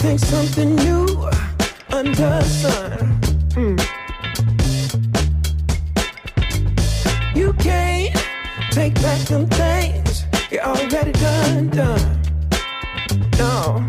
think 0.00 0.18
something 0.18 0.76
new 0.76 1.06
under 1.92 2.14
the 2.14 2.42
sun. 2.42 3.20
Mm. 3.54 3.78
You 7.34 7.52
can't 7.58 8.16
take 8.70 8.94
back 9.02 9.18
some 9.18 9.46
things 9.46 10.24
you 10.50 10.60
already 10.60 11.12
done, 11.12 11.68
done. 11.68 12.00
No. 13.38 13.82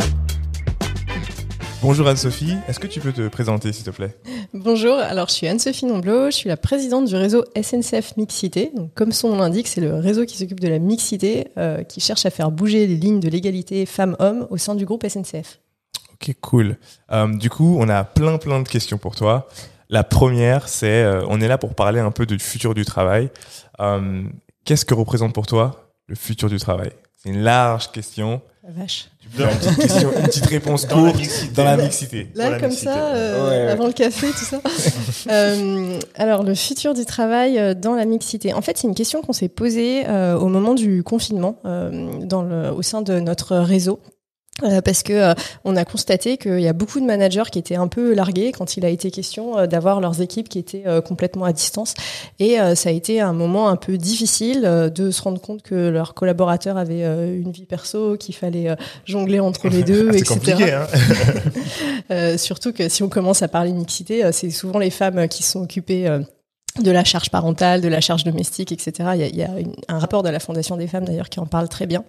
Bonjour 1.81 2.05
Anne-Sophie, 2.09 2.55
est-ce 2.67 2.79
que 2.81 2.87
tu 2.87 2.99
peux 2.99 3.13
te 3.13 3.29
présenter 3.29 3.71
s'il 3.71 3.85
te 3.85 3.91
plaît? 3.91 4.17
Bonjour, 4.53 4.97
alors 4.97 5.29
je 5.29 5.35
suis 5.35 5.47
Anne-Sophie 5.47 5.85
Nomblot, 5.85 6.25
je 6.25 6.35
suis 6.35 6.49
la 6.49 6.57
présidente 6.57 7.05
du 7.05 7.15
réseau 7.15 7.45
SNCF 7.55 8.17
Mixité. 8.17 8.71
Donc, 8.75 8.93
comme 8.95 9.13
son 9.13 9.29
nom 9.29 9.37
l'indique, 9.37 9.69
c'est 9.69 9.81
le 9.81 9.95
réseau 9.95 10.25
qui 10.25 10.37
s'occupe 10.37 10.59
de 10.59 10.67
la 10.67 10.79
mixité, 10.79 11.47
euh, 11.57 11.83
qui 11.83 12.01
cherche 12.01 12.25
à 12.25 12.29
faire 12.31 12.51
bouger 12.51 12.85
les 12.85 12.97
lignes 12.97 13.21
de 13.21 13.29
l'égalité 13.29 13.85
femmes-hommes 13.85 14.45
au 14.49 14.57
sein 14.57 14.75
du 14.75 14.83
groupe 14.83 15.07
SNCF. 15.07 15.61
Ok, 16.21 16.35
cool. 16.41 16.77
Euh, 17.11 17.27
du 17.35 17.49
coup, 17.49 17.77
on 17.79 17.89
a 17.89 18.03
plein 18.03 18.37
plein 18.37 18.61
de 18.61 18.67
questions 18.67 18.97
pour 18.97 19.15
toi. 19.15 19.47
La 19.89 20.03
première, 20.03 20.67
c'est, 20.69 21.03
euh, 21.03 21.23
on 21.27 21.41
est 21.41 21.47
là 21.47 21.57
pour 21.57 21.73
parler 21.75 21.99
un 21.99 22.11
peu 22.11 22.25
du 22.25 22.37
futur 22.39 22.73
du 22.73 22.85
travail. 22.85 23.29
Euh, 23.79 24.23
Qu'est-ce 24.63 24.85
que 24.85 24.93
représente 24.93 25.33
pour 25.33 25.47
toi 25.47 25.89
le 26.07 26.15
futur 26.15 26.47
du 26.49 26.59
travail? 26.59 26.91
C'est 27.17 27.29
une 27.29 27.41
large 27.41 27.91
question. 27.91 28.41
La 28.63 28.71
vache. 28.83 29.09
Tu 29.19 29.27
peux 29.29 29.43
faire 29.43 29.51
une 29.51 29.57
petite, 29.57 29.77
question, 29.77 30.11
une 30.15 30.23
petite 30.23 30.45
réponse 30.45 30.87
Dans 30.87 30.97
la 30.97 31.11
courte 31.11 31.19
mixité. 31.21 31.53
dans 31.55 31.63
la 31.63 31.77
mixité. 31.77 32.27
Là, 32.35 32.49
la 32.51 32.59
comme 32.59 32.69
mixité. 32.69 32.91
ça, 32.91 33.05
euh, 33.15 33.43
Ouais, 33.49 33.65
ouais. 33.65 33.71
avant 33.71 33.87
le 33.87 33.93
café, 33.93 34.27
tout 34.29 34.37
ça. 34.45 34.61
Euh, 35.31 35.99
alors, 36.15 36.43
le 36.43 36.55
futur 36.55 36.93
du 36.93 37.05
travail 37.05 37.75
dans 37.75 37.93
la 37.95 38.05
mixité. 38.05 38.53
En 38.53 38.61
fait, 38.61 38.77
c'est 38.77 38.87
une 38.87 38.95
question 38.95 39.21
qu'on 39.21 39.33
s'est 39.33 39.49
posée 39.49 40.03
euh, 40.07 40.35
au 40.37 40.47
moment 40.47 40.73
du 40.73 41.03
confinement 41.03 41.57
euh, 41.65 42.11
dans 42.23 42.41
le, 42.43 42.71
au 42.71 42.81
sein 42.81 43.01
de 43.01 43.19
notre 43.19 43.55
réseau. 43.57 43.99
Euh, 44.63 44.81
parce 44.81 45.03
que 45.03 45.13
euh, 45.13 45.33
on 45.63 45.75
a 45.75 45.85
constaté 45.85 46.37
qu'il 46.37 46.59
y 46.59 46.67
a 46.67 46.73
beaucoup 46.73 46.99
de 46.99 47.05
managers 47.05 47.49
qui 47.51 47.59
étaient 47.59 47.75
un 47.75 47.87
peu 47.87 48.13
largués 48.13 48.51
quand 48.51 48.77
il 48.77 48.85
a 48.85 48.89
été 48.89 49.11
question 49.11 49.57
euh, 49.57 49.67
d'avoir 49.67 50.01
leurs 50.01 50.21
équipes 50.21 50.49
qui 50.49 50.59
étaient 50.59 50.83
euh, 50.85 51.01
complètement 51.01 51.45
à 51.45 51.53
distance 51.53 51.93
et 52.39 52.59
euh, 52.59 52.75
ça 52.75 52.89
a 52.89 52.91
été 52.91 53.21
un 53.21 53.33
moment 53.33 53.69
un 53.69 53.75
peu 53.75 53.97
difficile 53.97 54.61
de 54.61 55.11
se 55.11 55.21
rendre 55.21 55.39
compte 55.39 55.61
que 55.61 55.89
leurs 55.89 56.13
collaborateurs 56.13 56.77
avaient 56.77 57.01
une 57.35 57.51
vie 57.51 57.65
perso 57.65 58.17
qu'il 58.17 58.35
fallait 58.35 58.75
jongler 59.05 59.39
entre 59.39 59.67
les 59.67 59.83
deux 59.83 60.09
Ah, 60.11 60.17
etc. 60.17 60.33
compliqué, 60.33 60.71
hein 60.71 60.87
Euh, 62.09 62.37
surtout 62.37 62.73
que 62.73 62.89
si 62.89 63.03
on 63.03 63.09
commence 63.09 63.41
à 63.41 63.47
parler 63.47 63.71
mixité, 63.71 64.29
c'est 64.33 64.49
souvent 64.49 64.79
les 64.79 64.89
femmes 64.89 65.27
qui 65.27 65.43
sont 65.43 65.61
occupées 65.61 66.09
de 66.79 66.89
la 66.91 67.03
charge 67.03 67.29
parentale, 67.29 67.81
de 67.81 67.89
la 67.89 67.99
charge 67.99 68.23
domestique, 68.23 68.71
etc. 68.71 69.09
Il 69.15 69.19
y 69.19 69.23
a, 69.23 69.27
il 69.27 69.35
y 69.35 69.43
a 69.43 69.49
un 69.89 69.99
rapport 69.99 70.23
de 70.23 70.29
la 70.29 70.39
Fondation 70.39 70.77
des 70.77 70.87
femmes 70.87 71.03
d'ailleurs 71.03 71.27
qui 71.29 71.39
en 71.41 71.45
parle 71.45 71.67
très 71.67 71.85
bien. 71.85 72.05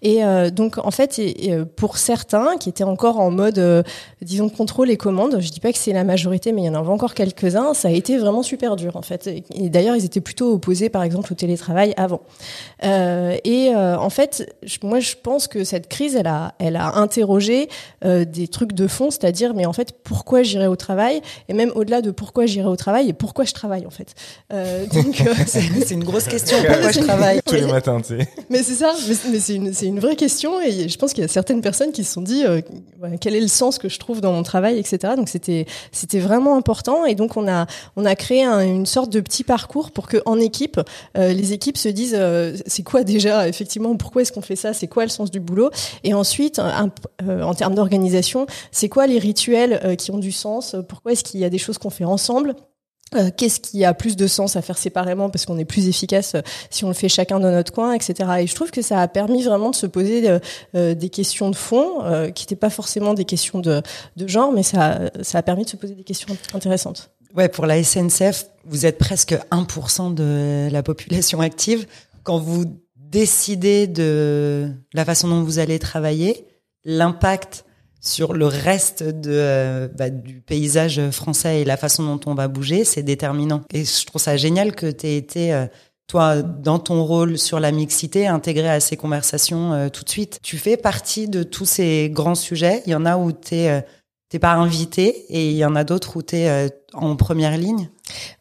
Et 0.00 0.24
euh, 0.24 0.48
donc 0.50 0.78
en 0.78 0.90
fait, 0.90 1.18
euh, 1.18 1.64
pour 1.66 1.98
certains 1.98 2.56
qui 2.58 2.70
étaient 2.70 2.84
encore 2.84 3.20
en 3.20 3.30
mode, 3.30 3.58
euh, 3.58 3.82
disons, 4.22 4.48
contrôle 4.48 4.90
et 4.90 4.96
commande, 4.96 5.36
je 5.40 5.50
dis 5.50 5.60
pas 5.60 5.70
que 5.70 5.78
c'est 5.78 5.92
la 5.92 6.02
majorité, 6.04 6.52
mais 6.52 6.62
il 6.62 6.64
y 6.64 6.68
en 6.70 6.74
avait 6.74 6.88
encore 6.88 7.12
quelques-uns, 7.12 7.74
ça 7.74 7.88
a 7.88 7.90
été 7.90 8.16
vraiment 8.16 8.42
super 8.42 8.76
dur 8.76 8.96
en 8.96 9.02
fait. 9.02 9.26
Et, 9.26 9.68
d'ailleurs, 9.68 9.96
ils 9.96 10.04
étaient 10.06 10.22
plutôt 10.22 10.52
opposés 10.54 10.88
par 10.88 11.02
exemple 11.02 11.32
au 11.32 11.36
télétravail 11.36 11.92
avant. 11.98 12.22
Euh, 12.84 13.36
et 13.44 13.68
euh, 13.74 13.98
en 13.98 14.10
fait, 14.10 14.50
je- 14.62 14.78
moi 14.82 15.00
je 15.00 15.14
pense 15.22 15.46
que 15.46 15.62
cette 15.64 15.88
crise, 15.88 16.16
elle 16.16 16.26
a, 16.26 16.54
elle 16.58 16.76
a 16.76 16.96
interrogé 16.96 17.68
des 18.02 18.48
trucs 18.48 18.72
de 18.72 18.86
fond, 18.86 19.10
c'est-à-dire 19.10 19.52
mais 19.52 19.66
en 19.66 19.72
fait 19.72 19.92
pourquoi 20.04 20.42
j'irai 20.42 20.68
au 20.68 20.76
travail? 20.76 21.20
Et 21.48 21.54
même 21.54 21.72
au-delà 21.74 22.00
de 22.02 22.10
pourquoi 22.10 22.46
j'irai 22.46 22.68
au 22.68 22.76
travail 22.76 23.08
et 23.08 23.12
pourquoi 23.12 23.44
je 23.44 23.52
travaille 23.52 23.84
en 23.86 23.90
fait. 23.90 24.05
Euh, 24.52 24.86
donc 24.86 25.20
euh, 25.20 25.34
c'est- 25.46 25.90
une 25.90 26.04
grosse 26.04 26.24
question. 26.24 26.56
Pourquoi 26.66 26.90
je 26.92 27.00
travaille 27.00 27.40
Tous 27.46 27.54
les 27.54 27.66
matins, 27.66 28.00
tu 28.00 28.18
sais. 28.18 28.28
mais 28.50 28.62
c'est 28.62 28.74
ça, 28.74 28.94
mais, 29.30 29.38
c'est- 29.38 29.86
une, 29.86 30.00
vraie 30.00 30.16
question 30.16 30.60
et 30.60 30.88
je 30.88 30.98
pense 30.98 31.12
qu'il 31.12 31.22
y 31.22 31.24
a 31.24 31.28
certaines 31.28 31.60
personnes 31.60 31.92
qui 31.92 32.04
se 32.04 32.12
sont 32.12 32.20
dit 32.22 32.44
euh, 32.44 32.60
quel 33.20 33.34
est 33.34 33.40
le 33.40 33.48
sens 33.48 33.78
que 33.78 33.88
je 33.88 33.98
trouve 33.98 34.20
dans 34.20 34.32
mon 34.32 34.42
travail, 34.42 34.78
etc. 34.78 35.14
Donc 35.16 35.28
c'était 35.28 35.66
c'était 35.92 36.18
vraiment 36.20 36.56
important 36.56 37.04
et 37.06 37.14
donc 37.14 37.36
on 37.36 37.48
a 37.48 37.66
on 37.96 38.04
a 38.04 38.14
créé 38.14 38.44
un- 38.44 38.60
une 38.60 38.86
sorte 38.86 39.10
de 39.12 39.20
petit 39.20 39.44
parcours 39.44 39.90
pour 39.90 40.06
que 40.08 40.18
en 40.26 40.38
équipe 40.40 40.80
les 41.16 41.52
équipes 41.52 41.76
se 41.78 41.88
disent 41.88 42.18
c'est 42.66 42.82
quoi 42.82 43.02
déjà 43.04 43.48
effectivement 43.48 43.96
pourquoi 43.96 44.22
est-ce 44.22 44.32
qu'on 44.32 44.42
fait 44.42 44.56
ça, 44.56 44.72
c'est 44.72 44.86
quoi 44.88 45.04
le 45.04 45.10
sens 45.10 45.30
du 45.30 45.40
boulot? 45.40 45.70
Et 46.04 46.14
ensuite 46.14 46.58
un- 46.58 46.90
en 47.42 47.54
termes 47.54 47.74
d'organisation 47.74 48.46
c'est 48.70 48.88
quoi 48.88 49.06
les 49.06 49.18
rituels 49.18 49.96
qui 49.96 50.10
ont 50.10 50.18
du 50.18 50.32
sens, 50.32 50.76
pourquoi 50.88 51.12
est-ce 51.12 51.24
qu'il 51.24 51.40
y 51.40 51.44
a 51.44 51.50
des 51.50 51.58
choses 51.58 51.78
qu'on 51.78 51.90
fait 51.90 52.04
ensemble? 52.04 52.54
Euh, 53.16 53.30
Qu'est-ce 53.36 53.60
qui 53.60 53.84
a 53.84 53.94
plus 53.94 54.16
de 54.16 54.26
sens 54.26 54.56
à 54.56 54.62
faire 54.62 54.78
séparément 54.78 55.30
parce 55.30 55.46
qu'on 55.46 55.58
est 55.58 55.64
plus 55.64 55.88
efficace 55.88 56.34
euh, 56.34 56.40
si 56.70 56.84
on 56.84 56.88
le 56.88 56.94
fait 56.94 57.08
chacun 57.08 57.40
dans 57.40 57.50
notre 57.50 57.72
coin, 57.72 57.92
etc. 57.92 58.30
Et 58.40 58.46
je 58.46 58.54
trouve 58.54 58.70
que 58.70 58.82
ça 58.82 59.00
a 59.00 59.08
permis 59.08 59.42
vraiment 59.42 59.70
de 59.70 59.74
se 59.74 59.86
poser 59.86 60.38
euh, 60.74 60.94
des 60.94 61.08
questions 61.08 61.50
de 61.50 61.56
fond 61.56 62.02
qui 62.34 62.44
n'étaient 62.44 62.56
pas 62.56 62.70
forcément 62.70 63.14
des 63.14 63.24
questions 63.24 63.60
de, 63.60 63.82
de 64.16 64.26
genre, 64.26 64.52
mais 64.52 64.62
ça, 64.62 65.00
ça 65.22 65.38
a 65.38 65.42
permis 65.42 65.64
de 65.64 65.70
se 65.70 65.76
poser 65.76 65.94
des 65.94 66.04
questions 66.04 66.36
intéressantes. 66.54 67.10
Ouais, 67.34 67.48
pour 67.48 67.66
la 67.66 67.82
SNCF, 67.82 68.46
vous 68.64 68.86
êtes 68.86 68.98
presque 68.98 69.36
1% 69.50 70.14
de 70.14 70.68
la 70.70 70.82
population 70.82 71.40
active. 71.40 71.86
Quand 72.22 72.38
vous 72.38 72.64
décidez 72.96 73.86
de 73.86 74.70
la 74.94 75.04
façon 75.04 75.28
dont 75.28 75.42
vous 75.42 75.58
allez 75.58 75.78
travailler, 75.78 76.46
l'impact 76.84 77.64
sur 78.00 78.32
le 78.32 78.46
reste 78.46 79.02
euh, 79.02 79.88
bah, 79.88 80.10
du 80.10 80.40
paysage 80.40 81.10
français 81.10 81.62
et 81.62 81.64
la 81.64 81.76
façon 81.76 82.04
dont 82.04 82.20
on 82.30 82.34
va 82.34 82.48
bouger, 82.48 82.84
c'est 82.84 83.02
déterminant. 83.02 83.62
Et 83.72 83.84
je 83.84 84.06
trouve 84.06 84.20
ça 84.20 84.36
génial 84.36 84.74
que 84.74 84.90
tu 84.90 85.06
aies 85.06 85.16
été, 85.16 85.52
euh, 85.52 85.66
toi, 86.06 86.42
dans 86.42 86.78
ton 86.78 87.04
rôle 87.04 87.38
sur 87.38 87.58
la 87.58 87.72
mixité, 87.72 88.26
intégré 88.26 88.68
à 88.68 88.80
ces 88.80 88.96
conversations 88.96 89.72
euh, 89.72 89.88
tout 89.88 90.04
de 90.04 90.10
suite. 90.10 90.38
Tu 90.42 90.58
fais 90.58 90.76
partie 90.76 91.28
de 91.28 91.42
tous 91.42 91.66
ces 91.66 92.10
grands 92.10 92.34
sujets. 92.34 92.82
Il 92.86 92.92
y 92.92 92.94
en 92.94 93.06
a 93.06 93.16
où 93.16 93.32
t'es 93.32 93.84
pas 94.40 94.52
invité 94.52 95.24
et 95.30 95.50
il 95.50 95.56
y 95.56 95.64
en 95.64 95.74
a 95.74 95.84
d'autres 95.84 96.16
où 96.16 96.22
tu 96.22 96.36
es 96.36 96.70
en 96.96 97.16
première 97.16 97.56
ligne. 97.56 97.88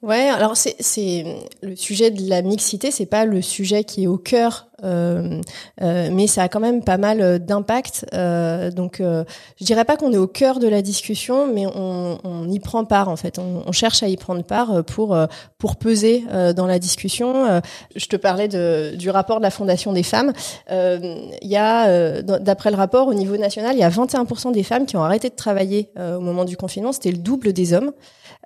Ouais, 0.02 0.30
alors 0.30 0.56
c'est 0.56 0.76
c'est 0.80 1.26
le 1.62 1.76
sujet 1.76 2.12
de 2.12 2.30
la 2.30 2.42
mixité, 2.42 2.92
c'est 2.92 3.06
pas 3.06 3.26
le 3.26 3.42
sujet 3.42 3.84
qui 3.84 4.04
est 4.04 4.08
au 4.08 4.18
cœur, 4.18 4.68
euh, 4.84 5.42
euh, 5.82 6.10
mais 6.12 6.28
ça 6.28 6.44
a 6.44 6.50
quand 6.50 6.60
même 6.60 6.84
pas 6.84 6.98
mal 6.98 7.22
euh, 7.22 7.40
d'impact. 7.40 8.06
Euh, 8.14 8.72
donc, 8.72 9.00
euh, 9.00 9.24
je 9.60 9.66
dirais 9.66 9.86
pas 9.86 9.96
qu'on 9.96 10.12
est 10.12 10.18
au 10.18 10.28
cœur 10.28 10.60
de 10.60 10.68
la 10.68 10.82
discussion, 10.82 11.48
mais 11.52 11.66
on, 11.66 12.20
on 12.24 12.50
y 12.50 12.60
prend 12.60 12.86
part 12.86 13.10
en 13.10 13.16
fait. 13.16 13.40
On, 13.40 13.72
cherche 13.72 14.04
à 14.04 14.08
y 14.08 14.16
prendre 14.18 14.44
part 14.44 14.72
euh, 14.72 14.82
pour 14.84 15.18
pour 15.58 15.76
peser 15.78 16.24
dans 16.56 16.66
la 16.68 16.80
discussion. 16.80 17.62
Je 17.96 18.06
te 18.06 18.16
parlais 18.16 18.48
de, 18.48 18.96
du 18.96 19.10
rapport 19.10 19.38
de 19.38 19.44
la 19.44 19.50
Fondation 19.50 19.94
des 19.94 20.04
femmes. 20.04 20.32
Il 20.70 21.28
y 21.42 21.58
a, 21.58 22.22
d'après 22.22 22.70
le 22.70 22.78
rapport 22.78 23.08
au 23.08 23.14
niveau 23.14 23.38
national, 23.38 23.76
il 23.76 23.80
y 23.80 23.84
a 23.84 23.90
21% 23.90 24.52
des 24.52 24.64
femmes 24.64 24.86
qui 24.86 24.96
ont 24.96 25.04
arrêté 25.04 25.30
de 25.30 25.36
travailler 25.36 25.90
au 25.98 26.20
moment 26.20 26.46
du 26.46 26.56
confinement. 26.58 26.92
C'était 26.92 27.12
le 27.12 27.18
double 27.18 27.54
des 27.54 27.74
hommes. 27.74 27.92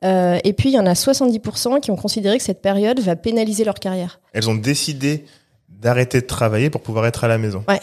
Euh, 0.03 0.39
et 0.43 0.53
puis, 0.53 0.69
il 0.69 0.73
y 0.73 0.79
en 0.79 0.85
a 0.85 0.93
70% 0.93 1.79
qui 1.79 1.91
ont 1.91 1.95
considéré 1.95 2.37
que 2.37 2.43
cette 2.43 2.61
période 2.61 2.99
va 2.99 3.15
pénaliser 3.15 3.63
leur 3.63 3.75
carrière. 3.75 4.19
Elles 4.33 4.49
ont 4.49 4.55
décidé 4.55 5.25
d'arrêter 5.67 6.21
de 6.21 6.25
travailler 6.25 6.69
pour 6.69 6.81
pouvoir 6.81 7.05
être 7.05 7.23
à 7.23 7.27
la 7.27 7.37
maison. 7.37 7.63
Ouais. 7.67 7.79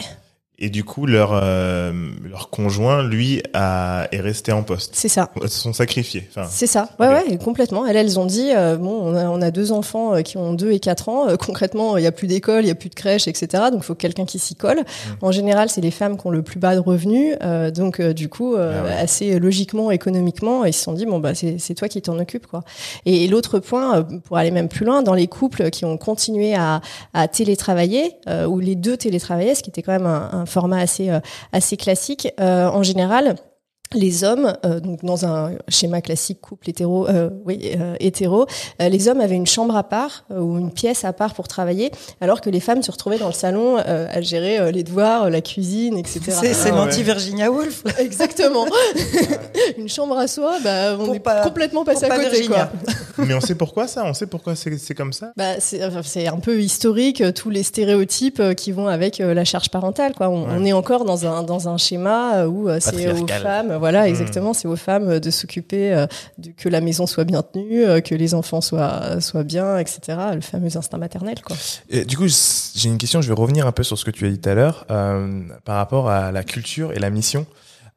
Et 0.59 0.71
du 0.71 0.83
coup, 0.83 1.05
leur 1.05 1.33
euh, 1.33 1.91
leur 2.27 2.49
conjoint, 2.49 3.03
lui, 3.03 3.43
a, 3.53 4.07
est 4.11 4.19
resté 4.19 4.51
en 4.51 4.63
poste. 4.63 4.95
C'est 4.95 5.07
ça. 5.07 5.29
Elles 5.39 5.49
se 5.49 5.59
sont 5.59 5.71
sacrifiées. 5.71 6.27
Enfin, 6.31 6.47
C'est 6.49 6.65
ça. 6.65 6.89
Ouais, 6.99 7.07
ouais, 7.09 7.37
complètement. 7.37 7.85
Elles, 7.85 7.95
elles 7.95 8.19
ont 8.19 8.25
dit, 8.25 8.49
euh, 8.55 8.75
bon, 8.75 8.89
on 9.03 9.15
a, 9.15 9.25
on 9.29 9.39
a 9.43 9.51
deux 9.51 9.71
enfants 9.71 10.15
euh, 10.15 10.21
qui 10.23 10.35
ont 10.37 10.53
deux 10.53 10.71
et 10.71 10.79
quatre 10.79 11.09
ans. 11.09 11.29
Euh, 11.29 11.35
concrètement, 11.35 11.95
il 11.97 12.03
y 12.03 12.07
a 12.07 12.11
plus 12.11 12.25
d'école, 12.25 12.63
il 12.63 12.69
y 12.69 12.71
a 12.71 12.75
plus 12.75 12.89
de 12.89 12.95
crèche, 12.95 13.27
etc. 13.27 13.65
Donc, 13.71 13.81
il 13.81 13.85
faut 13.85 13.93
quelqu'un 13.93 14.25
qui 14.25 14.39
s'y 14.39 14.55
colle. 14.55 14.83
En 15.21 15.31
général, 15.31 15.69
c'est 15.69 15.79
les 15.81 15.91
femmes 15.91 16.17
qui 16.17 16.25
ont 16.25 16.31
le 16.31 16.41
plus 16.41 16.57
bas 16.59 16.73
de 16.73 16.79
revenus. 16.79 17.35
Euh, 17.43 17.69
donc, 17.69 18.01
du 18.01 18.27
coup, 18.27 18.55
euh, 18.55 18.81
Ah 18.81 18.83
ouais. 18.85 18.93
assez 18.99 19.37
logiquement, 19.37 19.91
économiquement, 19.91 20.65
ils 20.65 20.73
se 20.73 20.81
sont 20.83 20.93
dit, 20.93 21.05
bon, 21.05 21.19
bah, 21.19 21.35
c'est 21.35 21.59
c'est 21.59 21.75
toi 21.75 21.87
qui 21.87 22.01
t'en 22.01 22.17
occupes, 22.17 22.47
quoi. 22.47 22.63
Et, 23.05 23.25
et 23.25 23.27
l'autre 23.27 23.59
point, 23.59 24.01
pour 24.23 24.37
aller 24.37 24.49
même 24.49 24.69
plus 24.69 24.85
loin, 24.87 25.03
dans 25.03 25.13
les 25.13 25.27
couples 25.27 25.69
qui 25.69 25.85
ont 25.85 25.97
continué 25.97 26.55
à, 26.55 26.81
à 27.13 27.27
télétravailler, 27.27 28.13
ou 28.47 28.57
les 28.59 28.73
deux 28.73 28.97
télétravaillaient, 28.97 29.53
ce 29.53 29.61
qui 29.61 29.69
était 29.69 29.83
quand 29.83 29.91
même 29.91 30.07
un, 30.07 30.29
un 30.31 30.46
format 30.47 30.79
assez, 30.79 31.09
euh, 31.09 31.19
classique, 31.77 32.29
euh, 32.39 32.67
en 32.69 32.83
général, 32.83 33.35
les 33.93 34.23
hommes, 34.23 34.53
euh, 34.65 34.79
donc 34.79 35.03
dans 35.05 35.25
un 35.25 35.51
schéma 35.69 36.01
classique 36.01 36.41
couple 36.41 36.69
hétéro, 36.69 37.07
euh, 37.07 37.29
oui 37.45 37.71
euh, 37.79 37.95
hétéro, 37.99 38.45
euh, 38.81 38.89
les 38.89 39.07
hommes 39.07 39.21
avaient 39.21 39.35
une 39.35 39.47
chambre 39.47 39.75
à 39.75 39.83
part 39.83 40.25
euh, 40.31 40.39
ou 40.39 40.57
une 40.57 40.71
pièce 40.71 41.05
à 41.05 41.13
part 41.13 41.33
pour 41.33 41.47
travailler, 41.47 41.91
alors 42.21 42.41
que 42.41 42.49
les 42.49 42.59
femmes 42.59 42.83
se 42.83 42.91
retrouvaient 42.91 43.17
dans 43.19 43.27
le 43.27 43.33
salon 43.33 43.77
euh, 43.77 44.07
à 44.11 44.21
gérer 44.21 44.59
euh, 44.59 44.71
les 44.71 44.83
devoirs, 44.83 45.23
euh, 45.25 45.29
la 45.29 45.41
cuisine, 45.41 45.97
etc. 45.97 46.19
C'est 46.27 46.53
c'est 46.53 46.69
Ah 46.69 46.73
ouais. 46.73 46.77
l'anti-Virginia 46.85 47.51
Woolf. 47.51 47.83
Exactement. 47.99 48.65
une 49.77 49.89
chambre 49.89 50.17
à 50.17 50.27
soi, 50.27 50.57
bah, 50.63 50.95
on 50.99 51.05
Pour 51.05 51.15
est 51.15 51.19
pas- 51.19 51.41
complètement 51.43 51.85
passé 51.85 52.05
à 52.05 52.09
pas 52.09 52.23
côté, 52.23 52.47
quoi. 52.47 52.69
mais 53.19 53.33
on 53.33 53.41
sait 53.41 53.55
pourquoi 53.55 53.87
ça 53.87 54.03
On 54.05 54.13
sait 54.13 54.27
pourquoi 54.27 54.55
c'est 54.55 54.77
c'est 54.77 54.95
comme 54.95 55.13
ça 55.13 55.31
Bah, 55.37 55.59
c'est 55.59 55.83
enfin, 55.85 56.01
c'est 56.03 56.27
un 56.27 56.39
peu 56.39 56.59
historique, 56.61 57.21
euh, 57.21 57.31
tous 57.31 57.49
les 57.49 57.63
stéréotypes 57.63 58.39
euh, 58.39 58.53
qui 58.53 58.71
vont 58.71 58.87
avec 58.87 59.19
euh, 59.21 59.33
la 59.33 59.45
charge 59.45 59.69
parentale. 59.69 60.13
Quoi. 60.13 60.29
On, 60.29 60.37
Ouais. 60.47 60.53
on 60.55 60.65
est 60.65 60.73
encore 60.73 61.03
dans 61.03 61.25
un, 61.25 61.41
dans 61.43 61.67
un 61.67 61.77
schéma 61.77 62.45
où 62.45 62.69
euh, 62.69 62.77
c'est 62.79 63.11
aux 63.11 63.27
femmes, 63.27 63.76
voilà, 63.77 64.03
Mm. 64.05 64.09
exactement, 64.09 64.53
c'est 64.53 64.67
aux 64.67 64.75
femmes 64.75 65.09
euh, 65.09 65.19
de 65.19 65.29
s'occuper 65.31 65.93
euh, 65.93 66.07
de 66.37 66.51
que 66.51 66.69
la 66.69 66.81
maison 66.81 67.07
soit 67.07 67.23
bien 67.23 67.41
tenue, 67.43 67.85
euh, 67.85 68.01
que 68.01 68.15
les 68.15 68.33
enfants 68.33 68.61
soient, 68.61 69.21
soient 69.21 69.43
bien, 69.43 69.77
etc. 69.77 69.99
Le 70.33 70.41
fameux 70.41 70.75
instinct 70.77 70.97
maternel. 70.97 71.41
Quoi. 71.41 71.55
Et 71.89 72.05
du 72.05 72.17
coup, 72.17 72.27
j'ai 72.27 72.89
une 72.89 72.97
question. 72.97 73.21
Je 73.21 73.27
vais 73.27 73.33
revenir 73.33 73.67
un 73.67 73.71
peu 73.71 73.83
sur 73.83 73.97
ce 73.97 74.05
que 74.05 74.11
tu 74.11 74.25
as 74.25 74.29
dit 74.29 74.39
tout 74.39 74.49
à 74.49 74.53
l'heure 74.55 74.85
euh, 74.91 75.41
par 75.65 75.77
rapport 75.77 76.09
à 76.09 76.31
la 76.31 76.43
culture 76.43 76.93
et 76.93 76.99
la 76.99 77.09
mission. 77.09 77.45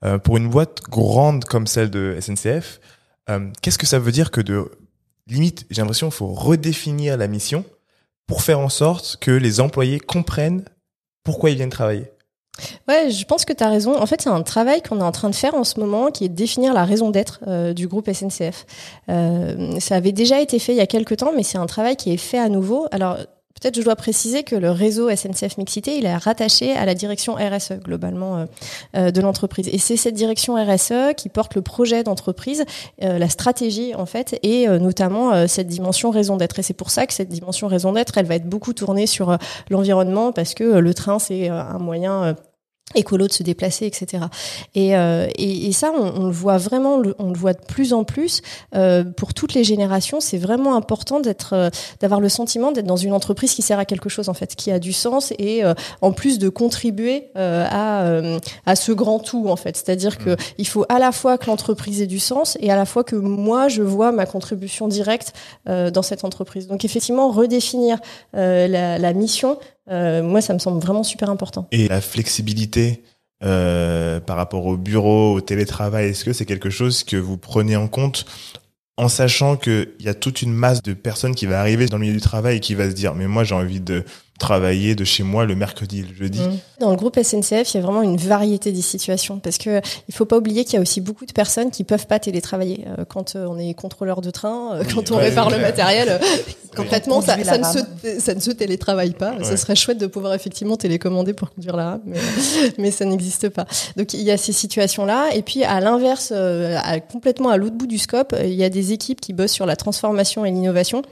Euh, 0.04 0.16
pour 0.18 0.38
une 0.38 0.48
boîte 0.48 0.80
grande 0.88 1.44
comme 1.44 1.66
celle 1.66 1.90
de 1.90 2.16
SNCF, 2.18 2.80
euh, 3.28 3.50
qu'est-ce 3.60 3.76
que 3.78 3.86
ça 3.86 3.98
veut 3.98 4.12
dire 4.12 4.30
que 4.30 4.40
de 4.40 4.70
limite, 5.28 5.66
j'ai 5.70 5.82
l'impression 5.82 6.08
qu'il 6.08 6.16
faut 6.16 6.32
redéfinir 6.32 7.16
la 7.18 7.28
mission 7.28 7.64
pour 8.26 8.42
faire 8.42 8.60
en 8.60 8.70
sorte 8.70 9.18
que 9.20 9.30
les 9.30 9.60
employés 9.60 10.00
comprennent 10.00 10.64
pourquoi 11.22 11.50
ils 11.50 11.56
viennent 11.56 11.68
travailler? 11.68 12.10
Ouais, 12.88 13.10
je 13.10 13.24
pense 13.24 13.44
que 13.44 13.52
tu 13.52 13.64
raison. 13.64 13.96
En 13.96 14.06
fait, 14.06 14.20
c'est 14.22 14.28
un 14.28 14.42
travail 14.42 14.82
qu'on 14.82 15.00
est 15.00 15.04
en 15.04 15.12
train 15.12 15.30
de 15.30 15.34
faire 15.34 15.54
en 15.54 15.64
ce 15.64 15.78
moment 15.80 16.10
qui 16.10 16.24
est 16.24 16.28
de 16.28 16.34
définir 16.34 16.74
la 16.74 16.84
raison 16.84 17.10
d'être 17.10 17.40
euh, 17.46 17.72
du 17.72 17.88
groupe 17.88 18.10
SNCF. 18.12 18.66
Euh, 19.08 19.78
ça 19.80 19.96
avait 19.96 20.12
déjà 20.12 20.40
été 20.40 20.58
fait 20.58 20.72
il 20.72 20.78
y 20.78 20.82
a 20.82 20.86
quelques 20.86 21.18
temps, 21.18 21.32
mais 21.34 21.42
c'est 21.42 21.58
un 21.58 21.66
travail 21.66 21.96
qui 21.96 22.12
est 22.12 22.16
fait 22.16 22.38
à 22.38 22.48
nouveau. 22.48 22.86
Alors, 22.90 23.18
Peut-être 23.60 23.76
je 23.76 23.82
dois 23.82 23.96
préciser 23.96 24.42
que 24.42 24.56
le 24.56 24.70
réseau 24.70 25.14
SNCF 25.14 25.58
Mixité, 25.58 25.96
il 25.98 26.06
est 26.06 26.16
rattaché 26.16 26.72
à 26.72 26.86
la 26.86 26.94
direction 26.94 27.34
RSE 27.34 27.72
globalement 27.84 28.36
euh, 28.38 28.44
euh, 28.96 29.10
de 29.10 29.20
l'entreprise. 29.20 29.68
Et 29.70 29.78
c'est 29.78 29.96
cette 29.96 30.14
direction 30.14 30.54
RSE 30.54 31.14
qui 31.16 31.28
porte 31.28 31.54
le 31.54 31.62
projet 31.62 32.02
d'entreprise, 32.02 32.64
euh, 33.02 33.18
la 33.18 33.28
stratégie 33.28 33.94
en 33.94 34.06
fait, 34.06 34.38
et 34.42 34.66
notamment 34.66 35.46
cette 35.46 35.66
dimension 35.66 36.10
raison 36.10 36.36
d'être. 36.36 36.58
Et 36.58 36.62
c'est 36.62 36.74
pour 36.74 36.90
ça 36.90 37.06
que 37.06 37.12
cette 37.12 37.28
dimension 37.28 37.68
raison 37.68 37.92
d'être, 37.92 38.16
elle 38.18 38.26
va 38.26 38.36
être 38.36 38.48
beaucoup 38.48 38.72
tournée 38.72 39.06
sur 39.06 39.36
l'environnement 39.68 40.32
parce 40.32 40.54
que 40.54 40.64
le 40.64 40.94
train 40.94 41.18
c'est 41.18 41.48
un 41.48 41.78
moyen 41.78 42.34
écolo 42.94 43.28
de 43.28 43.32
se 43.32 43.42
déplacer, 43.42 43.86
etc. 43.86 44.24
Et, 44.74 44.96
euh, 44.96 45.28
et, 45.36 45.68
et, 45.68 45.72
ça, 45.72 45.92
on, 45.96 46.22
on, 46.22 46.26
le 46.26 46.32
voit 46.32 46.58
vraiment, 46.58 47.00
on 47.18 47.30
le 47.30 47.38
voit 47.38 47.52
de 47.52 47.64
plus 47.64 47.92
en 47.92 48.02
plus 48.02 48.42
euh, 48.74 49.04
pour 49.04 49.32
toutes 49.32 49.54
les 49.54 49.62
générations. 49.62 50.20
C'est 50.20 50.38
vraiment 50.38 50.74
important 50.74 51.20
d'être, 51.20 51.52
euh, 51.52 51.70
d'avoir 52.00 52.20
le 52.20 52.28
sentiment 52.28 52.72
d'être 52.72 52.86
dans 52.86 52.96
une 52.96 53.12
entreprise 53.12 53.54
qui 53.54 53.62
sert 53.62 53.78
à 53.78 53.84
quelque 53.84 54.08
chose 54.08 54.28
en 54.28 54.34
fait, 54.34 54.56
qui 54.56 54.72
a 54.72 54.80
du 54.80 54.92
sens 54.92 55.32
et 55.38 55.64
euh, 55.64 55.74
en 56.00 56.12
plus 56.12 56.38
de 56.38 56.48
contribuer 56.48 57.28
euh, 57.36 57.66
à 57.70 58.00
à 58.66 58.76
ce 58.76 58.92
grand 58.92 59.18
tout 59.18 59.48
en 59.48 59.56
fait. 59.56 59.76
C'est-à-dire 59.76 60.18
que 60.18 60.36
il 60.58 60.66
faut 60.66 60.84
à 60.88 60.98
la 60.98 61.12
fois 61.12 61.38
que 61.38 61.46
l'entreprise 61.46 62.02
ait 62.02 62.06
du 62.06 62.18
sens 62.18 62.56
et 62.60 62.70
à 62.70 62.76
la 62.76 62.86
fois 62.86 63.04
que 63.04 63.16
moi 63.16 63.68
je 63.68 63.82
vois 63.82 64.10
ma 64.10 64.26
contribution 64.26 64.88
directe 64.88 65.32
dans 65.66 66.02
cette 66.02 66.24
entreprise. 66.24 66.66
Donc 66.66 66.84
effectivement, 66.84 67.30
redéfinir 67.30 67.98
la, 68.32 68.98
la 68.98 69.12
mission, 69.12 69.58
euh, 69.90 70.22
moi, 70.22 70.40
ça 70.40 70.54
me 70.54 70.58
semble 70.58 70.80
vraiment 70.80 71.02
super 71.02 71.30
important. 71.30 71.66
Et 71.72 71.88
la 71.88 72.00
flexibilité 72.00 73.02
euh, 73.42 74.20
par 74.20 74.36
rapport 74.36 74.66
au 74.66 74.76
bureau, 74.76 75.34
au 75.34 75.40
télétravail, 75.40 76.08
est-ce 76.08 76.24
que 76.24 76.32
c'est 76.32 76.44
quelque 76.44 76.70
chose 76.70 77.04
que 77.04 77.16
vous 77.16 77.38
prenez 77.38 77.76
en 77.76 77.88
compte 77.88 78.26
en 78.96 79.08
sachant 79.08 79.56
qu'il 79.56 79.88
y 80.00 80.08
a 80.08 80.14
toute 80.14 80.42
une 80.42 80.52
masse 80.52 80.82
de 80.82 80.92
personnes 80.92 81.34
qui 81.34 81.46
va 81.46 81.58
arriver 81.58 81.86
dans 81.86 81.96
le 81.96 82.02
milieu 82.02 82.14
du 82.14 82.20
travail 82.20 82.58
et 82.58 82.60
qui 82.60 82.74
va 82.74 82.90
se 82.90 82.94
dire 82.94 83.14
mais 83.14 83.26
moi 83.28 83.44
j'ai 83.44 83.54
envie 83.54 83.80
de 83.80 84.04
travailler 84.40 84.96
de 84.96 85.04
chez 85.04 85.22
moi 85.22 85.44
le 85.44 85.54
mercredi 85.54 86.00
et 86.00 86.02
le 86.02 86.14
jeudi. 86.14 86.40
Mmh. 86.40 86.58
Dans 86.80 86.90
le 86.90 86.96
groupe 86.96 87.16
SNCF, 87.22 87.72
il 87.72 87.74
y 87.74 87.78
a 87.78 87.80
vraiment 87.82 88.02
une 88.02 88.16
variété 88.16 88.72
des 88.72 88.82
situations 88.82 89.38
parce 89.38 89.58
que 89.58 89.80
il 90.08 90.14
faut 90.14 90.24
pas 90.24 90.38
oublier 90.38 90.64
qu'il 90.64 90.74
y 90.74 90.76
a 90.78 90.80
aussi 90.80 91.00
beaucoup 91.00 91.26
de 91.26 91.32
personnes 91.32 91.70
qui 91.70 91.84
peuvent 91.84 92.06
pas 92.06 92.18
télétravailler. 92.18 92.86
Euh, 92.86 93.04
quand 93.04 93.36
euh, 93.36 93.46
on 93.46 93.58
est 93.58 93.74
contrôleur 93.74 94.22
de 94.22 94.30
train, 94.30 94.74
euh, 94.74 94.84
quand 94.92 95.10
on 95.10 95.16
ouais, 95.16 95.28
répare 95.28 95.50
le 95.50 95.58
matériel, 95.58 96.18
complètement, 96.76 97.20
ça, 97.20 97.42
ça, 97.44 97.58
ne 97.58 97.64
se, 97.64 98.20
ça, 98.20 98.34
ne 98.34 98.40
se, 98.40 98.50
télétravaille 98.50 99.12
pas. 99.12 99.36
Ouais. 99.36 99.44
Ça 99.44 99.58
serait 99.58 99.76
chouette 99.76 99.98
de 99.98 100.06
pouvoir 100.06 100.32
effectivement 100.32 100.76
télécommander 100.76 101.34
pour 101.34 101.50
conduire 101.50 101.76
la 101.76 101.90
rame, 101.90 102.02
mais, 102.06 102.18
mais 102.78 102.90
ça 102.90 103.04
n'existe 103.04 103.50
pas. 103.50 103.66
Donc 103.96 104.14
il 104.14 104.22
y 104.22 104.30
a 104.30 104.38
ces 104.38 104.52
situations-là. 104.52 105.34
Et 105.34 105.42
puis 105.42 105.64
à 105.64 105.80
l'inverse, 105.80 106.32
complètement 107.12 107.50
à 107.50 107.58
l'autre 107.58 107.76
bout 107.76 107.86
du 107.86 107.98
scope, 107.98 108.34
il 108.42 108.54
y 108.54 108.64
a 108.64 108.70
des 108.70 108.92
équipes 108.92 109.20
qui 109.20 109.34
bossent 109.34 109.52
sur 109.52 109.66
la 109.66 109.76
transformation 109.76 110.46
et 110.46 110.50
l'innovation 110.50 111.02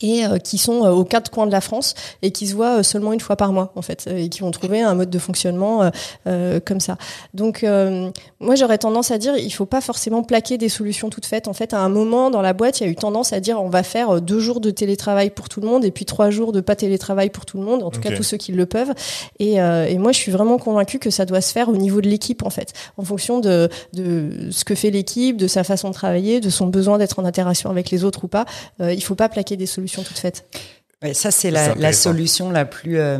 et 0.00 0.24
euh, 0.24 0.38
qui 0.38 0.58
sont 0.58 0.84
euh, 0.84 0.90
aux 0.90 1.04
quatre 1.04 1.30
coins 1.30 1.46
de 1.46 1.52
la 1.52 1.60
France 1.60 1.94
et 2.22 2.30
qui 2.30 2.46
se 2.46 2.54
voient 2.54 2.78
euh, 2.78 2.82
seulement 2.82 3.12
une 3.12 3.20
fois 3.20 3.36
par 3.36 3.52
mois 3.52 3.72
en 3.76 3.82
fait 3.82 4.08
et 4.14 4.28
qui 4.28 4.42
ont 4.42 4.50
trouvé 4.50 4.80
un 4.80 4.94
mode 4.94 5.10
de 5.10 5.18
fonctionnement 5.18 5.90
euh, 6.26 6.60
comme 6.64 6.80
ça. 6.80 6.96
Donc 7.34 7.64
moi 8.40 8.54
j'aurais 8.54 8.78
tendance 8.78 9.10
à 9.10 9.18
dire 9.18 9.36
il 9.36 9.50
faut 9.50 9.66
pas 9.66 9.80
forcément 9.80 10.22
plaquer 10.22 10.58
des 10.58 10.68
solutions 10.68 11.10
toutes 11.10 11.26
faites. 11.26 11.48
En 11.48 11.52
fait 11.52 11.74
à 11.74 11.80
un 11.80 11.88
moment 11.88 12.30
dans 12.30 12.42
la 12.42 12.52
boîte 12.52 12.80
il 12.80 12.84
y 12.84 12.86
a 12.86 12.90
eu 12.90 12.96
tendance 12.96 13.32
à 13.32 13.40
dire 13.40 13.62
on 13.62 13.68
va 13.68 13.82
faire 13.82 14.20
deux 14.20 14.40
jours 14.40 14.60
de 14.60 14.70
télétravail 14.70 15.30
pour 15.30 15.48
tout 15.48 15.60
le 15.60 15.66
monde 15.66 15.84
et 15.84 15.90
puis 15.90 16.04
trois 16.04 16.30
jours 16.30 16.52
de 16.52 16.60
pas 16.60 16.76
télétravail 16.76 17.30
pour 17.30 17.46
tout 17.46 17.58
le 17.58 17.64
monde 17.64 17.82
en 17.82 17.90
tout 17.90 17.98
okay. 17.98 18.10
cas 18.10 18.16
tous 18.16 18.22
ceux 18.22 18.36
qui 18.36 18.52
le 18.52 18.66
peuvent. 18.66 18.92
Et, 19.38 19.54
et 19.54 19.98
moi 19.98 20.12
je 20.12 20.18
suis 20.18 20.32
vraiment 20.32 20.58
convaincue 20.58 20.98
que 20.98 21.10
ça 21.10 21.26
doit 21.26 21.40
se 21.40 21.52
faire 21.52 21.68
au 21.68 21.76
niveau 21.76 22.00
de 22.00 22.08
l'équipe 22.08 22.44
en 22.44 22.50
fait 22.50 22.72
en 22.96 23.04
fonction 23.04 23.40
de, 23.40 23.68
de 23.92 24.50
ce 24.50 24.64
que 24.64 24.74
fait 24.74 24.90
l'équipe, 24.90 25.36
de 25.36 25.46
sa 25.46 25.64
façon 25.64 25.88
de 25.88 25.94
travailler, 25.94 26.40
de 26.40 26.50
son 26.50 26.66
besoin 26.66 26.98
d'être 26.98 27.18
en 27.18 27.24
interaction 27.24 27.70
avec 27.70 27.90
les 27.90 28.04
autres 28.04 28.24
ou 28.24 28.28
pas. 28.28 28.44
il 28.80 29.02
faut 29.02 29.14
pas 29.14 29.28
plaquer 29.28 29.56
des 29.56 29.66
solutions 29.66 29.79
solution 29.88 30.02
toute 30.02 30.18
faite. 30.18 30.46
Ouais, 31.02 31.14
ça 31.14 31.30
c'est 31.30 31.50
la, 31.50 31.74
la, 31.74 31.92
solution 31.92 32.50
la 32.50 32.64
plus 32.64 32.98
euh, 32.98 33.18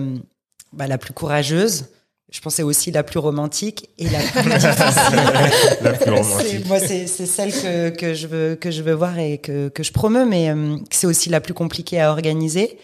bah, 0.72 0.86
la 0.86 0.98
plus 0.98 1.12
courageuse. 1.12 1.86
Je 2.30 2.40
pensais 2.40 2.62
aussi 2.62 2.92
la 2.92 3.02
plus 3.02 3.18
romantique 3.18 3.90
et 3.98 4.08
la 4.08 4.20
plus 4.20 4.50
difficile. 4.50 5.82
la 5.82 5.92
plus 5.94 6.10
romantique. 6.10 6.66
Moi, 6.68 6.78
c'est 6.78 7.06
celle 7.06 7.52
que, 7.52 7.88
que, 7.88 8.14
je 8.14 8.28
veux, 8.28 8.54
que 8.54 8.70
je 8.70 8.82
veux 8.82 8.92
voir 8.92 9.18
et 9.18 9.38
que, 9.38 9.68
que 9.68 9.82
je 9.82 9.90
promeux, 9.90 10.24
mais 10.24 10.50
euh, 10.50 10.76
c'est 10.92 11.08
aussi 11.08 11.28
la 11.28 11.40
plus 11.40 11.54
compliquée 11.54 12.00
à 12.00 12.12
organiser. 12.12 12.78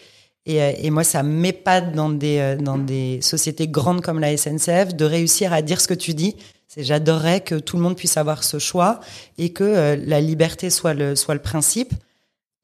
Et, 0.45 0.61
euh, 0.61 0.73
et 0.77 0.89
moi, 0.89 1.05
ça 1.05 1.23
m'épate 1.23 1.93
dans 1.93 2.09
des, 2.09 2.57
dans 2.59 2.77
des 2.77 3.19
sociétés 3.21 3.69
grandes 3.69 4.01
comme 4.01 4.19
la 4.19 4.35
SNCF 4.35 4.95
de 4.95 5.05
réussir 5.05 5.53
à 5.53 5.61
dire 5.61 5.79
ce 5.79 5.87
que 5.87 5.93
tu 5.93 6.13
dis. 6.13 6.35
C'est 6.67 6.83
j'adorerais 6.83 7.41
que 7.41 7.55
tout 7.55 7.77
le 7.77 7.83
monde 7.83 7.95
puisse 7.95 8.17
avoir 8.17 8.43
ce 8.43 8.59
choix 8.59 8.99
et 9.37 9.53
que 9.53 9.63
euh, 9.63 9.95
la 10.05 10.19
liberté 10.19 10.69
soit 10.69 10.93
le, 10.93 11.15
soit 11.15 11.33
le 11.33 11.41
principe. 11.41 11.93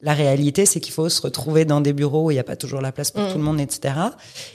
La 0.04 0.14
réalité, 0.14 0.66
c'est 0.66 0.82
qu'il 0.82 0.94
faut 0.94 1.08
se 1.08 1.22
retrouver 1.22 1.64
dans 1.64 1.80
des 1.80 1.94
bureaux 1.94 2.26
où 2.26 2.32
il 2.32 2.34
n'y 2.34 2.40
a 2.40 2.44
pas 2.44 2.58
toujours 2.58 2.82
la 2.82 2.92
place 2.92 3.10
pour 3.10 3.24
mmh. 3.24 3.32
tout 3.32 3.38
le 3.38 3.44
monde, 3.44 3.62
etc. 3.62 3.96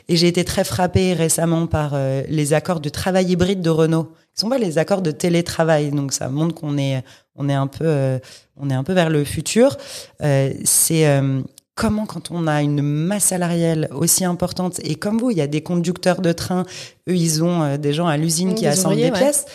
Et 0.06 0.17
j'ai 0.17 0.29
été 0.29 0.45
très 0.45 0.62
frappée 0.62 1.15
récemment 1.15 1.67
par 1.67 1.93
euh, 1.95 2.23
les 2.29 2.53
accords 2.53 2.81
de 2.81 2.91
travail 2.91 3.33
hybride 3.33 3.62
de 3.62 3.71
Renault. 3.71 4.12
Ce 4.35 4.43
sont 4.43 4.50
pas 4.50 4.59
les 4.59 4.77
accords 4.77 5.00
de 5.00 5.11
télétravail, 5.11 5.91
donc 5.91 6.12
ça 6.12 6.29
montre 6.29 6.55
qu'on 6.55 6.77
est 6.77 7.03
on 7.35 7.49
est 7.49 7.55
un 7.55 7.67
peu 7.67 7.87
euh, 7.87 8.19
on 8.59 8.69
est 8.69 8.75
un 8.75 8.85
peu 8.85 8.93
vers 8.93 9.09
le 9.09 9.25
futur. 9.25 9.79
Euh, 10.23 10.53
c'est 10.65 11.06
comment 11.75 12.05
quand 12.05 12.31
on 12.31 12.47
a 12.47 12.61
une 12.61 12.83
masse 12.83 13.25
salariale 13.25 13.89
aussi 13.93 14.27
importante 14.27 14.81
et 14.85 14.97
comme 14.97 15.17
vous, 15.17 15.31
il 15.31 15.39
y 15.39 15.43
a 15.43 15.47
des 15.47 15.62
conducteurs 15.62 16.21
de 16.21 16.33
train, 16.33 16.65
eux 17.09 17.17
ils 17.17 17.43
ont 17.43 17.79
des 17.79 17.95
gens 17.95 18.06
à 18.06 18.19
l'usine 18.19 18.55
qui 18.55 18.67
assemblent 18.67 18.97
des 18.97 19.12
pièces. 19.12 19.47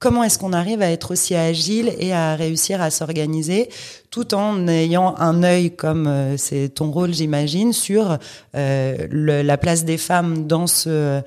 Comment 0.00 0.24
est-ce 0.24 0.38
qu'on 0.38 0.54
arrive 0.54 0.80
à 0.80 0.90
être 0.90 1.10
aussi 1.10 1.34
agile 1.34 1.92
et 1.98 2.14
à 2.14 2.34
réussir 2.34 2.80
à 2.80 2.90
s'organiser 2.90 3.68
tout 4.10 4.32
en 4.32 4.66
ayant 4.66 5.14
un 5.18 5.42
œil, 5.42 5.76
comme 5.76 6.06
euh, 6.06 6.38
c'est 6.38 6.70
ton 6.70 6.90
rôle, 6.90 7.12
j'imagine, 7.12 7.74
sur 7.74 8.16
euh, 8.56 9.06
la 9.10 9.58
place 9.58 9.84
des 9.84 9.98
femmes 9.98 10.46
dans 10.46 10.66
ce, 10.66 11.20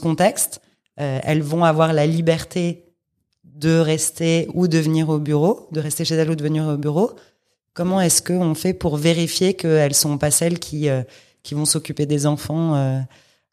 contexte. 0.00 0.62
Euh, 1.00 1.20
elles 1.22 1.42
vont 1.42 1.64
avoir 1.64 1.92
la 1.92 2.06
liberté 2.06 2.86
de 3.44 3.78
rester 3.78 4.48
ou 4.54 4.68
de 4.68 4.78
venir 4.78 5.10
au 5.10 5.18
bureau, 5.18 5.68
de 5.72 5.80
rester 5.80 6.06
chez 6.06 6.14
elles 6.14 6.30
ou 6.30 6.34
de 6.34 6.42
venir 6.42 6.66
au 6.66 6.78
bureau. 6.78 7.10
Comment 7.74 8.00
est-ce 8.00 8.22
qu'on 8.22 8.54
fait 8.54 8.72
pour 8.72 8.96
vérifier 8.96 9.52
qu'elles 9.52 9.94
sont 9.94 10.16
pas 10.16 10.30
celles 10.30 10.58
qui, 10.58 10.88
vont 11.52 11.66
s'occuper 11.66 12.06
des 12.06 12.26
enfants 12.26 13.04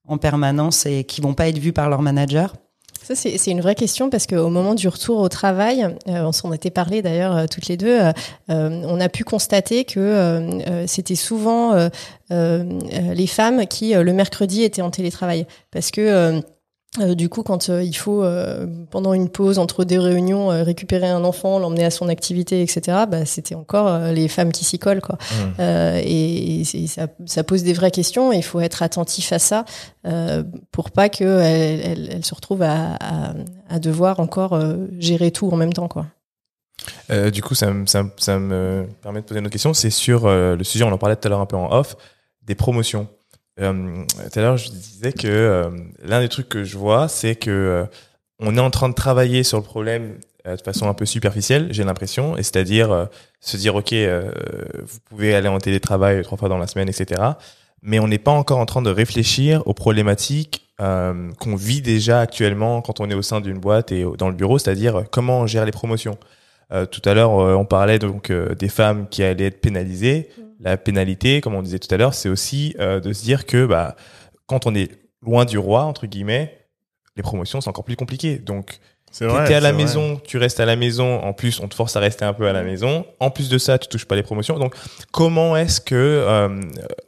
en 0.08 0.18
permanence 0.18 0.86
et 0.86 1.04
qui 1.04 1.20
vont 1.20 1.34
pas 1.34 1.50
être 1.50 1.60
vues 1.60 1.74
par 1.74 1.90
leur 1.90 2.02
manager? 2.02 2.54
Ça, 3.04 3.16
c'est 3.16 3.52
une 3.52 3.62
vraie 3.62 3.76
question 3.76 4.10
parce 4.10 4.28
qu'au 4.28 4.50
moment 4.50 4.76
du 4.76 4.88
retour 4.88 5.20
au 5.20 5.30
travail, 5.30 5.84
euh, 6.08 6.24
on 6.24 6.32
s'en 6.32 6.54
était 6.54 6.70
parlé 6.70 7.02
d'ailleurs 7.02 7.36
euh, 7.36 7.46
toutes 7.50 7.68
les 7.68 7.78
deux, 7.78 8.00
euh, 8.00 8.12
on 8.48 9.00
a 9.00 9.10
pu 9.10 9.24
constater 9.24 9.86
que 9.86 10.60
c'était 10.86 11.16
souvent 11.16 11.90
les 12.30 13.28
femmes 13.28 13.66
qui, 13.66 13.94
le 13.94 14.14
mercredi, 14.14 14.64
étaient 14.64 14.82
en 14.82 14.92
télétravail. 14.92 15.48
Parce 15.72 15.92
que 15.92 16.42
euh, 17.00 17.16
du 17.16 17.30
coup, 17.30 17.42
quand 17.42 17.70
euh, 17.70 17.82
il 17.82 17.94
faut, 17.94 18.22
euh, 18.22 18.68
pendant 18.90 19.14
une 19.14 19.30
pause 19.30 19.60
entre 19.60 19.86
deux 19.86 20.00
réunions, 20.00 20.50
récupérer 20.50 21.08
un 21.08 21.24
enfant, 21.24 21.58
l'emmener 21.58 21.86
à 21.86 21.90
son 21.90 22.10
activité, 22.10 22.62
etc., 22.62 23.06
bah, 23.10 23.26
c'était 23.26 23.56
encore 23.56 24.12
les 24.12 24.28
femmes 24.28 24.52
qui 24.52 24.66
s'y 24.66 24.78
collent. 24.78 25.00
Quoi. 25.00 25.18
Mmh. 25.32 25.62
Et, 26.04 26.62
et 26.62 26.88
ça, 26.88 27.08
ça, 27.26 27.44
pose 27.46 27.64
des 27.64 27.72
vraies 27.72 27.92
questions 27.92 28.34
et 28.34 28.38
il 28.38 28.44
faut 28.44 28.60
être 28.60 28.84
attentif 28.84 29.32
à 29.32 29.40
ça 29.40 29.64
pour 30.72 30.92
pas 30.92 31.08
qu'elles 31.08 31.28
elles, 31.28 32.10
elles 32.12 32.26
se 32.26 32.36
retrouvent 32.36 32.64
à, 32.64 32.96
à, 32.96 33.34
à, 33.70 33.80
devoir 33.80 34.20
encore 34.20 34.60
gérer 35.00 35.32
tout 35.32 35.50
en 35.50 35.56
même 35.56 35.74
temps. 35.74 35.88
Quoi. 35.88 36.08
du 37.32 37.42
coup, 37.42 37.56
ça, 37.56 37.72
ça, 37.86 38.04
ça, 38.18 38.38
me 38.38 38.86
permet 39.02 39.22
de 39.22 39.26
poser 39.26 39.40
une 39.40 39.46
autre 39.46 39.54
question. 39.54 39.74
C'est 39.74 39.92
sur 39.92 40.28
le 40.28 40.64
sujet, 40.64 40.84
on 40.84 40.92
en 40.92 40.98
parlait 40.98 41.16
tout 41.16 41.28
à 41.28 41.30
l'heure 41.30 41.40
un 41.40 41.46
peu 41.46 41.56
en 41.56 41.72
off, 41.72 41.96
des 42.44 42.56
promotions. 42.56 43.08
Euh, 43.60 44.06
tout 44.32 44.40
à 44.40 44.42
l'heure, 44.42 44.58
je 44.58 44.70
disais 44.70 45.12
que 45.12 45.28
euh, 45.28 45.70
l'un 46.04 46.22
des 46.22 46.30
trucs 46.30 46.50
que 46.50 46.64
je 46.64 46.78
vois, 46.78 47.08
c'est 47.08 47.36
que 47.36 47.52
euh, 47.52 47.86
on 48.40 48.56
est 48.58 48.62
en 48.62 48.72
train 48.72 48.90
de 48.90 48.94
travailler 48.94 49.44
sur 49.44 49.58
le 49.58 49.64
problème 49.64 50.18
de 50.44 50.62
façon 50.64 50.88
un 50.90 50.96
peu 50.96 51.06
superficielle, 51.06 51.68
j'ai 51.70 51.84
l'impression, 51.84 52.36
et 52.36 52.42
c'est-à-dire 52.42 53.08
se 53.40 53.58
dire 53.58 53.76
ok, 53.76 53.94
vous 53.94 55.00
pouvez 55.06 55.36
aller 55.36 55.48
en 55.48 55.60
télétravail 55.60 56.24
trois 56.24 56.36
fois 56.36 56.50
dans 56.50 56.58
la 56.58 56.66
semaine, 56.66 56.90
etc. 56.90 57.22
Mais 57.84 58.00
on 58.00 58.08
n'est 58.08 58.18
pas 58.18 58.32
encore 58.32 58.58
en 58.58 58.66
train 58.66 58.82
de 58.82 58.90
réfléchir 58.90 59.62
aux 59.68 59.76
problématiques 59.76 60.66
qu'on 60.80 61.56
vit 61.56 61.84
déjà 61.84 62.22
actuellement 62.22 62.82
quand 62.82 63.00
on 63.02 63.12
est 63.12 63.14
au 63.14 63.22
sein 63.22 63.40
d'une 63.40 63.60
boîte 63.60 63.92
et 63.92 64.04
dans 64.18 64.30
le 64.30 64.36
bureau, 64.36 64.58
c'est-à-dire 64.58 65.04
comment 65.12 65.42
on 65.42 65.46
gère 65.46 65.64
les 65.64 65.72
promotions. 65.72 66.18
tout 66.90 67.02
à 67.06 67.14
l'heure, 67.14 67.34
on 67.34 67.66
parlait 67.66 68.00
donc 68.00 68.32
des 68.32 68.70
femmes 68.70 69.08
qui 69.10 69.22
allaient 69.22 69.46
être 69.46 69.62
pénalisées. 69.62 70.28
Mmh 70.36 70.51
la 70.62 70.78
pénalité, 70.78 71.42
comme 71.42 71.56
on 71.56 71.62
disait 71.62 71.80
tout 71.80 71.94
à 71.94 71.98
l'heure, 71.98 72.14
c'est 72.14 72.30
aussi 72.30 72.76
euh, 72.80 73.00
de 73.00 73.14
se 73.14 73.24
dire 73.24 73.46
que 73.46 73.66
bah, 73.66 73.96
quand 74.46 74.66
on 74.66 74.76
est 74.76 74.92
loin 75.22 75.46
du 75.46 75.58
roi, 75.58 75.84
entre 75.84 76.06
guillemets, 76.06 76.68
les 77.16 77.24
promotions, 77.24 77.62
c'est 77.62 77.70
encore 77.70 77.84
plus 77.84 77.96
compliqué. 77.96 78.38
Donc. 78.38 78.80
T'es 79.18 79.26
à 79.26 79.60
la 79.60 79.74
vrai. 79.74 79.74
maison, 79.74 80.22
tu 80.24 80.38
restes 80.38 80.62
à 80.62 80.66
la 80.66 80.78
maison. 80.78 81.20
En 81.20 81.34
plus, 81.34 81.60
on 81.60 81.68
te 81.68 81.76
force 81.76 81.98
à 81.98 82.00
rester 82.00 82.24
un 82.24 82.32
peu 82.32 82.48
à 82.48 82.54
la 82.54 82.64
maison. 82.64 83.06
En 83.20 83.30
plus 83.30 83.50
de 83.50 83.58
ça, 83.58 83.78
tu 83.78 83.90
touches 83.90 84.06
pas 84.06 84.16
les 84.16 84.24
promotions. 84.24 84.58
Donc, 84.58 84.74
comment 85.12 85.58
est-ce 85.58 85.82
que 85.82 85.96
euh, 85.96 86.62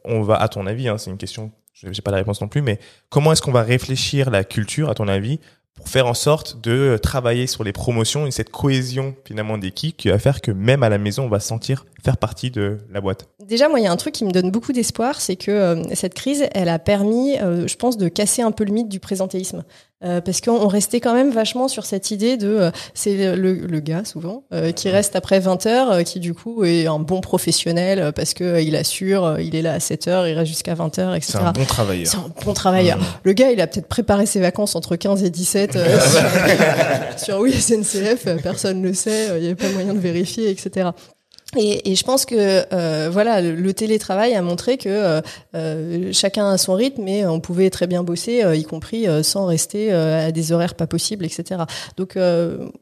on 0.04 0.20
va, 0.20 0.36
à 0.36 0.48
ton 0.48 0.66
avis, 0.66 0.86
hein, 0.86 0.98
c'est 0.98 1.10
une 1.10 1.16
question, 1.16 1.50
j'ai 1.72 2.02
pas 2.02 2.10
la 2.10 2.18
réponse 2.18 2.42
non 2.42 2.48
plus, 2.48 2.60
mais 2.60 2.78
comment 3.08 3.32
est-ce 3.32 3.40
qu'on 3.40 3.52
va 3.52 3.62
réfléchir 3.62 4.28
la 4.28 4.44
culture, 4.44 4.90
à 4.90 4.94
ton 4.94 5.08
avis, 5.08 5.40
pour 5.74 5.88
faire 5.88 6.06
en 6.06 6.14
sorte 6.14 6.60
de 6.60 6.98
travailler 7.02 7.46
sur 7.46 7.64
les 7.64 7.72
promotions 7.72 8.26
et 8.26 8.30
cette 8.30 8.50
cohésion 8.50 9.14
finalement 9.24 9.58
d'équipe 9.58 9.96
qui 9.96 10.08
va 10.08 10.18
faire 10.18 10.40
que 10.40 10.50
même 10.50 10.82
à 10.82 10.88
la 10.88 10.98
maison, 10.98 11.24
on 11.24 11.28
va 11.28 11.40
se 11.40 11.48
sentir 11.48 11.84
faire 12.04 12.16
partie 12.16 12.50
de 12.50 12.78
la 12.92 13.00
boîte. 13.00 13.28
Déjà, 13.42 13.68
moi, 13.68 13.80
il 13.80 13.84
y 13.84 13.86
a 13.86 13.92
un 13.92 13.96
truc 13.96 14.14
qui 14.14 14.24
me 14.24 14.30
donne 14.30 14.50
beaucoup 14.50 14.72
d'espoir, 14.72 15.20
c'est 15.20 15.36
que 15.36 15.50
euh, 15.50 15.94
cette 15.94 16.14
crise, 16.14 16.46
elle 16.52 16.68
a 16.68 16.78
permis, 16.78 17.38
euh, 17.38 17.66
je 17.66 17.76
pense, 17.76 17.96
de 17.96 18.08
casser 18.08 18.42
un 18.42 18.52
peu 18.52 18.64
le 18.64 18.72
mythe 18.72 18.88
du 18.88 19.00
présentéisme. 19.00 19.64
Euh, 20.04 20.20
parce 20.20 20.40
qu'on 20.40 20.52
on 20.52 20.68
restait 20.68 21.00
quand 21.00 21.14
même 21.14 21.30
vachement 21.30 21.66
sur 21.68 21.86
cette 21.86 22.10
idée 22.10 22.36
de 22.36 22.48
euh, 22.48 22.70
c'est 22.92 23.34
le, 23.36 23.54
le 23.54 23.80
gars 23.80 24.04
souvent 24.04 24.42
euh, 24.52 24.70
qui 24.72 24.90
reste 24.90 25.16
après 25.16 25.40
20 25.40 25.66
heures 25.66 25.90
euh, 25.90 26.02
qui 26.02 26.20
du 26.20 26.34
coup 26.34 26.64
est 26.64 26.86
un 26.86 26.98
bon 26.98 27.20
professionnel 27.20 27.98
euh, 27.98 28.12
parce 28.12 28.34
que 28.34 28.60
il 28.62 28.76
assure 28.76 29.24
euh, 29.24 29.40
il 29.42 29.56
est 29.56 29.62
là 29.62 29.72
à 29.72 29.80
7 29.80 30.08
heures 30.08 30.26
il 30.28 30.34
reste 30.34 30.48
jusqu'à 30.48 30.74
20 30.74 30.98
heures 30.98 31.14
etc 31.14 31.32
C'est 31.32 31.38
un 31.38 31.52
bon 31.52 31.64
travailleur. 31.64 32.06
c'est 32.06 32.16
un 32.18 32.30
bon 32.44 32.52
travailleur. 32.52 32.98
Le 33.22 33.32
gars, 33.32 33.50
il 33.50 33.60
a 33.60 33.66
peut-être 33.66 33.88
préparé 33.88 34.26
ses 34.26 34.40
vacances 34.40 34.76
entre 34.76 34.96
15 34.96 35.24
et 35.24 35.30
17 35.30 35.76
euh, 35.76 35.98
sur, 37.16 37.24
sur 37.24 37.38
oui 37.38 37.52
SNCF, 37.52 38.26
personne 38.42 38.82
ne 38.82 38.88
le 38.88 38.94
sait, 38.94 39.30
euh, 39.30 39.38
il 39.38 39.40
n'y 39.40 39.46
avait 39.46 39.54
pas 39.54 39.70
moyen 39.70 39.94
de 39.94 39.98
vérifier, 39.98 40.50
etc. 40.50 40.90
Et, 41.56 41.92
et 41.92 41.94
je 41.94 42.04
pense 42.04 42.24
que 42.24 42.64
euh, 42.72 43.08
voilà, 43.10 43.40
le, 43.40 43.74
télétravail 43.74 44.34
a 44.34 44.42
montré 44.42 44.78
que 44.78 44.88
euh, 44.88 45.20
euh, 45.54 46.10
chacun 46.12 46.50
a 46.50 46.58
son 46.58 46.74
rythme, 46.74 47.02
mais 47.02 47.26
on 47.26 47.40
pouvait 47.40 47.70
très 47.70 47.86
bien 47.86 48.02
bosser, 48.02 48.44
euh, 48.44 48.56
y 48.56 48.64
compris 48.64 49.08
euh, 49.08 49.22
sans 49.22 49.46
rester 49.46 49.92
à 49.92 50.32
des 50.32 50.52
horaires 50.52 50.74
pas 50.74 50.86
possibles, 50.86 51.24
etc. 51.24 51.62
Donc 51.96 52.16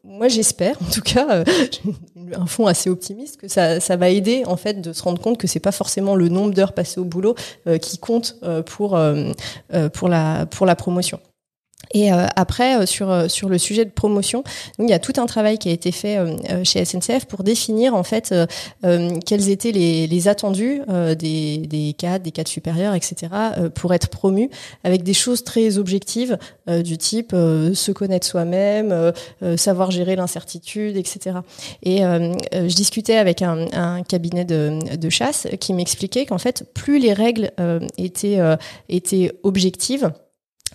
moi 0.05 0.29
j'espère, 0.29 0.77
en 0.83 0.91
tout 0.91 1.01
cas, 1.01 1.45
un 2.35 2.47
fond 2.47 2.67
assez 2.67 2.91
optimiste 2.91 3.39
que 3.39 3.49
ça, 3.49 3.81
ça 3.81 3.97
va 3.97 4.09
aider 4.09 4.43
en 4.47 4.57
fait 4.57 4.81
de 4.81 4.93
se 4.93 5.03
rendre 5.03 5.21
compte 5.21 5.39
que 5.39 5.47
c'est 5.47 5.61
pas 5.61 5.73
forcément 5.73 6.15
le 6.15 6.29
nombre 6.29 6.53
d'heures 6.55 6.73
passées 6.73 7.01
au 7.01 7.05
boulot 7.05 7.35
qui 7.81 7.99
compte 7.99 8.37
pour 8.67 8.99
pour 9.93 10.09
la 10.09 10.47
pour 10.47 10.67
la 10.67 10.77
promotion. 10.77 11.21
Et 11.93 12.13
euh, 12.13 12.27
après, 12.37 12.77
euh, 12.77 12.87
sur, 12.87 13.11
euh, 13.11 13.29
sur 13.29 13.49
le 13.49 13.59
sujet 13.59 13.85
de 13.85 13.91
promotion, 13.91 14.43
il 14.79 14.89
y 14.89 14.93
a 14.93 14.99
tout 14.99 15.13
un 15.19 15.27
travail 15.27 15.59
qui 15.59 15.69
a 15.69 15.73
été 15.73 15.93
fait 15.93 16.17
euh, 16.19 16.65
chez 16.65 16.85
SNCF 16.85 17.27
pour 17.27 17.45
définir 17.45 17.95
en 17.95 18.03
fait 18.03 18.35
quels 19.27 19.49
étaient 19.49 19.73
les, 19.73 20.07
les 20.07 20.29
attendus 20.29 20.83
des, 21.19 21.59
des 21.59 21.95
cadres, 21.97 22.25
des 22.25 22.31
cadres 22.31 22.49
supérieurs, 22.49 22.95
etc. 22.95 23.29
pour 23.75 23.93
être 23.95 24.09
promus, 24.09 24.49
avec 24.85 25.03
des 25.03 25.15
choses 25.15 25.45
très 25.45 25.79
objectives 25.79 26.39
du 26.67 26.99
type 26.99 27.33
se 27.33 27.93
connaître 27.93 28.27
soi-même, 28.27 29.13
savoir 29.57 29.91
gérer 29.91 30.17
l'incertitude, 30.17 30.97
etc. 30.97 31.39
Et 31.83 31.99
je 32.01 32.75
discutais 32.75 33.17
avec 33.17 33.43
un, 33.43 33.67
un 33.73 34.03
cabinet 34.03 34.45
de, 34.45 34.79
de 34.97 35.11
chasse 35.11 35.47
qui 35.61 35.75
m'expliquait 35.75 36.27
qu'en 36.27 36.39
fait, 36.39 36.65
plus 36.75 36.99
les 36.99 37.13
règles 37.13 37.51
étaient, 37.99 38.41
étaient 38.89 39.33
objectives, 39.43 40.13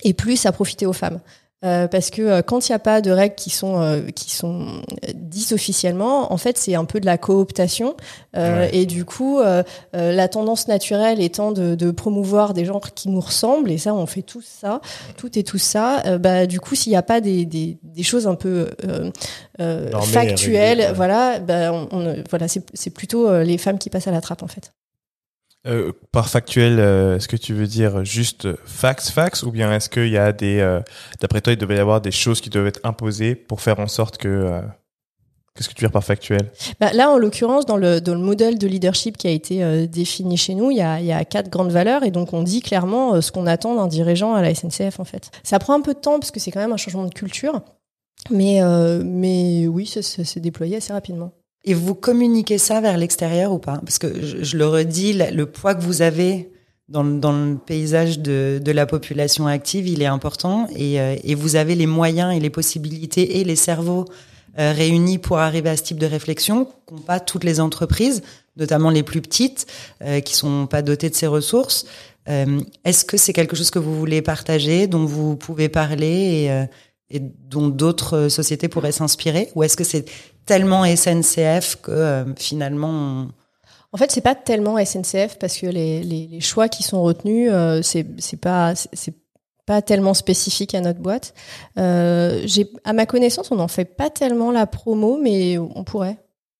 et 0.03 0.13
plus 0.13 0.37
ça 0.37 0.51
profitait 0.51 0.85
aux 0.85 0.93
femmes. 0.93 1.19
Euh, 1.65 1.87
parce 1.87 2.11
que 2.11 2.21
euh, 2.21 2.41
quand 2.43 2.69
il 2.69 2.71
n'y 2.71 2.75
a 2.75 2.79
pas 2.79 3.01
de 3.01 3.09
règles 3.09 3.33
qui 3.33 3.49
sont 3.49 3.81
euh, 3.81 4.01
qui 4.13 4.29
sont 4.31 4.67
euh, 5.07 5.11
dites 5.15 5.53
officiellement, 5.53 6.31
en 6.31 6.37
fait 6.37 6.55
c'est 6.55 6.75
un 6.75 6.85
peu 6.85 6.99
de 6.99 7.07
la 7.07 7.17
cooptation 7.17 7.95
euh, 8.35 8.59
Ouais. 8.59 8.69
et 8.75 8.85
du 8.85 9.05
coup 9.05 9.39
euh, 9.39 9.63
la 9.91 10.27
tendance 10.27 10.67
naturelle 10.67 11.19
étant 11.19 11.51
de, 11.51 11.73
de 11.73 11.89
promouvoir 11.89 12.53
des 12.53 12.63
gens 12.63 12.79
qui 12.79 13.09
nous 13.09 13.19
ressemblent 13.19 13.71
et 13.71 13.79
ça 13.79 13.95
on 13.95 14.05
fait 14.05 14.21
tous 14.21 14.45
ça, 14.45 14.81
tout 15.17 15.35
et 15.39 15.43
tout 15.43 15.57
ça. 15.57 16.19
bah 16.19 16.45
du 16.45 16.59
coup 16.59 16.75
s'il 16.75 16.91
n'y 16.91 16.95
a 16.95 17.01
pas 17.01 17.21
des, 17.21 17.43
des, 17.45 17.79
des 17.81 18.03
choses 18.03 18.27
un 18.27 18.35
peu 18.35 18.69
euh, 18.87 19.09
euh, 19.59 19.89
Normées, 19.89 20.05
factuelles, 20.13 20.79
ouais. 20.79 20.93
voilà, 20.93 21.39
bah, 21.39 21.73
on, 21.73 21.87
on- 21.91 22.23
voilà 22.29 22.47
c'est 22.47 22.63
c'est 22.75 22.91
plutôt 22.91 23.35
les 23.41 23.57
femmes 23.57 23.79
qui 23.79 23.89
passent 23.89 24.07
à 24.07 24.11
la 24.11 24.21
trappe 24.21 24.43
en 24.43 24.47
fait. 24.47 24.73
Euh, 25.67 25.91
par 26.11 26.29
factuel, 26.29 26.79
euh, 26.79 27.17
est-ce 27.17 27.27
que 27.27 27.35
tu 27.35 27.53
veux 27.53 27.67
dire 27.67 28.05
juste 28.05 28.47
fax, 28.65 29.11
fax, 29.11 29.43
ou 29.43 29.51
bien 29.51 29.73
est-ce 29.73 29.89
qu'il 29.89 30.07
y 30.07 30.17
a 30.17 30.31
des, 30.31 30.59
euh, 30.59 30.79
d'après 31.19 31.41
toi, 31.41 31.53
il 31.53 31.59
devait 31.59 31.75
y 31.75 31.79
avoir 31.79 31.99
des 31.99 32.11
choses 32.11 32.39
qui 32.39 32.49
doivent 32.49 32.67
être 32.67 32.79
imposées 32.83 33.35
pour 33.35 33.59
faire 33.59 33.79
en 33.79 33.87
sorte 33.87 34.17
que, 34.17 34.61
qu'est-ce 35.55 35.67
que 35.67 35.73
tu 35.73 35.81
veux 35.81 35.87
dire 35.87 35.91
par 35.91 36.05
factuel? 36.05 36.51
Bah, 36.79 36.93
là, 36.93 37.09
en 37.09 37.17
l'occurrence, 37.17 37.65
dans 37.65 37.75
le, 37.75 37.99
dans 37.99 38.13
le 38.13 38.21
modèle 38.21 38.57
de 38.57 38.65
leadership 38.65 39.17
qui 39.17 39.27
a 39.27 39.31
été 39.31 39.87
défini 39.87 40.37
chez 40.37 40.55
nous, 40.55 40.71
il 40.71 40.77
y, 40.77 40.81
a, 40.81 41.01
y 41.01 41.11
a 41.11 41.25
quatre 41.25 41.49
grandes 41.49 41.71
valeurs 41.71 42.03
et 42.03 42.11
donc 42.11 42.31
on 42.31 42.43
dit 42.43 42.61
clairement 42.61 43.19
ce 43.21 43.31
qu'on 43.31 43.45
attend 43.45 43.75
d'un 43.75 43.87
dirigeant 43.87 44.35
à 44.35 44.41
la 44.41 44.55
SNCF 44.55 44.99
en 44.99 45.05
fait. 45.05 45.31
Ça 45.43 45.59
prend 45.59 45.73
un 45.73 45.81
peu 45.81 45.93
de 45.93 45.99
temps 45.99 46.19
parce 46.19 46.31
que 46.31 46.39
c'est 46.39 46.51
quand 46.51 46.61
même 46.61 46.73
un 46.73 46.77
changement 46.77 47.05
de 47.05 47.13
culture, 47.13 47.61
mais, 48.29 48.61
mais 49.03 49.67
oui, 49.67 49.85
ça 49.85 50.01
s'est 50.01 50.39
déployé 50.39 50.77
assez 50.77 50.93
rapidement. 50.93 51.33
Et 51.63 51.73
vous 51.73 51.95
communiquez 51.95 52.57
ça 52.57 52.79
vers 52.79 52.97
l'extérieur 52.97 53.51
ou 53.51 53.59
pas? 53.59 53.79
Parce 53.85 53.99
que 53.99 54.07
je, 54.43 54.57
le 54.57 54.67
redis, 54.67 55.13
le 55.13 55.45
poids 55.45 55.75
que 55.75 55.81
vous 55.81 56.01
avez 56.01 56.49
dans, 56.87 57.03
dans 57.03 57.33
le 57.33 57.57
paysage 57.57 58.19
de, 58.19 58.61
de 58.63 58.71
la 58.71 58.85
population 58.85 59.47
active, 59.47 59.87
il 59.87 60.01
est 60.01 60.05
important. 60.05 60.67
Et, 60.75 61.01
euh, 61.01 61.15
et 61.23 61.35
vous 61.35 61.57
avez 61.57 61.75
les 61.75 61.87
moyens 61.87 62.33
et 62.33 62.39
les 62.39 62.49
possibilités 62.49 63.39
et 63.39 63.43
les 63.43 63.57
cerveaux 63.57 64.05
euh, 64.59 64.71
réunis 64.71 65.17
pour 65.17 65.39
arriver 65.39 65.69
à 65.69 65.75
ce 65.75 65.83
type 65.83 65.99
de 65.99 66.05
réflexion 66.05 66.69
qu'ont 66.85 66.99
pas 66.99 67.19
toutes 67.19 67.43
les 67.43 67.59
entreprises, 67.59 68.23
notamment 68.55 68.89
les 68.89 69.03
plus 69.03 69.21
petites, 69.21 69.67
euh, 70.01 70.21
qui 70.21 70.35
sont 70.35 70.67
pas 70.67 70.81
dotées 70.81 71.09
de 71.09 71.15
ces 71.15 71.27
ressources. 71.27 71.85
Euh, 72.29 72.61
Est-ce 72.85 73.03
que 73.03 73.17
c'est 73.17 73.33
quelque 73.33 73.55
chose 73.57 73.71
que 73.71 73.79
vous 73.79 73.97
voulez 73.97 74.21
partager, 74.21 74.87
dont 74.87 75.05
vous 75.05 75.35
pouvez 75.35 75.67
parler 75.67 76.47
et, 77.11 77.17
et 77.17 77.19
dont 77.19 77.67
d'autres 77.67 78.29
sociétés 78.29 78.67
pourraient 78.69 78.91
s'inspirer? 78.93 79.49
Ou 79.55 79.63
est-ce 79.63 79.77
que 79.77 79.83
c'est 79.83 80.05
tellement 80.47 80.83
SNCF 80.83 81.75
que 81.81 81.91
euh, 81.91 82.25
finalement 82.35 83.27
En 83.91 83.97
fait, 83.97 84.09
c'est 84.09 84.21
pas 84.21 84.33
tellement 84.33 84.83
SNCF 84.83 85.37
parce 85.37 85.57
que 85.57 85.67
les, 85.67 86.01
les, 86.01 86.27
les 86.27 86.41
choix 86.41 86.69
qui 86.69 86.81
sont 86.81 87.03
retenus, 87.03 87.49
euh, 87.51 87.81
c'est 87.83 88.03
pas 88.41 88.73
c'est 88.75 89.13
pas 89.67 89.81
tellement 89.83 90.15
spécifique 90.15 90.73
à 90.73 90.81
notre 90.81 90.99
boîte. 90.99 91.35
Euh, 91.77 92.41
j'ai 92.45 92.71
à 92.85 92.93
ma 92.93 93.05
connaissance, 93.05 93.51
on 93.51 93.55
n'en 93.55 93.67
fait 93.67 93.85
pas 93.85 94.09
tellement 94.09 94.49
la 94.49 94.65
promo, 94.65 95.19
mais 95.21 95.59
on 95.59 95.83
pourrait. 95.83 96.17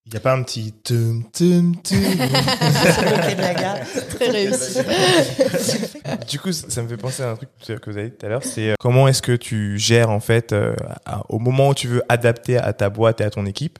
Il 0.10 0.12
n'y 0.12 0.18
a 0.18 0.22
pas 0.22 0.34
un 0.34 0.42
petit 0.44 0.72
tum 0.72 1.26
tum 1.34 1.76
tum. 1.82 2.02
Très 4.10 4.30
réussi. 4.30 4.80
Du 6.30 6.40
coup, 6.40 6.52
ça 6.54 6.82
me 6.82 6.88
fait 6.88 6.96
penser 6.98 7.24
à 7.24 7.32
un 7.32 7.36
truc 7.36 7.50
que 7.60 7.92
vous 7.92 7.98
avez 7.98 8.10
dit 8.10 8.16
tout 8.18 8.26
à 8.26 8.30
l'heure, 8.30 8.44
c'est 8.44 8.70
euh, 8.70 8.76
comment 8.80 9.08
est-ce 9.10 9.22
que 9.22 9.34
tu 9.36 9.78
gères 9.78 10.10
en 10.10 10.22
fait 10.22 10.54
euh, 10.54 10.74
au 11.30 11.40
moment 11.40 11.70
où 11.70 11.74
tu 11.74 11.88
veux 11.90 12.02
adapter 12.08 12.58
à 12.58 12.72
ta 12.74 12.90
boîte 12.90 13.20
et 13.20 13.26
à 13.26 13.30
ton 13.30 13.46
équipe. 13.46 13.80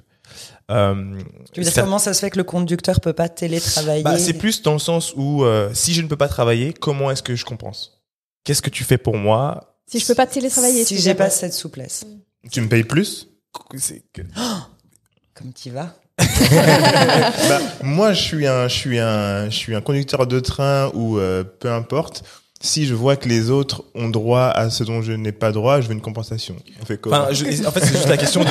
euh, 0.70 1.18
Tu 1.54 1.62
veux 1.62 1.64
dire 1.64 1.72
ça- 1.74 1.84
comment 1.84 2.00
ça 2.00 2.14
se 2.14 2.20
fait 2.20 2.30
que 2.30 2.38
le 2.38 2.44
conducteur 2.44 3.00
peut 3.00 3.14
pas 3.14 3.30
télétravailler 3.30 4.04
Bah, 4.04 4.18
c'est 4.18 4.34
plus 4.34 4.62
dans 4.62 4.74
le 4.74 4.80
sens 4.80 5.14
où 5.16 5.46
euh, 5.46 5.70
si 5.74 5.94
je 5.94 6.02
ne 6.02 6.08
peux 6.08 6.18
pas 6.18 6.28
travailler, 6.28 6.74
comment 6.74 7.10
est-ce 7.10 7.24
que 7.24 7.36
je 7.36 7.46
compense? 7.46 8.02
Qu'est-ce 8.44 8.62
que 8.62 8.70
tu 8.70 8.84
fais 8.84 8.98
pour 8.98 9.16
moi? 9.16 9.78
Si 9.88 10.00
je 10.00 10.06
peux 10.06 10.16
pas 10.16 10.28
télétravailler, 10.28 10.84
si 10.84 10.98
j'ai 11.00 11.16
pas 11.16 11.30
cette 11.30 11.54
souplesse. 11.54 12.06
tu 12.52 12.60
me 12.60 12.68
payes 12.68 12.84
plus? 12.84 13.30
C'est 13.78 14.04
que- 14.12 14.22
Comme 15.34 15.54
tu 15.54 15.70
vas. 15.70 15.96
Bah, 16.20 17.60
Moi, 17.84 18.14
je 18.14 18.22
suis 18.22 18.48
un, 18.48 18.68
je 18.68 18.76
suis 18.76 19.00
un, 19.00 19.46
je 19.50 19.56
suis 19.56 19.76
un 19.76 19.82
conducteur 19.82 20.28
de 20.28 20.40
train 20.40 20.90
ou 20.94 21.18
euh, 21.20 21.44
peu 21.44 21.72
importe. 21.72 22.24
Si 22.60 22.88
je 22.88 22.96
vois 22.96 23.16
que 23.18 23.30
les 23.30 23.52
autres 23.52 23.84
ont 23.94 24.10
droit 24.10 24.46
à 24.48 24.72
ce 24.72 24.84
dont 24.84 25.04
je 25.04 25.12
n'ai 25.12 25.32
pas 25.32 25.52
droit, 25.52 25.80
je 25.80 25.88
veux 25.88 25.94
une 25.94 26.02
compensation. 26.02 26.56
On 26.82 26.86
fait 26.86 27.00
Enfin, 27.06 27.28
je- 27.32 27.66
en 27.68 27.72
fait, 27.72 27.82
c'est 27.82 27.94
juste 27.94 28.10
la 28.10 28.18
question 28.18 28.44
de. 28.44 28.50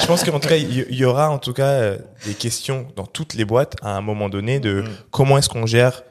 Je 0.00 0.06
pense 0.06 0.24
qu'en 0.24 0.40
tout 0.40 0.48
cas, 0.48 0.56
il 0.56 0.72
y, 0.74 0.86
il 0.88 0.96
y 0.96 1.04
aura 1.04 1.28
en 1.28 1.38
tout 1.38 1.52
cas 1.52 1.66
euh, 1.68 1.98
des 2.24 2.32
questions 2.32 2.86
dans 2.96 3.04
toutes 3.04 3.34
les 3.34 3.44
boîtes 3.44 3.76
à 3.82 3.90
un 3.94 4.00
moment 4.00 4.30
donné 4.30 4.58
de 4.58 4.80
Mm. 4.82 4.88
comment 5.10 5.36
est-ce 5.36 5.50
qu'on 5.50 5.66
gère 5.66 6.02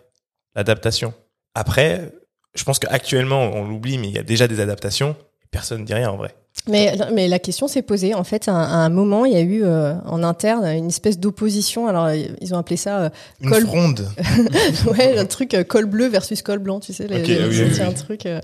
l'adaptation. 0.56 1.16
Après, 1.56 2.12
je 2.54 2.64
pense 2.64 2.78
qu'actuellement, 2.78 3.42
on 3.56 3.68
l'oublie, 3.68 3.98
mais 3.98 4.08
il 4.10 4.14
y 4.14 4.20
a 4.20 4.24
déjà 4.24 4.48
des 4.48 4.60
adaptations. 4.60 5.16
Personne 5.50 5.82
ne 5.82 5.86
dit 5.86 5.94
rien 5.96 6.12
en 6.12 6.18
vrai. 6.18 6.36
Mais, 6.68 6.96
mais 7.14 7.28
la 7.28 7.40
question 7.40 7.68
s'est 7.68 7.82
posée. 7.82 8.14
En 8.14 8.24
fait, 8.24 8.48
à 8.48 8.52
un, 8.54 8.64
à 8.64 8.76
un 8.86 8.90
moment, 8.90 9.26
il 9.26 9.34
y 9.34 9.36
a 9.36 9.42
eu 9.42 9.64
euh, 9.64 9.94
en 10.06 10.22
interne 10.24 10.64
une 10.66 10.90
espèce 10.90 11.18
d'opposition. 11.20 11.88
Alors, 11.88 12.10
ils 12.12 12.54
ont 12.54 12.58
appelé 12.58 12.78
ça 12.78 13.00
euh, 13.00 13.10
Une 13.42 13.50
Col- 13.50 13.66
fronde. 13.66 14.08
ouais, 14.88 15.18
un 15.18 15.26
truc 15.26 15.54
euh, 15.56 15.64
col 15.64 15.86
bleu 15.86 16.08
versus 16.08 16.42
col 16.44 16.60
blanc, 16.60 16.80
tu 16.80 16.94
sais, 16.94 17.08
les, 17.08 17.22
Ok, 17.22 17.28
les 17.28 17.40
oui, 17.48 17.58
oui, 17.64 17.72
anciens 17.72 17.88
oui. 17.90 17.94
trucs. 17.96 18.26
euh. 18.28 18.40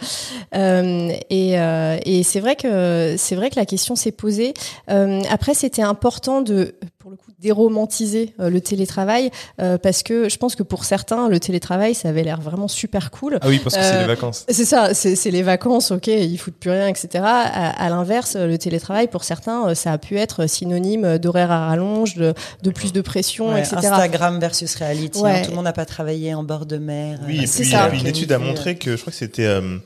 Euh, 0.56 1.12
et 1.30 1.60
euh, 1.60 1.98
et 2.06 2.24
c'est 2.24 2.40
vrai 2.40 2.56
que 2.56 3.16
c'est 3.18 3.36
vrai 3.36 3.50
que 3.50 3.56
la 3.56 3.66
question 3.66 3.96
s'est 3.96 4.12
posée. 4.12 4.54
Euh, 4.90 5.22
après, 5.30 5.54
c'était 5.54 5.82
important 5.84 6.42
de, 6.42 6.74
pour 7.08 7.12
le 7.14 7.16
coup, 7.18 7.32
déromantiser 7.40 8.34
euh, 8.42 8.50
le 8.50 8.60
télétravail 8.60 9.32
euh, 9.62 9.78
parce 9.78 10.04
que 10.04 10.28
je 10.28 10.36
pense 10.36 10.56
que 10.58 10.64
pour 10.64 10.84
certains, 10.84 11.30
le 11.30 11.40
télétravail, 11.40 11.96
ça 11.96 12.10
avait 12.10 12.24
l'air 12.24 12.42
vraiment 12.42 12.68
super 12.68 13.12
cool. 13.12 13.40
Ah 13.42 13.48
oui, 13.48 13.60
parce 13.64 13.78
que 13.78 13.82
c'est 13.82 13.96
Euh, 13.96 14.02
les 14.02 14.08
vacances. 14.08 14.46
C'est 14.50 14.66
ça, 14.66 14.94
c'est 14.94 15.32
les 15.32 15.42
vacances, 15.42 15.92
ok, 15.92 16.08
ils 16.08 16.38
foutent 16.38 16.58
plus 16.58 16.70
rien, 16.72 16.86
etc. 16.90 17.24
À, 17.24 17.70
à 17.86 17.90
l'inverse, 17.90 18.36
le 18.36 18.58
télétravail, 18.58 19.08
pour 19.08 19.24
certains, 19.24 19.70
euh, 19.70 19.74
ça 19.74 19.94
a 19.94 19.98
pu 19.98 20.18
être 20.18 20.48
synonyme 20.48 21.18
d'horaire 21.18 21.50
à 21.50 21.68
rallonge, 21.70 22.16
de, 22.16 22.34
de 22.64 22.72
plus 22.72 22.92
de 22.92 23.00
pression, 23.00 23.54
Ouais, 23.54 23.62
etc. 23.62 23.78
Instagram 23.78 24.42
versus 24.42 24.76
reality. 24.76 25.22
Ouais. 25.22 25.32
hein, 25.32 25.42
tout 25.46 25.52
le 25.52 25.56
monde 25.56 25.64
n'a 25.64 25.72
pas 25.72 25.86
travaillé 25.86 26.34
en 26.34 26.44
bord 26.44 26.66
de 26.66 26.78
mer. 26.78 27.20
Oui, 27.26 27.40
euh, 27.40 27.44
et 27.44 27.48
C'est 27.48 27.62
puis, 27.64 27.72
ça. 27.72 27.88
une 27.88 28.06
étude 28.06 28.34
a 28.34 28.38
montré 28.40 28.78
que 28.78 28.98
je 28.98 29.02
crois 29.02 29.12
que 29.12 29.18
c'était 29.18 29.46
euh, 29.46 29.78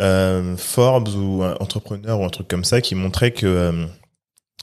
euh, 0.00 0.56
Forbes 0.56 1.10
ou 1.16 1.44
un 1.44 1.54
entrepreneur 1.60 2.18
ou 2.20 2.24
un 2.24 2.28
truc 2.30 2.48
comme 2.48 2.64
ça 2.64 2.80
qui 2.80 2.96
montrait 2.96 3.30
que, 3.30 3.46
euh, 3.46 3.86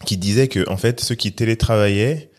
qui 0.04 0.18
disait 0.18 0.48
que 0.48 0.68
en 0.70 0.78
fait 0.78 1.00
ceux 1.00 1.16
qui 1.16 1.32
télétravaillaient 1.34 2.30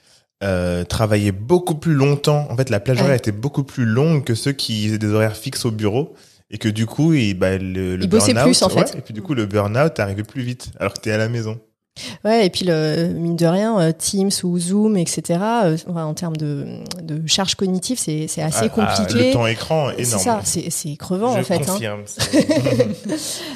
euh, 0.44 0.84
travaillaient 0.84 1.32
beaucoup 1.32 1.76
plus 1.76 1.94
longtemps. 1.94 2.46
En 2.50 2.56
fait, 2.56 2.68
la 2.68 2.78
plage 2.80 2.98
horaire 2.98 3.12
Ouais. 3.12 3.16
était 3.16 3.32
beaucoup 3.32 3.64
plus 3.64 3.86
longue 3.86 4.22
que 4.24 4.34
ceux 4.34 4.52
qui 4.52 4.84
faisaient 4.86 4.98
des 4.98 5.08
horaires 5.12 5.36
fixes 5.36 5.64
au 5.64 5.70
bureau. 5.70 6.14
Et 6.50 6.58
que 6.58 6.68
du 6.68 6.86
coup, 6.86 7.12
il, 7.14 7.34
bah, 7.34 7.56
le, 7.58 7.96
burn-out- 8.06 8.42
plus, 8.44 8.62
en 8.62 8.68
fait. 8.68 8.94
et 8.96 9.00
puis 9.00 9.12
du 9.14 9.22
coup, 9.22 9.34
le 9.34 9.46
burn-out 9.46 9.98
arrivait 9.98 10.22
plus 10.22 10.42
vite 10.42 10.70
alors 10.78 10.92
que 10.92 11.00
t'es 11.00 11.10
à 11.10 11.16
la 11.16 11.28
maison. 11.28 11.58
Ouais, 12.24 12.46
et 12.46 12.50
puis 12.50 12.64
le 12.66 13.08
mine 13.14 13.36
de 13.36 13.46
rien, 13.46 13.78
euh, 13.80 13.92
Teams 13.92 14.30
ou 14.44 14.58
Zoom, 14.58 14.96
etc. 14.96 15.22
euh, 15.64 15.76
en 15.94 16.12
termes 16.14 16.36
de, 16.36 16.66
de 17.02 17.26
charge 17.26 17.54
cognitive, 17.54 17.98
c'est 17.98 18.26
c'est 18.28 18.42
assez 18.42 18.68
Ah, 18.76 18.86
ah, 18.88 18.96
compliqué. 18.96 19.28
le 19.28 19.32
temps 19.32 19.46
écran 19.46 19.88
c'est 19.96 20.02
énorme. 20.02 20.22
ça, 20.22 20.40
c'est 20.44 20.70
c'est 20.70 20.94
crevant 20.96 21.34
Je 21.34 21.40
en 21.40 21.42
fait. 21.44 21.54
hein. 21.54 21.60
confirme. 21.66 22.02
c'est- 22.06 22.46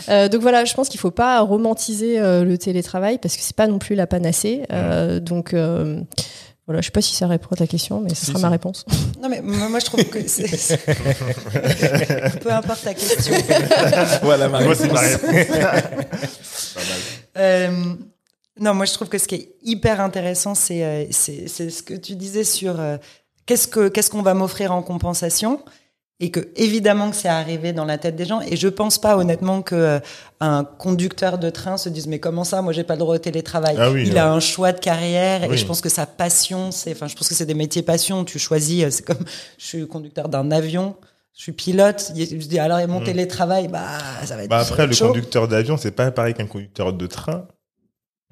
Euh, 0.09 0.28
donc 0.28 0.40
voilà, 0.42 0.64
je 0.64 0.75
pense 0.75 0.88
qu'il 0.88 1.00
faut 1.00 1.11
pas 1.11 1.40
romantiser 1.40 2.18
le 2.20 2.56
télétravail 2.56 3.18
parce 3.18 3.37
que 3.37 3.42
c'est 3.42 3.54
pas 3.56 3.66
non 3.66 3.78
plus 3.78 3.94
la 3.94 4.06
panacée. 4.06 4.62
Euh, 4.73 5.20
donc 5.20 5.52
euh, 5.54 6.00
voilà, 6.66 6.80
je 6.80 6.87
sais 6.87 6.92
pas 6.92 7.02
si 7.02 7.14
ça 7.14 7.26
répond 7.26 7.49
à 7.52 7.56
ta 7.56 7.66
question, 7.66 8.00
mais 8.00 8.11
ce 8.11 8.16
Si, 8.16 8.26
sera 8.26 8.38
si. 8.38 8.42
ma 8.44 8.49
réponse. 8.50 8.85
Non, 9.23 9.28
mais 9.28 9.40
moi, 9.42 9.68
moi, 9.68 9.78
je 9.80 9.85
trouve 9.85 10.04
que 10.04 10.26
c'est. 10.28 10.47
c'est- 10.47 10.78
Peu 12.40 12.50
importe 12.52 12.85
ta 12.85 12.94
question. 12.94 13.35
voilà 14.23 14.49
ma 14.49 14.61
Moi, 14.62 14.75
c'est 14.75 14.85
réponse. 14.92 15.18
pareil. 15.18 15.82
Euh, 17.37 17.70
non, 18.61 18.75
moi 18.75 18.85
je 18.87 18.93
trouve 18.93 19.09
que 19.09 19.19
ce 19.19 19.26
qui 19.26 19.35
est 19.37 19.49
hyper 19.62 20.00
intéressant, 20.00 20.55
c'est 20.55 20.85
euh, 20.85 21.05
ce 21.11 21.83
que 21.83 21.95
tu 21.95 22.14
disais 22.14 22.45
sur 22.45 22.79
euh, 22.79 22.97
qu'est-ce 23.47 23.67
que 23.69 23.88
qu'est-ce 23.88 24.11
qu'on 24.11 24.23
va 24.23 24.35
m'offrir 24.35 24.73
en 24.73 24.83
compensation 24.83 25.62
et 26.23 26.31
que 26.31 26.49
évidemment 26.57 27.09
que 27.11 27.17
c'est 27.17 27.29
arrivé 27.29 27.73
dans 27.73 27.87
la 27.87 27.97
tête 27.97 28.14
des 28.14 28.26
gens 28.26 28.43
et 28.43 28.55
je 28.57 28.69
pense 28.69 28.99
pas 28.99 29.17
honnêtement 29.17 29.62
que 29.62 29.75
euh, 29.75 30.00
un 30.40 30.64
conducteur 30.64 31.38
de 31.38 31.49
train 31.49 31.79
se 31.79 31.88
dise 31.88 32.07
mais 32.07 32.19
comment 32.19 32.45
ça 32.45 32.61
moi 32.61 32.75
j'ai 32.75 32.85
pas 32.85 32.93
le 32.93 32.99
droit 33.00 33.14
au 33.14 33.19
télétravail 33.19 33.76
Ah 33.79 33.90
oui, 33.90 34.02
il 34.07 34.12
ouais. 34.12 34.19
a 34.19 34.31
un 34.31 34.38
choix 34.40 34.73
de 34.73 34.81
carrière 34.81 35.40
Oui. 35.49 35.55
et 35.55 35.57
je 35.57 35.64
pense 35.64 35.81
que 35.81 35.88
sa 35.88 36.05
passion 36.05 36.73
c'est 36.73 36.93
enfin 36.93 37.07
je 37.09 37.17
pense 37.17 37.26
que 37.26 37.35
c'est 37.35 37.47
des 37.47 37.55
métiers 37.55 37.81
passion 37.83 38.26
tu 38.26 38.38
choisis 38.38 38.85
euh, 38.85 38.90
c'est 38.90 39.02
comme 39.07 39.25
je 39.57 39.64
suis 39.64 39.88
conducteur 39.88 40.29
d'un 40.29 40.50
avion 40.50 40.95
je 41.35 41.43
suis 41.45 41.52
pilote 41.52 42.12
je 42.14 42.23
dis 42.37 42.59
alors 42.59 42.81
et 42.81 42.87
mon 42.87 43.00
Mm. 43.00 43.05
télétravail 43.05 43.69
bah 43.69 43.87
ça 44.26 44.37
va 44.37 44.43
être 44.43 44.50
Bah 44.50 44.59
après, 44.59 44.87
le 44.87 44.93
chaud. 44.93 45.07
conducteur 45.07 45.49
d'avion, 45.49 45.79
c'est 45.79 45.90
pas 45.93 46.11
pareil 46.11 46.35
qu'un 46.35 46.47
conducteur 46.47 46.93
de 46.93 47.07
train. 47.07 47.47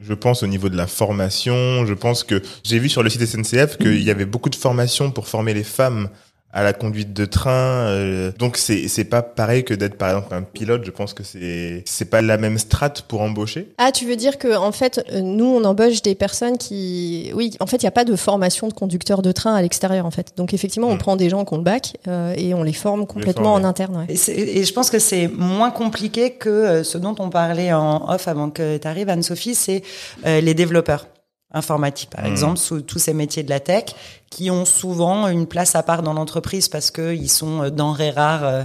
Je 0.00 0.14
pense 0.14 0.44
au 0.44 0.46
niveau 0.46 0.68
de 0.68 0.76
la 0.76 0.86
formation. 0.86 1.84
Je 1.84 1.94
pense 1.94 2.22
que 2.22 2.40
j'ai 2.62 2.78
vu 2.78 2.88
sur 2.88 3.02
le 3.02 3.10
site 3.10 3.26
SNCF 3.26 3.78
qu'il 3.78 4.02
y 4.02 4.10
avait 4.10 4.26
beaucoup 4.26 4.48
de 4.48 4.54
formations 4.54 5.10
pour 5.10 5.26
former 5.26 5.54
les 5.54 5.64
femmes 5.64 6.08
à 6.58 6.62
la 6.64 6.72
conduite 6.72 7.12
de 7.12 7.24
train. 7.24 7.86
euh, 7.88 8.32
donc 8.38 8.56
c'est 8.56 8.88
c'est 8.88 9.04
pas 9.04 9.22
pareil 9.22 9.64
que 9.64 9.74
d'être 9.74 9.96
par 9.96 10.08
exemple 10.10 10.34
un 10.34 10.42
pilote. 10.42 10.82
Je 10.84 10.90
pense 10.90 11.14
que 11.14 11.22
c'est 11.22 11.82
c'est 11.86 12.04
pas 12.10 12.20
la 12.22 12.36
même 12.38 12.58
strate 12.58 13.02
pour 13.02 13.20
embaucher. 13.20 13.68
Ah, 13.78 13.92
tu 13.92 14.06
veux 14.06 14.16
dire 14.16 14.38
que 14.38 14.56
en 14.56 14.72
fait, 14.72 15.04
euh, 15.12 15.20
nous, 15.20 15.44
on 15.46 15.64
embauche 15.64 16.02
des 16.02 16.14
personnes 16.14 16.58
qui, 16.58 17.30
oui, 17.34 17.52
en 17.60 17.66
fait, 17.66 17.76
il 17.76 17.84
n'y 17.84 17.88
a 17.88 17.92
pas 17.92 18.04
de 18.04 18.16
formation 18.16 18.68
de 18.68 18.72
conducteur 18.72 19.22
de 19.22 19.32
train 19.32 19.54
à 19.54 19.62
l'extérieur, 19.62 20.04
en 20.06 20.10
fait. 20.10 20.32
Donc 20.36 20.52
effectivement, 20.52 20.88
on 20.88 20.94
Mm. 20.94 20.98
prend 20.98 21.16
des 21.16 21.28
gens 21.30 21.44
qui 21.44 21.54
ont 21.54 21.58
le 21.58 21.62
bac 21.62 21.96
euh, 22.08 22.34
et 22.36 22.54
on 22.54 22.62
les 22.64 22.72
forme 22.72 23.06
complètement 23.06 23.54
en 23.54 23.62
interne. 23.64 24.06
Ouais. 24.08 24.14
Et 24.28 24.64
je 24.64 24.72
pense 24.72 24.90
que 24.90 24.98
c'est 24.98 25.28
moins 25.28 25.70
compliqué 25.70 26.32
que 26.32 26.48
euh, 26.48 26.82
ce 26.84 26.98
dont 26.98 27.14
on 27.20 27.30
parlait 27.30 27.72
en 27.72 28.10
off 28.10 28.26
avant 28.28 28.50
que 28.50 28.76
tu 28.78 28.86
arrives, 28.88 29.08
Anne-Sophie, 29.08 29.54
c'est 29.54 29.82
euh, 30.26 30.40
les 30.40 30.54
développeurs 30.54 31.06
informatiques, 31.52 32.10
par 32.10 32.24
Mm. 32.24 32.28
exemple, 32.30 32.58
sous 32.58 32.82
tous 32.82 32.98
ces 32.98 33.14
métiers 33.14 33.42
de 33.42 33.50
la 33.50 33.60
tech, 33.60 33.84
qui 34.30 34.50
ont 34.50 34.64
souvent 34.64 35.28
une 35.28 35.46
place 35.46 35.74
à 35.74 35.82
part 35.82 36.02
dans 36.02 36.12
l'entreprise 36.12 36.68
parce 36.68 36.90
qu'ils 36.90 37.30
sont 37.30 37.62
euh, 37.62 37.70
denrées 37.70 38.10
rares 38.10 38.44
euh, 38.44 38.62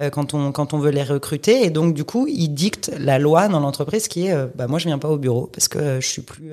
euh, 0.00 0.08
quand 0.08 0.32
on 0.32 0.52
quand 0.52 0.72
on 0.72 0.78
veut 0.78 0.90
les 0.90 1.02
recruter 1.02 1.66
et 1.66 1.70
donc 1.70 1.92
du 1.92 2.04
coup 2.04 2.26
ils 2.26 2.48
dictent 2.48 2.90
la 2.98 3.18
loi 3.18 3.48
dans 3.48 3.60
l'entreprise 3.60 4.08
qui 4.08 4.26
est 4.26 4.34
bah 4.54 4.66
moi 4.66 4.78
je 4.78 4.86
viens 4.86 4.98
pas 4.98 5.10
au 5.10 5.18
bureau 5.18 5.50
parce 5.52 5.68
que 5.68 6.00
je 6.00 6.06
suis 6.06 6.22
plus 6.22 6.50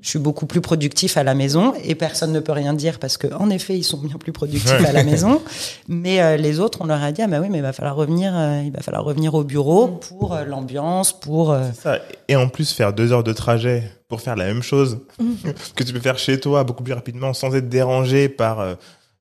je 0.00 0.10
suis 0.10 0.18
beaucoup 0.18 0.46
plus 0.46 0.60
productif 0.60 1.16
à 1.16 1.24
la 1.24 1.34
maison 1.34 1.74
et 1.82 1.94
personne 1.94 2.32
ne 2.32 2.38
peut 2.38 2.52
rien 2.52 2.72
dire 2.72 2.98
parce 3.00 3.16
que 3.16 3.26
en 3.34 3.50
effet 3.50 3.76
ils 3.76 3.82
sont 3.84 3.98
bien 3.98 4.16
plus 4.16 4.32
productifs 4.32 4.84
à 4.84 4.92
la 4.92 5.02
maison. 5.02 5.42
Mais 5.88 6.20
euh, 6.20 6.36
les 6.36 6.60
autres 6.60 6.78
on 6.82 6.86
leur 6.86 7.02
a 7.02 7.10
dit 7.10 7.22
ah 7.22 7.26
bah 7.26 7.40
oui 7.40 7.48
mais 7.50 7.58
il 7.58 7.62
va 7.62 7.72
falloir 7.72 7.96
revenir 7.96 8.32
euh, 8.36 8.62
il 8.64 8.70
va 8.70 8.80
falloir 8.80 9.04
revenir 9.04 9.34
au 9.34 9.42
bureau 9.42 9.88
pour 9.88 10.34
euh, 10.34 10.44
l'ambiance 10.44 11.18
pour 11.18 11.50
euh, 11.50 11.70
Ça. 11.72 11.98
Et 12.28 12.36
en 12.36 12.48
plus 12.48 12.72
faire 12.72 12.92
deux 12.92 13.12
heures 13.12 13.24
de 13.24 13.32
trajet 13.32 13.90
pour 14.08 14.20
faire 14.20 14.36
la 14.36 14.46
même 14.46 14.62
chose 14.62 15.00
que 15.74 15.82
tu 15.82 15.92
peux 15.92 16.00
faire 16.00 16.18
chez 16.18 16.38
toi 16.38 16.62
beaucoup 16.64 16.84
plus 16.84 16.94
rapidement 16.94 17.32
sans 17.34 17.54
être 17.56 17.68
dérangé 17.68 18.28
par 18.28 18.60
euh, 18.60 18.74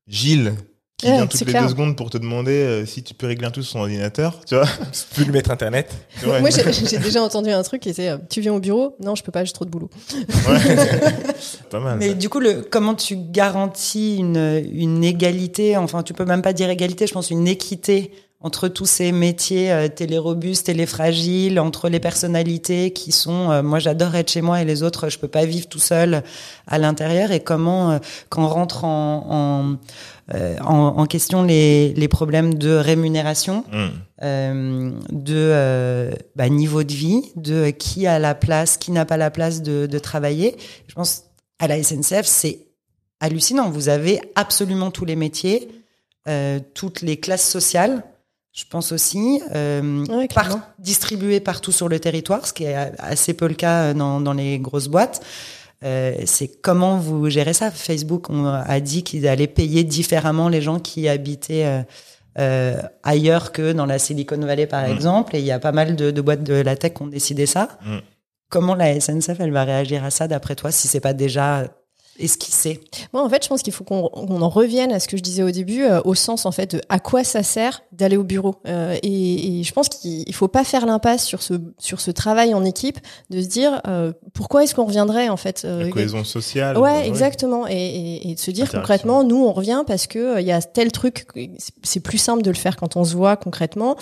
Gilles 0.08 0.54
qui 0.98 1.06
Ouais, 1.06 1.14
vient 1.14 1.28
toutes 1.28 1.40
les 1.42 1.46
clair. 1.46 1.62
deux 1.62 1.70
secondes 1.70 1.96
pour 1.96 2.10
te 2.10 2.18
demander 2.18 2.52
euh, 2.54 2.86
si 2.88 3.04
tu 3.04 3.14
peux 3.14 3.28
régler 3.28 3.46
un 3.46 3.52
truc 3.52 3.64
sur 3.64 3.74
son 3.74 3.80
ordinateur. 3.82 4.42
Tu 4.48 4.56
vois. 4.56 4.66
Tu 4.92 5.16
peux 5.16 5.24
lui 5.26 5.32
mettre 5.32 5.52
internet. 5.52 5.94
Ouais. 6.26 6.42
Moi, 6.42 6.50
j'ai 6.90 6.98
déjà 6.98 7.22
entendu 7.22 7.52
un 7.52 7.62
truc 7.62 7.84
qui 7.84 7.90
était 7.90 8.10
euh, 8.10 8.18
Tu 8.32 8.42
viens 8.42 8.54
au 8.54 8.60
bureau? 8.60 8.96
Non, 9.00 9.14
je 9.14 9.24
peux 9.24 9.32
pas, 9.32 9.44
j'ai 9.46 9.54
trop 9.54 9.64
de 9.66 9.70
boulot. 9.70 9.92
pas 11.70 11.80
mal. 11.80 11.98
Mais 12.00 12.10
ça. 12.10 12.14
du 12.16 12.30
coup, 12.30 12.40
le, 12.40 12.62
comment 12.70 12.96
tu 12.96 13.16
garantis 13.16 14.18
une, 14.18 14.64
une 14.74 15.04
égalité, 15.04 15.78
enfin, 15.78 16.02
tu 16.04 16.14
peux 16.14 16.26
même 16.26 16.42
pas 16.42 16.54
dire 16.54 16.70
égalité, 16.70 17.06
je 17.08 17.14
pense 17.14 17.30
une 17.30 17.48
équité 17.48 18.12
entre 18.48 18.70
tous 18.70 18.86
ces 18.86 19.12
métiers 19.12 19.74
euh, 19.74 19.90
télérobustes, 19.90 20.68
téléfragiles, 20.68 21.60
entre 21.60 21.90
les 21.90 22.00
personnalités 22.00 22.92
qui 22.92 23.12
sont, 23.12 23.52
euh, 23.52 23.62
moi 23.62 23.80
j'adore 23.80 24.16
être 24.16 24.32
chez 24.32 24.42
moi 24.42 24.62
et 24.62 24.66
les 24.66 24.84
autres, 24.84 25.10
je 25.10 25.20
peux 25.20 25.28
pas 25.28 25.44
vivre 25.44 25.68
tout 25.68 25.80
seul 25.80 26.24
à 26.66 26.78
l'intérieur 26.78 27.34
et 27.34 27.42
comment, 27.42 27.92
euh, 27.92 28.00
quand 28.30 28.46
on 28.46 28.48
rentre 28.48 28.86
en, 28.86 29.28
en, 29.30 30.34
euh, 30.34 30.56
en, 30.62 30.96
en 30.98 31.06
question 31.08 31.44
les, 31.44 31.94
les 31.94 32.08
problèmes 32.08 32.54
de 32.54 32.72
rémunération, 32.72 33.66
Hmm. 33.70 33.88
euh, 34.24 34.92
de 35.12 35.36
euh, 35.36 36.12
bah, 36.38 36.48
niveau 36.48 36.84
de 36.84 36.94
vie, 36.94 37.24
de 37.36 37.70
qui 37.72 38.08
a 38.08 38.18
la 38.18 38.34
place, 38.34 38.78
qui 38.78 38.92
n'a 38.92 39.04
pas 39.04 39.18
la 39.18 39.30
place 39.30 39.62
de, 39.62 39.88
de 39.88 40.00
travailler. 40.00 40.56
Je 40.88 40.96
pense 40.96 41.24
à 41.60 41.68
la 41.68 41.84
SNCF, 41.84 42.26
c'est 42.26 42.60
hallucinant. 43.20 43.70
Vous 43.70 43.90
avez 43.90 44.22
absolument 44.36 44.90
tous 44.90 45.04
les 45.04 45.18
métiers, 45.18 45.68
toutes 46.74 47.02
les 47.02 47.18
classes 47.18 47.50
sociales. 47.50 48.04
Je 48.58 48.63
pense 48.67 48.91
aussi 48.91 49.39
euh, 49.54 50.04
Ouais, 50.08 50.28
par- 50.34 50.60
distribués 50.80 51.39
partout 51.39 51.72
sur 51.72 51.88
le 51.89 52.00
territoire, 52.00 52.48
ce 52.48 52.54
qui 52.54 52.63
est 52.63 52.76
assez 52.98 53.36
peu 53.36 53.48
le 53.48 53.54
cas 53.54 53.93
dans, 53.93 54.20
dans 54.20 54.34
les 54.34 54.58
grosses 54.58 54.88
boîtes. 54.88 55.22
Euh, 55.84 56.15
c'est 56.26 56.48
comment 56.63 56.98
vous 56.98 57.30
gérez 57.30 57.54
ça? 57.54 57.70
Facebook 57.70 58.32
on 58.32 58.48
a 58.48 58.80
dit 58.80 59.04
qu'ils 59.04 59.28
allaient 59.28 59.46
payer 59.46 59.84
différemment 59.84 60.50
les 60.50 60.60
gens 60.62 60.80
qui 60.80 61.08
habitaient 61.08 61.65
euh, 61.67 61.82
euh, 62.39 62.82
ailleurs 63.04 63.52
que 63.52 63.74
dans 63.74 63.86
la 63.86 64.00
Silicon 64.00 64.38
Valley, 64.39 64.65
par 64.65 64.88
Mm. 64.88 64.91
exemple. 64.91 65.36
Et 65.36 65.39
il 65.39 65.46
y 65.46 65.52
a 65.52 65.60
pas 65.60 65.72
mal 65.72 65.96
de, 65.96 66.10
de 66.10 66.22
boîtes 66.22 66.43
de 66.43 66.56
la 66.56 66.76
tech 66.76 66.93
qui 66.96 67.02
ont 67.04 67.08
décidé 67.08 67.46
ça. 67.46 67.78
Mm. 67.86 67.98
Comment 68.50 68.74
la 68.74 69.00
SNCF, 69.00 69.39
elle 69.39 69.52
va 69.52 69.65
réagir 69.65 70.04
à 70.04 70.10
ça, 70.10 70.28
d'après 70.28 70.56
toi, 70.56 70.72
si 70.72 70.88
c'est 70.88 71.00
pas 71.00 71.13
déjà 71.13 71.65
esquissé 72.19 72.80
Moi, 73.13 73.23
en 73.23 73.30
fait, 73.30 73.43
je 73.43 73.49
pense 73.49 73.62
qu'il 73.62 73.73
faut 73.73 73.84
qu'on 73.84 74.08
en 74.41 74.49
revienne 74.49 74.91
à 74.91 74.99
ce 74.99 75.08
que 75.08 75.17
je 75.17 75.21
disais 75.23 75.43
au 75.43 75.51
début, 75.51 75.84
euh, 75.84 76.01
au 76.06 76.15
sens 76.15 76.45
en 76.45 76.51
fait 76.51 76.75
de 76.75 76.82
à 76.89 76.99
quoi 76.99 77.23
ça 77.23 77.43
sert 77.43 77.84
d'aller 77.91 78.17
au 78.17 78.23
bureau. 78.23 78.56
Euh, 78.67 78.95
et, 79.03 79.60
et 79.60 79.63
je 79.63 79.71
pense 79.73 79.89
qu'il 79.89 80.34
faut 80.34 80.47
pas 80.47 80.63
faire 80.63 80.86
l'impasse 80.86 81.25
sur 81.25 81.41
ce 81.41 81.53
sur 81.77 81.99
ce 82.01 82.12
travail 82.12 82.53
en 82.53 82.63
équipe, 82.65 82.99
de 83.30 83.41
se 83.41 83.47
dire 83.47 83.82
euh, 83.88 84.13
pourquoi 84.34 84.63
est-ce 84.63 84.75
qu'on 84.75 84.86
reviendrait 84.86 85.30
en 85.30 85.38
fait. 85.38 85.63
euh, 85.65 85.84
La 85.86 85.89
cohésion 85.89 86.23
sociale. 86.23 86.77
Ouais, 86.77 87.01
euh, 87.03 87.03
exactement. 87.03 87.67
Et, 87.67 87.73
et, 87.73 88.30
et 88.32 88.36
de 88.36 88.39
se 88.39 88.51
dire 88.51 88.71
concrètement, 88.71 89.23
nous, 89.23 89.43
on 89.45 89.53
revient 89.53 89.84
parce 89.86 90.08
que 90.08 90.19
euh, 90.38 90.41
il 90.41 90.47
y 90.47 90.51
a 90.51 90.62
tel 90.62 90.91
truc, 90.91 91.25
c'est 91.84 91.99
plus 92.01 92.17
simple 92.17 92.41
de 92.43 92.49
le 92.49 92.56
faire 92.58 92.75
quand 92.77 92.95
on 92.95 93.03
se 93.03 93.15
voit 93.15 93.38
concrètement. 93.38 93.95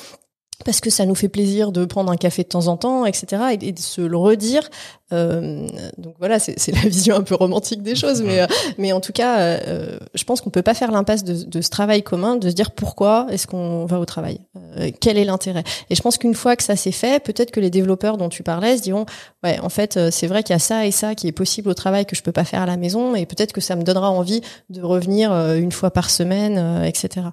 Parce 0.64 0.80
que 0.80 0.90
ça 0.90 1.06
nous 1.06 1.16
fait 1.16 1.28
plaisir 1.28 1.72
de 1.72 1.86
prendre 1.86 2.12
un 2.12 2.16
café 2.16 2.44
de 2.44 2.48
temps 2.48 2.68
en 2.68 2.78
temps, 2.78 3.06
etc. 3.06 3.58
Et, 3.60 3.72
de 3.72 3.80
se 3.80 4.02
le 4.02 4.18
redire. 4.18 4.70
Euh, 5.12 5.68
donc 5.98 6.16
voilà, 6.18 6.40
c'est 6.40 6.72
la 6.72 6.82
vision 6.90 7.16
un 7.16 7.24
peu 7.24 7.36
romantique 7.36 7.84
des 7.84 7.96
choses, 7.96 8.22
mais 8.22 8.42
euh, 8.42 8.48
mais 8.78 8.94
en 8.94 9.02
tout 9.02 9.12
cas, 9.12 9.40
euh, 9.40 10.00
je 10.14 10.24
pense 10.24 10.42
qu'on 10.42 10.50
peut 10.50 10.62
pas 10.62 10.74
faire 10.74 10.92
l'impasse 10.92 11.24
de, 11.24 11.44
de 11.44 11.62
ce 11.62 11.70
travail 11.70 12.04
commun, 12.04 12.38
de 12.38 12.50
se 12.50 12.56
dire 12.56 12.72
pourquoi 12.72 13.28
est-ce 13.30 13.48
qu'on 13.48 13.86
va 13.86 14.00
au 14.00 14.06
travail, 14.06 14.40
Euh, 14.78 14.92
quel 15.00 15.18
est 15.18 15.24
l'intérêt. 15.26 15.64
Et 15.90 15.96
je 15.96 16.02
pense 16.02 16.18
qu'une 16.18 16.34
fois 16.34 16.56
que 16.56 16.64
ça 16.64 16.76
s'est 16.76 16.92
fait, 16.92 17.24
peut-être 17.24 17.52
que 17.52 17.60
les 17.60 17.70
développeurs 17.70 18.18
dont 18.18 18.30
tu 18.30 18.44
parlais 18.44 18.78
se 18.78 18.82
diront 18.82 19.06
ouais, 19.44 19.60
en 19.60 19.70
fait, 19.70 19.98
euh, 19.98 20.10
c'est 20.12 20.28
vrai 20.28 20.44
qu'il 20.44 20.54
y 20.54 20.56
a 20.56 20.60
ça 20.60 20.86
et 20.86 20.92
ça 20.92 21.16
qui 21.16 21.28
est 21.28 21.32
possible 21.32 21.70
au 21.70 21.74
travail 21.74 22.06
que 22.06 22.16
je 22.16 22.22
peux 22.22 22.32
pas 22.32 22.44
faire 22.44 22.62
à 22.62 22.66
la 22.66 22.78
maison, 22.78 23.16
et 23.16 23.26
peut-être 23.26 23.54
que 23.54 23.62
ça 23.62 23.76
me 23.76 23.84
donnera 23.84 24.10
envie 24.10 24.42
de 24.70 24.82
revenir 24.82 25.32
euh, 25.32 25.56
une 25.56 25.72
fois 25.72 25.92
par 25.92 26.10
semaine, 26.10 26.84
etc. 26.84 27.28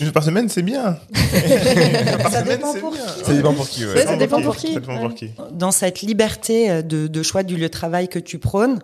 Une 0.00 0.06
fois 0.06 0.12
par 0.12 0.24
semaine, 0.24 0.48
c'est 0.48 0.62
bien. 0.62 0.98
Par 2.22 2.32
Ça 2.32 2.40
semaine, 2.42 2.58
dépend 2.58 2.74
pour 2.74 2.92
bien. 2.92 3.04
qui. 3.06 3.24
Ça 3.24 3.32
dépend 3.34 3.54
pour 3.54 3.68
qui, 3.68 3.84
ouais. 3.86 3.94
Ouais, 3.94 4.04
ça 4.06 4.16
dépend 4.16 4.42
pour 4.42 4.56
qui. 4.56 4.74
Ça 4.74 4.80
dépend 4.80 4.98
pour 5.00 5.14
qui. 5.14 5.30
dans 5.52 5.70
cette 5.72 6.00
liberté 6.02 6.70
euh, 6.70 6.82
de, 6.82 7.06
de 7.06 7.22
choix 7.22 7.42
du 7.42 7.56
lieu 7.56 7.62
de 7.66 7.68
travail 7.68 8.08
que 8.08 8.18
tu 8.18 8.38
prônes, 8.38 8.78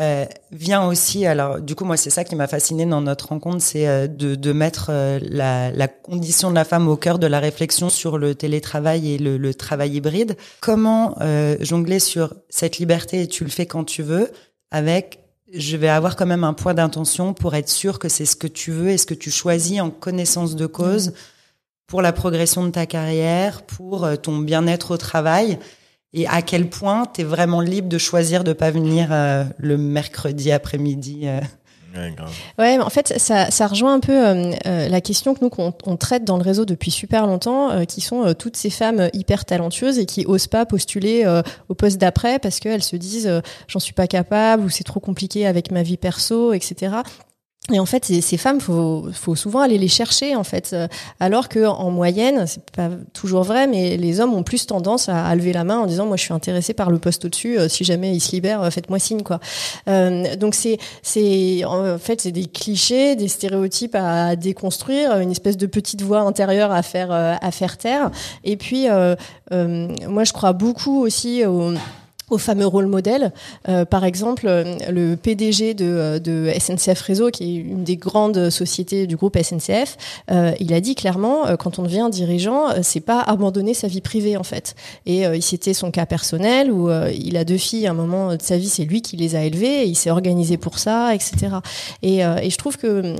euh, 0.00 0.24
vient 0.50 0.86
aussi, 0.88 1.26
alors 1.26 1.60
du 1.60 1.74
coup 1.74 1.84
moi 1.84 1.98
c'est 1.98 2.08
ça 2.08 2.24
qui 2.24 2.34
m'a 2.34 2.48
fasciné 2.48 2.86
dans 2.86 3.02
notre 3.02 3.28
rencontre, 3.28 3.60
c'est 3.60 3.86
euh, 3.86 4.06
de, 4.06 4.34
de 4.34 4.52
mettre 4.52 4.86
euh, 4.90 5.18
la, 5.22 5.70
la 5.70 5.86
condition 5.86 6.48
de 6.50 6.54
la 6.54 6.64
femme 6.64 6.88
au 6.88 6.96
cœur 6.96 7.18
de 7.18 7.26
la 7.26 7.40
réflexion 7.40 7.90
sur 7.90 8.16
le 8.16 8.34
télétravail 8.34 9.12
et 9.14 9.18
le, 9.18 9.36
le 9.36 9.54
travail 9.54 9.92
hybride. 9.96 10.36
Comment 10.60 11.14
euh, 11.20 11.56
jongler 11.60 11.98
sur 11.98 12.32
cette 12.48 12.78
liberté 12.78 13.20
et 13.20 13.26
tu 13.28 13.44
le 13.44 13.50
fais 13.50 13.66
quand 13.66 13.84
tu 13.84 14.02
veux 14.02 14.30
avec 14.70 15.18
je 15.54 15.76
vais 15.76 15.88
avoir 15.88 16.16
quand 16.16 16.26
même 16.26 16.44
un 16.44 16.54
point 16.54 16.74
d'intention 16.74 17.34
pour 17.34 17.54
être 17.54 17.68
sûr 17.68 17.98
que 17.98 18.08
c'est 18.08 18.24
ce 18.24 18.36
que 18.36 18.46
tu 18.46 18.70
veux 18.70 18.90
et 18.90 18.98
ce 18.98 19.06
que 19.06 19.14
tu 19.14 19.30
choisis 19.30 19.80
en 19.80 19.90
connaissance 19.90 20.56
de 20.56 20.66
cause 20.66 21.12
pour 21.86 22.00
la 22.00 22.12
progression 22.12 22.64
de 22.64 22.70
ta 22.70 22.86
carrière, 22.86 23.62
pour 23.62 24.04
euh, 24.04 24.16
ton 24.16 24.38
bien-être 24.38 24.92
au 24.92 24.96
travail 24.96 25.58
et 26.14 26.26
à 26.26 26.42
quel 26.42 26.68
point 26.68 27.06
tu 27.12 27.22
es 27.22 27.24
vraiment 27.24 27.60
libre 27.60 27.88
de 27.88 27.98
choisir 27.98 28.44
de 28.44 28.52
pas 28.52 28.70
venir 28.70 29.08
euh, 29.10 29.44
le 29.58 29.76
mercredi 29.76 30.52
après-midi. 30.52 31.22
euh? 31.24 31.40
Ouais, 32.58 32.76
mais 32.76 32.82
en 32.82 32.90
fait, 32.90 33.14
ça, 33.18 33.50
ça 33.50 33.66
rejoint 33.66 33.94
un 33.94 34.00
peu 34.00 34.12
euh, 34.12 34.52
euh, 34.66 34.88
la 34.88 35.00
question 35.00 35.34
que 35.34 35.40
nous 35.42 35.50
qu'on 35.50 35.74
on 35.84 35.96
traite 35.96 36.24
dans 36.24 36.36
le 36.36 36.42
réseau 36.42 36.64
depuis 36.64 36.90
super 36.90 37.26
longtemps, 37.26 37.70
euh, 37.70 37.84
qui 37.84 38.00
sont 38.00 38.34
toutes 38.34 38.56
ces 38.56 38.70
femmes 38.70 39.08
hyper 39.12 39.44
talentueuses 39.44 39.98
et 39.98 40.06
qui 40.06 40.24
osent 40.26 40.46
pas 40.46 40.66
postuler 40.66 41.26
au 41.68 41.74
poste 41.74 41.98
d'après 41.98 42.38
parce 42.38 42.60
qu'elles 42.60 42.82
se 42.82 42.96
disent 42.96 43.30
j'en 43.68 43.78
suis 43.78 43.92
pas 43.92 44.06
capable 44.06 44.64
ou 44.64 44.70
c'est 44.70 44.84
trop 44.84 45.00
compliqué 45.00 45.46
avec 45.46 45.70
ma 45.70 45.82
vie 45.82 45.96
perso, 45.96 46.52
etc. 46.52 46.96
Et 47.70 47.78
en 47.78 47.86
fait, 47.86 48.04
ces, 48.04 48.36
femmes, 48.38 48.60
faut, 48.60 49.06
faut 49.12 49.36
souvent 49.36 49.60
aller 49.60 49.78
les 49.78 49.86
chercher, 49.86 50.34
en 50.34 50.42
fait. 50.42 50.70
Euh, 50.72 50.88
Alors 51.20 51.48
que 51.48 51.64
en 51.64 51.92
moyenne, 51.92 52.44
c'est 52.48 52.68
pas 52.72 52.90
toujours 53.12 53.44
vrai, 53.44 53.68
mais 53.68 53.96
les 53.96 54.18
hommes 54.18 54.34
ont 54.34 54.42
plus 54.42 54.66
tendance 54.66 55.08
à, 55.08 55.32
lever 55.36 55.52
la 55.52 55.62
main 55.62 55.78
en 55.78 55.86
disant, 55.86 56.04
moi, 56.04 56.16
je 56.16 56.22
suis 56.22 56.34
intéressé 56.34 56.74
par 56.74 56.90
le 56.90 56.98
poste 56.98 57.24
au-dessus. 57.24 57.60
euh, 57.60 57.68
si 57.68 57.84
jamais 57.84 58.12
il 58.12 58.20
se 58.20 58.32
libère, 58.32 58.62
euh, 58.62 58.70
faites-moi 58.70 58.98
signe, 58.98 59.22
quoi. 59.22 59.38
Euh, 59.88 60.34
donc 60.34 60.56
c'est, 60.56 60.78
c'est, 61.02 61.64
en 61.64 61.98
fait, 61.98 62.22
c'est 62.22 62.32
des 62.32 62.46
clichés, 62.46 63.14
des 63.14 63.28
stéréotypes 63.28 63.94
à 63.94 64.34
déconstruire, 64.34 65.18
une 65.18 65.30
espèce 65.30 65.56
de 65.56 65.66
petite 65.66 66.02
voix 66.02 66.22
intérieure 66.22 66.72
à 66.72 66.82
faire, 66.82 67.12
à 67.12 67.50
faire 67.52 67.78
taire. 67.78 68.10
Et 68.42 68.56
puis, 68.56 68.88
euh, 68.88 69.14
euh, 69.52 69.88
moi, 70.08 70.24
je 70.24 70.32
crois 70.32 70.52
beaucoup 70.52 71.00
aussi 71.00 71.44
au 71.44 71.72
au 72.32 72.38
fameux 72.38 72.66
rôle 72.66 72.86
modèle. 72.86 73.32
Euh, 73.68 73.84
par 73.84 74.04
exemple, 74.04 74.46
euh, 74.46 74.76
le 74.90 75.16
PDG 75.16 75.74
de, 75.74 75.84
euh, 75.84 76.18
de 76.18 76.50
SNCF 76.58 77.00
Réseau, 77.02 77.30
qui 77.30 77.44
est 77.44 77.54
une 77.60 77.84
des 77.84 77.96
grandes 77.96 78.50
sociétés 78.50 79.06
du 79.06 79.16
groupe 79.16 79.36
SNCF, 79.40 79.96
euh, 80.30 80.52
il 80.58 80.72
a 80.72 80.80
dit 80.80 80.94
clairement, 80.94 81.46
euh, 81.46 81.56
quand 81.56 81.78
on 81.78 81.82
devient 81.82 82.08
dirigeant, 82.10 82.68
c'est 82.82 83.00
pas 83.00 83.20
abandonner 83.20 83.74
sa 83.74 83.86
vie 83.86 84.00
privée 84.00 84.36
en 84.36 84.42
fait. 84.42 84.74
Et 85.06 85.22
il 85.22 85.42
citait 85.42 85.74
son 85.74 85.90
cas 85.90 86.06
personnel 86.06 86.70
où 86.72 86.90
il 87.12 87.36
a 87.36 87.44
deux 87.44 87.56
filles. 87.56 87.86
À 87.86 87.90
un 87.90 87.94
moment 87.94 88.34
de 88.34 88.42
sa 88.42 88.56
vie, 88.56 88.68
c'est 88.68 88.84
lui 88.84 89.02
qui 89.02 89.16
les 89.16 89.36
a 89.36 89.44
élevées. 89.44 89.82
Et 89.82 89.86
il 89.86 89.94
s'est 89.94 90.10
organisé 90.10 90.56
pour 90.56 90.78
ça, 90.78 91.14
etc. 91.14 91.56
Et, 92.02 92.18
et 92.18 92.50
je 92.50 92.56
trouve 92.56 92.78
que 92.78 93.16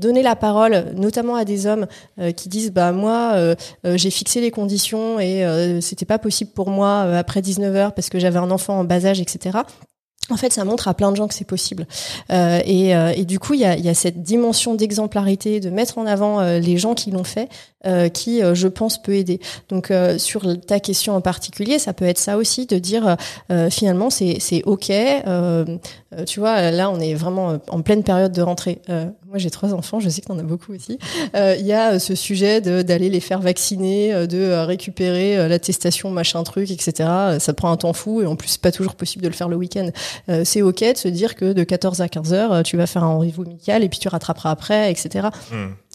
donner 0.00 0.22
la 0.22 0.34
parole, 0.34 0.86
notamment 0.96 1.36
à 1.36 1.44
des 1.44 1.66
hommes 1.66 1.86
euh, 2.18 2.32
qui 2.32 2.48
disent 2.48 2.72
bah 2.72 2.92
moi 2.92 3.32
euh, 3.34 3.54
euh, 3.86 3.96
j'ai 3.96 4.10
fixé 4.10 4.40
les 4.40 4.50
conditions 4.50 5.20
et 5.20 5.44
c'était 5.80 6.06
pas 6.06 6.18
possible 6.18 6.50
pour 6.52 6.70
moi 6.70 7.02
après 7.16 7.42
19 7.42 7.76
heures 7.76 7.94
parce 7.94 8.08
que 8.08 8.18
j'avais 8.18 8.38
un 8.38 8.50
enfant 8.50 8.80
en 8.80 8.84
bas 8.84 9.04
âge, 9.06 9.20
etc. 9.20 9.58
En 10.30 10.36
fait, 10.36 10.52
ça 10.52 10.64
montre 10.64 10.86
à 10.86 10.94
plein 10.94 11.10
de 11.10 11.16
gens 11.16 11.26
que 11.26 11.34
c'est 11.34 11.46
possible. 11.46 11.86
Et, 12.30 13.24
du 13.24 13.38
coup, 13.40 13.54
il 13.54 13.60
y 13.60 13.64
a, 13.64 13.94
cette 13.94 14.22
dimension 14.22 14.74
d'exemplarité, 14.74 15.58
de 15.58 15.70
mettre 15.70 15.98
en 15.98 16.06
avant 16.06 16.40
les 16.40 16.76
gens 16.78 16.94
qui 16.94 17.10
l'ont 17.10 17.24
fait, 17.24 17.48
qui, 18.08 18.42
euh, 18.42 18.54
je 18.54 18.68
pense, 18.68 19.00
peut 19.00 19.14
aider. 19.14 19.40
Donc, 19.68 19.90
euh, 19.90 20.18
sur 20.18 20.42
ta 20.66 20.80
question 20.80 21.14
en 21.14 21.20
particulier, 21.20 21.78
ça 21.78 21.92
peut 21.92 22.04
être 22.04 22.18
ça 22.18 22.36
aussi, 22.36 22.66
de 22.66 22.78
dire 22.78 23.16
euh, 23.50 23.70
finalement, 23.70 24.10
c'est 24.10 24.36
c'est 24.40 24.62
ok. 24.64 24.90
Euh, 24.90 25.64
euh, 26.12 26.24
tu 26.24 26.40
vois, 26.40 26.70
là, 26.72 26.90
on 26.90 26.98
est 27.00 27.14
vraiment 27.14 27.50
euh, 27.50 27.58
en 27.68 27.82
pleine 27.82 28.02
période 28.02 28.32
de 28.32 28.42
rentrée. 28.42 28.80
Euh, 28.88 29.06
moi, 29.28 29.38
j'ai 29.38 29.50
trois 29.50 29.72
enfants, 29.74 30.00
je 30.00 30.08
sais 30.08 30.20
que 30.20 30.26
t'en 30.26 30.38
as 30.38 30.42
beaucoup 30.42 30.74
aussi. 30.74 30.98
Euh, 31.36 31.54
Il 31.58 31.64
y 31.64 31.72
a 31.72 31.92
euh, 31.92 31.98
ce 32.00 32.14
sujet 32.16 32.60
d'aller 32.60 33.08
les 33.08 33.20
faire 33.20 33.40
vacciner, 33.40 34.12
euh, 34.12 34.26
de 34.26 34.38
euh, 34.38 34.64
récupérer 34.64 35.38
euh, 35.38 35.46
l'attestation, 35.48 36.10
machin 36.10 36.42
truc, 36.42 36.70
etc. 36.70 36.92
Euh, 37.08 37.38
Ça 37.38 37.54
prend 37.54 37.70
un 37.70 37.76
temps 37.76 37.92
fou 37.92 38.22
et 38.22 38.26
en 38.26 38.34
plus, 38.34 38.48
c'est 38.48 38.60
pas 38.60 38.72
toujours 38.72 38.96
possible 38.96 39.22
de 39.22 39.28
le 39.28 39.34
faire 39.34 39.48
le 39.48 39.56
week-end. 39.56 39.88
Euh, 40.28 40.42
c'est 40.44 40.62
ok 40.62 40.80
de 40.80 40.96
se 40.98 41.08
dire 41.08 41.36
que 41.36 41.52
de 41.52 41.62
14 41.62 42.00
à 42.00 42.08
15 42.08 42.32
heures, 42.32 42.52
euh, 42.52 42.62
tu 42.62 42.76
vas 42.76 42.86
faire 42.88 43.04
un 43.04 43.14
rendez-vous 43.14 43.44
médical 43.44 43.84
et 43.84 43.88
puis 43.88 44.00
tu 44.00 44.08
rattraperas 44.08 44.50
après, 44.50 44.90
etc. 44.90 45.28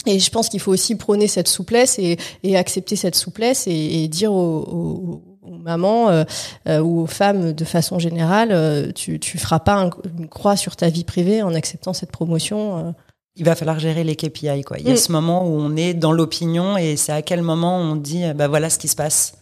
Et 0.06 0.20
je 0.20 0.30
pense 0.30 0.50
qu'il 0.50 0.60
faut 0.60 0.72
aussi 0.72 0.96
prôner 0.96 1.28
cette 1.28 1.48
souplesse 1.48 1.98
et, 2.00 2.18
et 2.44 2.58
accepter 2.58 2.96
cette 2.96 3.16
souplesse 3.16 3.68
et, 3.68 4.04
et 4.04 4.08
dire 4.08 4.32
aux, 4.34 4.60
aux- 4.60 5.22
aux 5.42 5.58
mamans 5.58 6.10
euh, 6.10 6.24
euh, 6.68 6.80
ou 6.80 7.02
aux 7.02 7.06
femmes 7.08 7.54
de 7.54 7.66
façon 7.66 8.00
générale, 8.00 8.50
euh, 8.52 8.92
tu, 8.92 9.20
tu 9.20 9.38
feras 9.38 9.60
pas 9.60 9.76
un- 9.76 9.90
une 10.18 10.28
croix 10.28 10.56
sur 10.58 10.76
ta 10.76 10.90
vie 10.90 11.04
privée 11.04 11.44
en 11.44 11.54
acceptant 11.54 11.94
cette 11.94 12.12
promotion. 12.12 12.78
euh. 12.80 12.92
Il 13.36 13.46
va 13.46 13.54
falloir 13.56 13.78
gérer 13.80 14.04
les 14.04 14.16
KPI. 14.16 14.64
Quoi. 14.64 14.80
Il 14.80 14.88
y 14.88 14.90
a 14.90 14.94
Mm. 14.94 14.98
ce 14.98 15.12
moment 15.12 15.46
où 15.48 15.52
on 15.60 15.76
est 15.76 15.94
dans 15.94 16.12
l'opinion 16.14 16.78
et 16.78 16.96
c'est 16.96 17.12
à 17.12 17.22
quel 17.22 17.42
moment 17.42 17.78
on 17.78 17.96
dit 17.96 18.24
bah 18.34 18.48
voilà 18.48 18.70
ce 18.70 18.80
qui 18.80 18.88
se 18.88 18.96
passe 18.96 19.34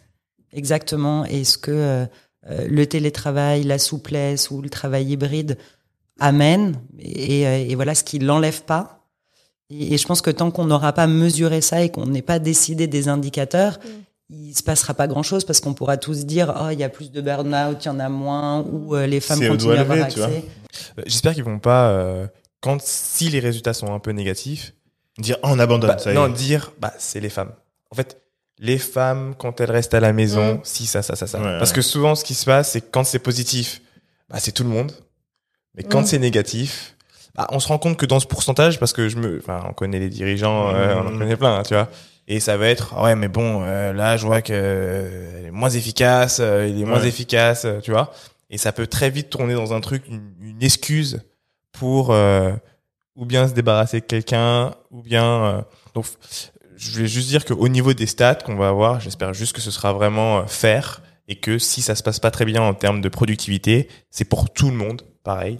exactement. 0.52 1.24
Est-ce 1.26 1.58
que 1.58 2.06
le 2.50 2.86
télétravail, 2.88 3.64
la 3.64 3.78
souplesse 3.80 4.52
ou 4.52 4.62
le 4.62 4.70
travail 4.70 5.12
hybride 5.12 5.58
amène 6.20 6.76
et, 7.00 7.42
et 7.42 7.76
voilà 7.76 7.96
ce 7.96 8.04
qui 8.04 8.20
l'enlève 8.20 8.64
pas. 8.64 9.03
Et, 9.80 9.94
et 9.94 9.98
je 9.98 10.06
pense 10.08 10.22
que 10.22 10.30
tant 10.32 10.52
qu'on 10.52 10.66
n'aura 10.66 10.94
pas 10.94 11.08
mesuré 11.08 11.62
ça 11.62 11.82
et 11.82 11.90
qu'on 11.90 12.06
n'ait 12.06 12.22
pas 12.22 12.40
décidé 12.40 12.88
des 12.88 13.08
indicateurs, 13.08 13.80
il 14.30 14.56
se 14.56 14.64
passera 14.64 14.94
pas 14.94 15.08
grand 15.08 15.24
chose 15.24 15.44
parce 15.44 15.60
qu'on 15.60 15.74
pourra 15.74 15.98
tous 15.98 16.26
dire 16.26 16.54
oh 16.62 16.70
il 16.72 16.80
y 16.80 16.84
a 16.84 16.90
plus 16.90 17.12
de 17.12 17.22
burn-out, 17.22 17.78
il 17.84 17.86
y 17.88 17.90
en 17.90 18.00
a 18.00 18.10
moins 18.10 18.62
ou 18.72 18.96
euh, 18.96 19.06
les 19.06 19.20
femmes 19.20 19.40
C'est 19.40 19.50
au 19.50 19.52
continuent 19.54 19.70
doigt 19.72 19.78
à 19.80 19.82
avoir 19.82 19.98
levé, 19.98 20.10
tu 20.10 20.20
vois. 20.20 20.28
accès. 20.28 20.44
Euh, 21.00 21.04
J'espère 21.06 21.34
qu'ils 21.34 21.44
vont 21.44 21.60
pas, 21.60 21.90
euh, 21.90 22.28
quand 22.62 22.82
si 22.82 23.30
les 23.30 23.40
résultats 23.40 23.74
sont 23.74 23.94
un 23.94 24.00
peu 24.00 24.12
négatifs, 24.12 24.74
Dire, 25.20 25.38
oh, 25.44 25.50
on 25.52 25.60
abandonne, 25.60 25.92
bah, 25.92 26.00
ça 26.00 26.10
y 26.10 26.14
est. 26.14 26.16
non, 26.16 26.28
dire, 26.28 26.72
bah, 26.80 26.92
c'est 26.98 27.20
les 27.20 27.30
femmes. 27.30 27.52
En 27.92 27.96
fait, 27.96 28.20
les 28.58 28.80
femmes, 28.80 29.36
quand 29.38 29.62
elles 29.62 29.70
restent 29.70 29.94
à 29.94 30.00
la 30.00 30.12
maison, 30.12 30.56
Mm. 30.56 30.60
si, 30.64 30.88
ça, 30.88 31.04
ça, 31.04 31.16
ça, 31.16 31.28
ça. 31.28 31.38
Ouais, 31.38 31.60
Parce 31.60 31.70
ouais. 31.70 31.76
que 31.76 31.82
souvent, 31.84 32.16
ce 32.16 32.24
qui 32.24 32.34
se 32.34 32.46
passe, 32.46 32.72
c'est 32.72 32.82
que 32.82 32.88
quand 32.90 33.04
c'est 33.04 33.20
positif, 33.20 33.80
bah, 34.28 34.38
c'est 34.40 34.52
tout 34.54 34.64
le 34.64 34.70
monde. 34.70 34.92
Mais 35.76 35.84
quand 35.84 36.02
Mm. 36.02 36.06
c'est 36.08 36.18
négatif, 36.18 36.96
bah, 37.36 37.48
on 37.52 37.60
se 37.60 37.68
rend 37.68 37.78
compte 37.78 37.98
que 37.98 38.06
dans 38.06 38.20
ce 38.20 38.28
pourcentage, 38.28 38.80
parce 38.80 38.94
que 38.94 39.10
je 39.10 39.18
me, 39.18 39.38
enfin, 39.40 39.64
on 39.70 39.74
connaît 39.74 40.00
les 40.00 40.10
dirigeants, 40.10 40.70
euh, 40.74 40.96
on 41.02 41.08
en 41.14 41.18
connaît 41.18 41.36
plein, 41.38 41.58
hein, 41.60 41.64
tu 41.64 41.74
vois. 41.74 41.90
Et 42.28 42.40
ça 42.40 42.56
va 42.58 42.68
être, 42.68 43.02
ouais, 43.02 43.16
mais 43.16 43.28
bon, 43.28 43.64
euh, 43.64 43.92
là, 43.92 44.16
je 44.18 44.26
vois 44.26 44.42
que 44.42 44.54
euh, 44.54 45.40
elle 45.40 45.46
est 45.48 45.52
moins 45.52 45.70
efficace, 45.70 46.38
euh, 46.40 46.68
il 46.70 46.82
est 46.82 46.86
moins 46.86 47.02
Ouais. 47.02 47.08
efficace, 47.08 47.66
euh, 47.66 47.80
tu 47.82 47.92
vois. 47.92 48.12
Et 48.50 48.58
ça 48.58 48.72
peut 48.72 48.88
très 48.88 49.10
vite 49.10 49.30
tourner 49.30 49.56
dans 49.56 49.74
un 49.74 49.82
truc, 49.82 50.04
une, 50.08 50.32
une 50.42 50.64
excuse 50.64 51.22
pour 51.72 52.12
euh, 52.12 52.54
ou 53.16 53.26
bien 53.26 53.48
se 53.48 53.54
débarrasser 53.54 54.00
de 54.00 54.06
quelqu'un, 54.06 54.74
ou 54.92 55.02
bien 55.02 55.26
euh, 55.44 55.62
donc 55.96 56.06
je 56.78 56.92
voulais 56.92 57.08
juste 57.08 57.28
dire 57.30 57.46
qu'au 57.46 57.68
niveau 57.68 57.94
des 57.94 58.06
stats 58.08 58.36
qu'on 58.36 58.56
va 58.56 58.70
avoir, 58.70 59.00
j'espère 59.00 59.34
juste 59.34 59.54
que 59.56 59.62
ce 59.62 59.72
sera 59.72 59.92
vraiment 59.94 60.40
euh, 60.40 60.46
fair 60.46 61.02
et 61.28 61.36
que 61.36 61.58
si 61.58 61.82
ça 61.82 61.96
se 61.96 62.04
passe 62.04 62.20
pas 62.20 62.32
très 62.32 62.46
bien 62.46 62.62
en 62.62 62.74
termes 62.74 63.02
de 63.02 63.10
productivité, 63.10 63.88
c'est 64.12 64.26
pour 64.26 64.50
tout 64.52 64.70
le 64.70 64.76
monde 64.78 65.02
pareil 65.24 65.60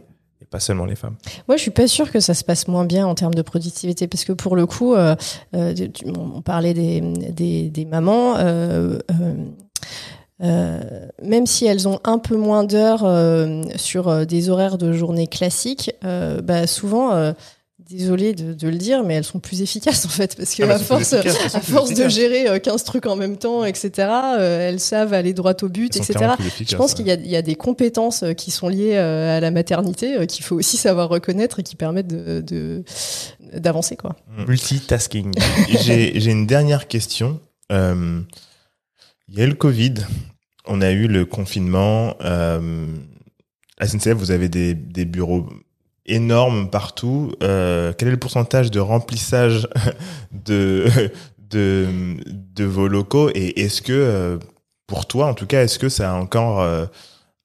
pas 0.54 0.60
seulement 0.60 0.86
les 0.86 0.96
femmes. 0.96 1.16
Moi, 1.48 1.58
je 1.58 1.64
suis 1.64 1.72
pas 1.72 1.88
sûre 1.88 2.12
que 2.12 2.20
ça 2.20 2.36
se 2.36 2.44
passe 2.44 2.68
moins 2.68 2.86
bien 2.86 3.08
en 3.08 3.16
termes 3.16 3.34
de 3.34 3.42
productivité, 3.42 4.08
parce 4.08 4.24
que 4.24 4.34
pour 4.34 4.56
le 4.56 4.68
coup, 4.68 4.94
euh, 4.94 5.16
euh, 5.56 5.74
on 6.06 6.44
parlait 6.44 6.76
des, 6.76 7.02
des, 7.72 7.86
mamans. 7.86 8.36
Euh, 8.38 9.00
même 11.24 11.48
si 11.48 11.66
elles 11.66 11.88
ont 11.88 12.00
un 12.04 12.20
peu 12.20 12.36
moins 12.36 12.64
d'heures 12.66 13.08
sur 13.78 14.28
des 14.28 14.50
horaires 14.52 14.78
de 14.78 14.94
journée 14.94 15.26
classiques, 15.26 15.92
bah 16.04 16.68
souvent, 16.68 17.34
euh, 17.94 17.98
désolé 17.98 18.34
de, 18.34 18.54
de 18.54 18.68
le 18.68 18.78
dire, 18.78 19.04
mais 19.04 19.16
elles 19.16 19.24
sont 19.24 19.40
plus 19.40 19.62
efficaces 19.62 20.06
en 20.06 20.10
fait, 20.10 20.36
parce 20.36 20.56
que 20.56 20.64
Ah 20.64 20.68
bah, 20.68 20.76
à 20.76 20.80
force, 20.80 21.14
à 21.14 21.62
force 21.62 21.94
de 21.94 22.08
gérer 22.10 22.48
euh, 22.48 22.60
15 22.60 22.84
trucs 22.84 23.06
en 23.06 23.16
même 23.16 23.38
temps, 23.38 23.64
etc., 23.66 23.92
euh, 24.38 24.70
elles 24.70 24.80
savent 24.80 25.14
aller 25.14 25.34
droit 25.34 25.54
au 25.62 25.70
but, 25.70 25.96
Elles 25.96 26.02
etc. 26.02 26.32
Je 26.68 26.76
pense 26.76 26.92
ouais. 26.92 26.98
qu'il 26.98 27.08
y 27.08 27.12
a, 27.12 27.16
il 27.16 27.30
y 27.30 27.36
a 27.36 27.42
des 27.42 27.56
compétences 27.56 28.24
euh, 28.24 28.34
qui 28.34 28.52
sont 28.52 28.70
liées 28.70 28.96
euh, 28.96 29.38
à 29.38 29.40
la 29.40 29.52
maternité 29.52 30.18
euh, 30.18 30.26
qu'il 30.26 30.44
faut 30.44 30.56
aussi 30.56 30.78
savoir 30.78 31.10
reconnaître 31.10 31.60
et 31.60 31.64
qui 31.64 31.76
permettent 31.76 32.08
de, 32.08 32.84
d'avancer 33.54 33.96
quoi. 33.96 34.16
Mm. 34.38 34.46
Multitasking. 34.48 35.32
J'ai 35.84 36.20
j'ai 36.20 36.32
une 36.32 36.48
dernière 36.48 36.88
question. 36.88 37.40
Euh, 37.72 38.22
Il 39.30 39.38
y 39.38 39.42
a 39.42 39.46
eu 39.46 39.50
le 39.50 39.56
Covid, 39.56 39.94
on 40.66 40.82
a 40.82 40.92
eu 40.92 41.08
le 41.08 41.26
confinement. 41.26 42.16
Euh, 42.22 42.88
à 43.80 43.88
SNCF, 43.88 44.14
vous 44.14 44.32
avez 44.32 44.50
des, 44.50 44.74
des 44.74 45.06
bureaux 45.06 45.48
énormes 46.06 46.70
partout. 46.70 47.32
Euh, 47.42 47.94
quel 47.98 48.10
est 48.10 48.12
le 48.12 48.18
pourcentage 48.18 48.72
de 48.72 48.80
remplissage 48.80 49.68
de, 50.32 50.88
de, 51.38 51.88
de 52.28 52.64
vos 52.64 52.88
locaux 52.88 53.30
Et 53.34 53.62
est-ce 53.62 53.82
que, 53.82 53.94
euh, 53.94 54.38
pour 54.88 55.06
toi 55.06 55.28
en 55.28 55.34
tout 55.34 55.46
cas, 55.46 55.64
est-ce 55.64 55.80
que 55.80 55.90
ça 55.90 56.12
a 56.12 56.16
encore 56.16 56.62
euh, 56.62 56.86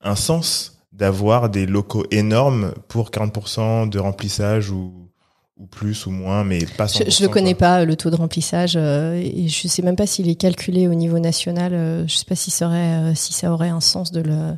un 0.01 0.15
sens 0.15 0.79
d'avoir 0.91 1.49
des 1.49 1.65
locaux 1.65 2.05
énormes 2.11 2.73
pour 2.89 3.09
40% 3.09 3.89
de 3.89 3.99
remplissage 3.99 4.69
ou, 4.69 5.09
ou 5.55 5.65
plus 5.65 6.05
ou 6.05 6.11
moins, 6.11 6.43
mais 6.43 6.59
pas 6.77 6.87
100%. 6.87 7.17
Je, 7.17 7.23
le 7.23 7.29
connais 7.29 7.53
quoi? 7.53 7.59
pas 7.59 7.85
le 7.85 7.95
taux 7.95 8.09
de 8.09 8.17
remplissage 8.17 8.73
euh, 8.75 9.13
et 9.13 9.47
je 9.47 9.67
sais 9.69 9.81
même 9.81 9.95
pas 9.95 10.05
s'il 10.07 10.27
est 10.27 10.35
calculé 10.35 10.87
au 10.89 10.93
niveau 10.93 11.19
national. 11.19 11.73
euh, 11.73 12.07
je 12.07 12.15
sais 12.15 12.25
pas 12.25 12.35
si 12.35 12.51
ça 12.51 12.67
aurait 12.67 13.15
si 13.15 13.31
ça 13.31 13.51
aurait 13.53 13.69
un 13.69 13.79
sens 13.79 14.11
de 14.11 14.21
le 14.21 14.57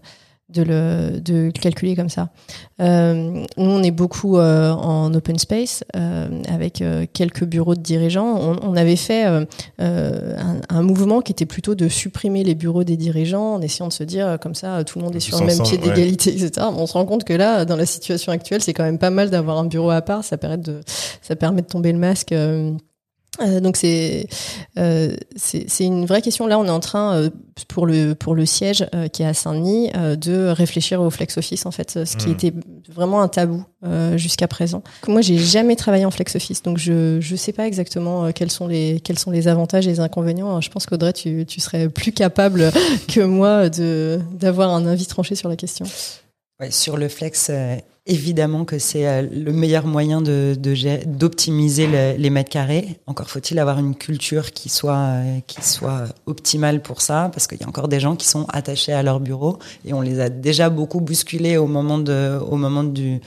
de 0.54 0.64
le 0.64 1.20
de 1.20 1.46
le 1.46 1.52
calculer 1.52 1.96
comme 1.96 2.10
ça. 2.10 2.30
Euh, 2.82 3.46
nous 3.58 3.70
on 3.70 3.84
est 3.84 3.92
beaucoup 3.92 4.38
euh, 4.38 4.72
en 4.72 5.14
open 5.14 5.38
space 5.38 5.84
euh, 5.96 6.30
avec 6.48 6.82
euh, 6.82 7.06
quelques 7.12 7.44
bureaux 7.44 7.76
de 7.76 7.82
dirigeants. 7.82 8.38
On, 8.40 8.60
on 8.62 8.76
avait 8.76 8.96
fait 8.96 9.24
un, 9.24 9.46
un 9.80 10.82
mouvement 10.82 11.22
qui 11.22 11.32
était 11.32 11.46
plutôt 11.46 11.76
de 11.76 11.88
supprimer 11.88 12.44
les 12.44 12.56
bureaux 12.56 12.84
des 12.84 12.98
dirigeants 12.98 13.56
en 13.56 13.62
essayant 13.62 13.88
de 13.88 13.94
se 13.94 14.04
dire 14.04 14.38
comme 14.42 14.56
ça 14.56 14.84
tout 14.84 15.00
le 15.00 15.06
monde 15.06 15.16
est 15.16 15.20
sur 15.20 15.40
le 15.40 15.46
même 15.46 15.62
pied 15.62 15.78
ouais. 15.78 15.84
d'égalité, 15.84 16.32
etc. 16.32 16.68
On 16.76 16.86
se 16.88 16.94
rend 16.94 17.06
compte 17.06 17.24
que 17.24 17.34
là, 17.34 17.66
dans 17.66 17.76
la 17.76 17.86
situation 17.86 18.32
actuelle, 18.32 18.62
c'est 18.62 18.74
quand 18.74 18.84
même 18.84 19.00
pas 19.00 19.10
mal 19.10 19.30
d'avoir 19.30 19.58
un 19.58 19.66
bureau 19.66 19.90
à 19.90 20.02
part. 20.02 20.24
Ça 20.24 20.38
permet 20.38 20.58
de 20.58 20.82
ça 21.22 21.36
permet 21.36 21.62
de 21.62 21.68
tomber 21.68 21.92
le 21.92 22.00
masque. 22.00 22.34
Euh, 23.40 23.46
Euh, 23.48 23.60
donc 23.62 23.78
c'est 23.78 24.28
euh, 24.78 25.16
c'est 25.38 25.86
une 25.86 26.06
vraie 26.06 26.22
question. 26.22 26.48
Là, 26.48 26.60
on 26.60 26.66
est 26.66 26.70
en 26.70 26.82
train 26.82 27.16
euh, 27.16 27.30
pour 27.70 27.86
le 27.86 28.14
pour 28.14 28.36
le 28.36 28.46
siège 28.46 28.86
euh, 28.94 29.08
qui 29.08 29.24
est 29.24 29.26
à 29.26 29.34
Saint-Denis 29.34 29.90
euh, 29.96 30.18
de 30.18 30.48
réfléchir 30.50 31.02
au 31.02 31.10
flex 31.10 31.38
office 31.38 31.66
en 31.66 31.72
fait, 31.72 31.92
ce 32.06 32.18
qui 32.18 32.28
Mm. 32.28 32.32
était 32.32 32.54
vraiment 32.94 33.22
un 33.22 33.30
tabou 33.30 33.64
euh, 33.86 34.18
jusqu'à 34.18 34.48
présent. 34.50 34.84
Moi, 35.08 35.22
j'ai 35.22 35.38
jamais 35.38 35.78
travaillé 35.78 36.04
en 36.06 36.12
flex 36.12 36.36
office, 36.36 36.62
donc 36.62 36.78
je 36.78 37.20
je 37.22 37.36
sais 37.38 37.54
pas 37.54 37.68
exactement 37.68 38.26
euh, 38.26 38.32
quels 38.34 38.52
sont 38.52 38.68
les 38.68 39.00
quels 39.00 39.18
sont 39.18 39.32
les 39.32 39.48
avantages 39.48 39.88
et 39.88 39.92
les 39.92 40.00
inconvénients. 40.02 40.60
Je 40.60 40.70
pense 40.70 40.86
qu'Audrey, 40.86 41.14
tu 41.14 41.46
tu 41.48 41.62
serais 41.62 41.88
plus 41.88 42.12
capable 42.12 42.70
que 43.08 43.22
moi 43.22 43.70
de 43.70 44.20
d'avoir 44.34 44.72
un 44.72 44.86
avis 44.88 45.06
tranché 45.06 45.36
sur 45.36 45.48
la 45.48 45.56
question. 45.56 45.86
Ouais, 46.62 46.70
sur 46.72 46.96
le 46.96 47.08
flex, 47.10 47.48
euh, 47.50 47.76
évidemment 48.06 48.66
que 48.66 48.78
c'est 48.78 49.08
euh, 49.08 49.24
le 49.24 49.52
meilleur 49.52 49.88
moyen 49.88 50.22
de 50.22 50.56
d'optimiser 51.06 51.88
le- 51.88 52.16
les 52.18 52.30
mètres 52.30 52.52
carrés. 52.52 53.00
Encore 53.08 53.30
faut-il 53.32 53.58
avoir 53.58 53.80
une 53.80 53.96
culture 53.96 54.52
qui 54.52 54.70
soit 54.70 54.96
euh, 54.96 55.40
qui 55.48 55.64
soit 55.64 56.04
optimale 56.28 56.84
pour 56.84 57.02
ça, 57.02 57.32
parce 57.34 57.48
qu'il 57.48 57.60
y 57.60 57.64
a 57.64 57.68
encore 57.68 57.88
des 57.88 58.00
gens 58.00 58.16
qui 58.16 58.28
sont 58.28 58.46
attachés 58.50 58.94
à 58.94 59.02
leur 59.02 59.20
bureau 59.20 59.58
et 59.86 59.94
on 59.94 60.02
les 60.02 60.20
a 60.20 60.30
déjà 60.30 60.70
beaucoup 60.70 61.02
bousculés 61.02 61.58
au 61.58 61.66
moment 61.68 61.98
de 61.98 62.38
au 62.48 62.58
moment 62.58 62.84
du 62.84 63.20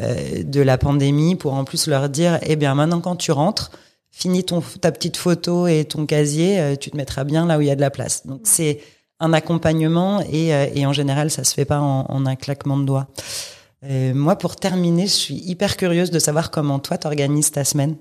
de 0.00 0.60
la 0.62 0.78
pandémie 0.78 1.36
pour 1.36 1.52
en 1.52 1.64
plus 1.64 1.86
leur 1.86 2.08
dire 2.08 2.38
eh 2.42 2.56
bien 2.56 2.74
maintenant 2.74 3.02
quand 3.02 3.14
tu 3.16 3.30
rentres 3.30 3.70
finis 4.10 4.42
ton 4.42 4.62
ta 4.80 4.90
petite 4.90 5.18
photo 5.18 5.66
et 5.66 5.84
ton 5.84 6.06
casier 6.06 6.78
tu 6.80 6.90
te 6.90 6.96
mettras 6.96 7.24
bien 7.24 7.44
là 7.44 7.58
où 7.58 7.60
il 7.60 7.66
y 7.66 7.70
a 7.70 7.76
de 7.76 7.82
la 7.82 7.90
place 7.90 8.26
donc 8.26 8.40
c'est 8.44 8.80
un 9.22 9.32
accompagnement 9.32 10.20
et, 10.30 10.54
euh, 10.54 10.66
et 10.74 10.84
en 10.84 10.92
général 10.92 11.30
ça 11.30 11.44
se 11.44 11.54
fait 11.54 11.64
pas 11.64 11.80
en, 11.80 12.04
en 12.08 12.26
un 12.26 12.36
claquement 12.36 12.76
de 12.76 12.84
doigts. 12.84 13.06
Euh, 13.84 14.12
moi 14.14 14.36
pour 14.36 14.56
terminer 14.56 15.06
je 15.06 15.12
suis 15.12 15.34
hyper 15.34 15.76
curieuse 15.76 16.10
de 16.10 16.18
savoir 16.18 16.50
comment 16.50 16.78
toi 16.78 16.98
t'organises 16.98 17.50
ta 17.52 17.64
semaine 17.64 17.96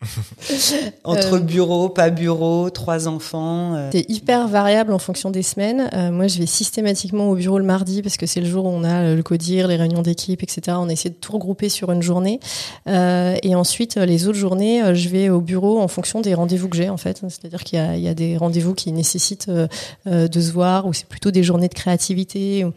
entre 1.04 1.34
Euh. 1.34 1.40
bureau 1.40 1.88
pas 1.88 2.10
bureau 2.10 2.70
trois 2.70 3.08
enfants 3.08 3.74
euh, 3.74 3.88
C'est 3.92 4.08
hyper 4.08 4.46
variable 4.46 4.92
en 4.92 4.98
fonction 4.98 5.30
des 5.30 5.42
semaines. 5.42 5.90
Euh, 5.92 6.10
moi, 6.10 6.28
je 6.28 6.38
vais 6.38 6.46
systématiquement 6.46 7.28
au 7.30 7.34
bureau 7.34 7.58
le 7.58 7.64
mardi 7.64 8.02
parce 8.02 8.16
que 8.16 8.26
c'est 8.26 8.40
le 8.40 8.46
jour 8.46 8.64
où 8.64 8.68
on 8.68 8.84
a 8.84 9.02
euh, 9.02 9.16
le 9.16 9.22
codir, 9.22 9.66
les 9.66 9.76
réunions 9.76 10.02
d'équipe, 10.02 10.42
etc. 10.42 10.76
On 10.80 10.88
essaie 10.88 11.08
de 11.08 11.14
tout 11.14 11.32
regrouper 11.32 11.68
sur 11.68 11.90
une 11.90 12.02
journée. 12.02 12.38
Euh, 12.86 13.36
et 13.42 13.54
ensuite, 13.54 13.96
euh, 13.96 14.06
les 14.06 14.28
autres 14.28 14.38
journées, 14.38 14.82
euh, 14.82 14.94
je 14.94 15.08
vais 15.08 15.30
au 15.30 15.40
bureau 15.40 15.80
en 15.80 15.88
fonction 15.88 16.20
des 16.20 16.34
rendez-vous 16.34 16.68
que 16.68 16.76
j'ai, 16.76 16.90
en 16.90 16.96
fait. 16.96 17.22
C'est-à-dire 17.28 17.64
qu'il 17.64 17.78
y 17.78 17.82
a, 17.82 17.96
il 17.96 18.02
y 18.02 18.08
a 18.08 18.14
des 18.14 18.36
rendez-vous 18.36 18.74
qui 18.74 18.92
nécessitent 18.92 19.48
euh, 19.48 19.66
euh, 20.06 20.28
de 20.28 20.40
se 20.40 20.52
voir, 20.52 20.86
ou 20.86 20.92
c'est 20.92 21.08
plutôt 21.08 21.30
des 21.30 21.42
journées 21.42 21.68
de 21.68 21.74
créativité. 21.74 22.64
ou 22.64 22.72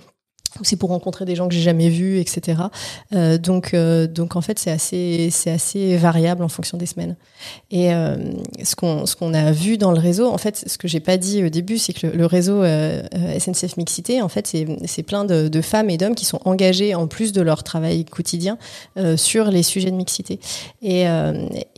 c'est 0.63 0.75
pour 0.75 0.89
rencontrer 0.89 1.25
des 1.25 1.35
gens 1.35 1.47
que 1.47 1.53
j'ai 1.53 1.61
jamais 1.61 1.89
vus, 1.89 2.19
etc. 2.19 2.63
Euh, 3.13 3.37
donc, 3.37 3.73
euh, 3.73 4.07
donc 4.07 4.35
en 4.35 4.41
fait, 4.41 4.59
c'est 4.59 4.71
assez, 4.71 5.29
c'est 5.31 5.51
assez 5.51 5.95
variable 5.97 6.43
en 6.43 6.49
fonction 6.49 6.77
des 6.77 6.85
semaines. 6.85 7.15
Et 7.71 7.93
euh, 7.93 8.17
ce 8.63 8.75
qu'on 8.75 9.05
ce 9.05 9.15
qu'on 9.15 9.33
a 9.33 9.51
vu 9.51 9.77
dans 9.77 9.91
le 9.91 9.99
réseau, 9.99 10.27
en 10.27 10.37
fait, 10.37 10.63
ce 10.67 10.77
que 10.77 10.87
j'ai 10.87 10.99
pas 10.99 11.17
dit 11.17 11.43
au 11.43 11.49
début, 11.49 11.77
c'est 11.77 11.93
que 11.93 12.07
le, 12.07 12.25
réseau 12.25 12.63
SNCF 12.63 13.77
Mixité, 13.77 14.21
en 14.21 14.29
fait, 14.29 14.47
c'est 14.47 14.67
c'est 14.85 15.03
plein 15.03 15.25
de, 15.25 15.47
de 15.47 15.61
femmes 15.61 15.89
et 15.89 15.97
d'hommes 15.97 16.15
qui 16.15 16.25
sont 16.25 16.39
engagés 16.45 16.95
en 16.95 17.07
plus 17.07 17.31
de 17.31 17.41
leur 17.41 17.63
travail 17.63 18.05
quotidien 18.05 18.57
sur 19.15 19.45
les 19.45 19.63
sujets 19.63 19.91
de 19.91 19.95
mixité. 19.95 20.39
Et, 20.81 21.03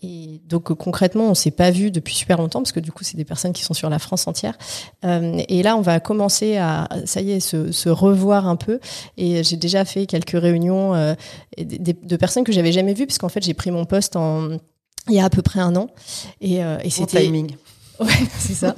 et 0.04 0.42
donc 0.50 0.74
concrètement, 0.74 1.26
on 1.30 1.34
s'est 1.34 1.52
pas 1.52 1.72
vu 1.72 1.92
depuis 1.92 2.16
super 2.16 2.38
longtemps 2.38 2.62
parce 2.62 2.72
que 2.72 2.80
du 2.80 2.92
coup, 2.92 3.04
c'est 3.04 3.18
des 3.18 3.26
personnes 3.26 3.54
qui 3.54 3.64
sont 3.64 3.74
sur 3.74 3.90
la 3.90 4.00
France 4.00 4.28
entière. 4.28 4.58
Et 5.04 5.64
là, 5.64 5.78
on 5.78 5.82
va 5.82 6.00
commencer 6.00 6.58
à, 6.58 6.88
ça 7.06 7.22
y 7.22 7.32
est, 7.32 7.40
se, 7.40 7.72
se 7.72 7.90
revoir 7.90 8.48
un 8.48 8.56
peu. 8.56 8.63
Et 9.18 9.44
j'ai 9.44 9.58
déjà 9.58 9.86
fait 9.86 10.06
quelques 10.06 10.40
réunions 10.40 10.96
euh, 10.96 11.14
de 11.58 12.16
personnes 12.18 12.44
que 12.44 12.52
j'avais 12.52 12.72
jamais 12.72 12.94
vues 12.94 13.06
puisqu'en 13.06 13.30
fait, 13.30 13.44
j'ai 13.44 13.54
pris 13.54 13.72
mon 13.72 13.86
poste 13.86 14.16
en 14.16 14.58
il 15.10 15.16
y 15.16 15.20
a 15.20 15.26
à 15.26 15.30
peu 15.30 15.42
près 15.42 15.60
un 15.60 15.76
an. 15.76 15.90
Et, 16.42 16.64
euh, 16.64 16.78
et 16.84 16.90
c'était 16.90 17.22
timing 17.22 17.56
Ouais, 18.04 18.12
c'est 18.40 18.54
ça. 18.54 18.76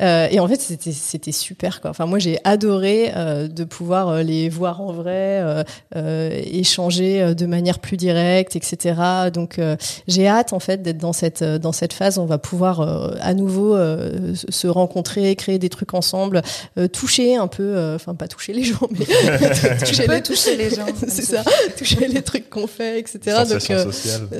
Euh, 0.00 0.28
et 0.30 0.40
en 0.40 0.48
fait, 0.48 0.60
c'était 0.60 0.92
c'était 0.92 1.32
super 1.32 1.80
quoi. 1.80 1.90
Enfin, 1.90 2.06
moi, 2.06 2.18
j'ai 2.18 2.38
adoré 2.44 3.12
euh, 3.14 3.48
de 3.48 3.64
pouvoir 3.64 4.08
euh, 4.08 4.22
les 4.22 4.48
voir 4.48 4.80
en 4.80 4.92
vrai, 4.92 5.40
euh, 5.42 5.62
euh, 5.96 6.30
échanger 6.44 7.34
de 7.34 7.46
manière 7.46 7.78
plus 7.78 7.96
directe, 7.96 8.56
etc. 8.56 8.94
Donc, 9.32 9.58
euh, 9.58 9.76
j'ai 10.08 10.26
hâte 10.26 10.52
en 10.52 10.60
fait 10.60 10.82
d'être 10.82 10.98
dans 10.98 11.12
cette 11.12 11.42
dans 11.44 11.72
cette 11.72 11.92
phase. 11.92 12.18
où 12.18 12.22
On 12.22 12.26
va 12.26 12.38
pouvoir 12.38 12.80
euh, 12.80 13.14
à 13.20 13.34
nouveau 13.34 13.74
euh, 13.76 14.34
se- 14.34 14.66
rencontrer, 14.66 15.34
créer 15.36 15.58
des 15.58 15.68
trucs 15.68 15.94
ensemble, 15.94 16.42
euh, 16.78 16.88
toucher 16.88 17.36
un 17.36 17.46
peu, 17.46 17.62
euh, 17.62 17.94
enfin 17.96 18.14
pas 18.14 18.28
toucher 18.28 18.52
les 18.52 18.64
gens, 18.64 18.88
mais 18.90 19.04
toucher 19.78 20.06
les 20.06 20.22
toucher 20.22 20.56
les 20.56 20.70
gens 20.70 20.86
c'est 21.08 21.22
ça, 21.24 21.42
toucher 21.76 22.08
les 22.08 22.22
trucs 22.22 22.50
qu'on 22.50 22.66
fait, 22.66 22.98
etc. 22.98 23.20
Donc, 23.48 23.70
euh, 23.70 23.84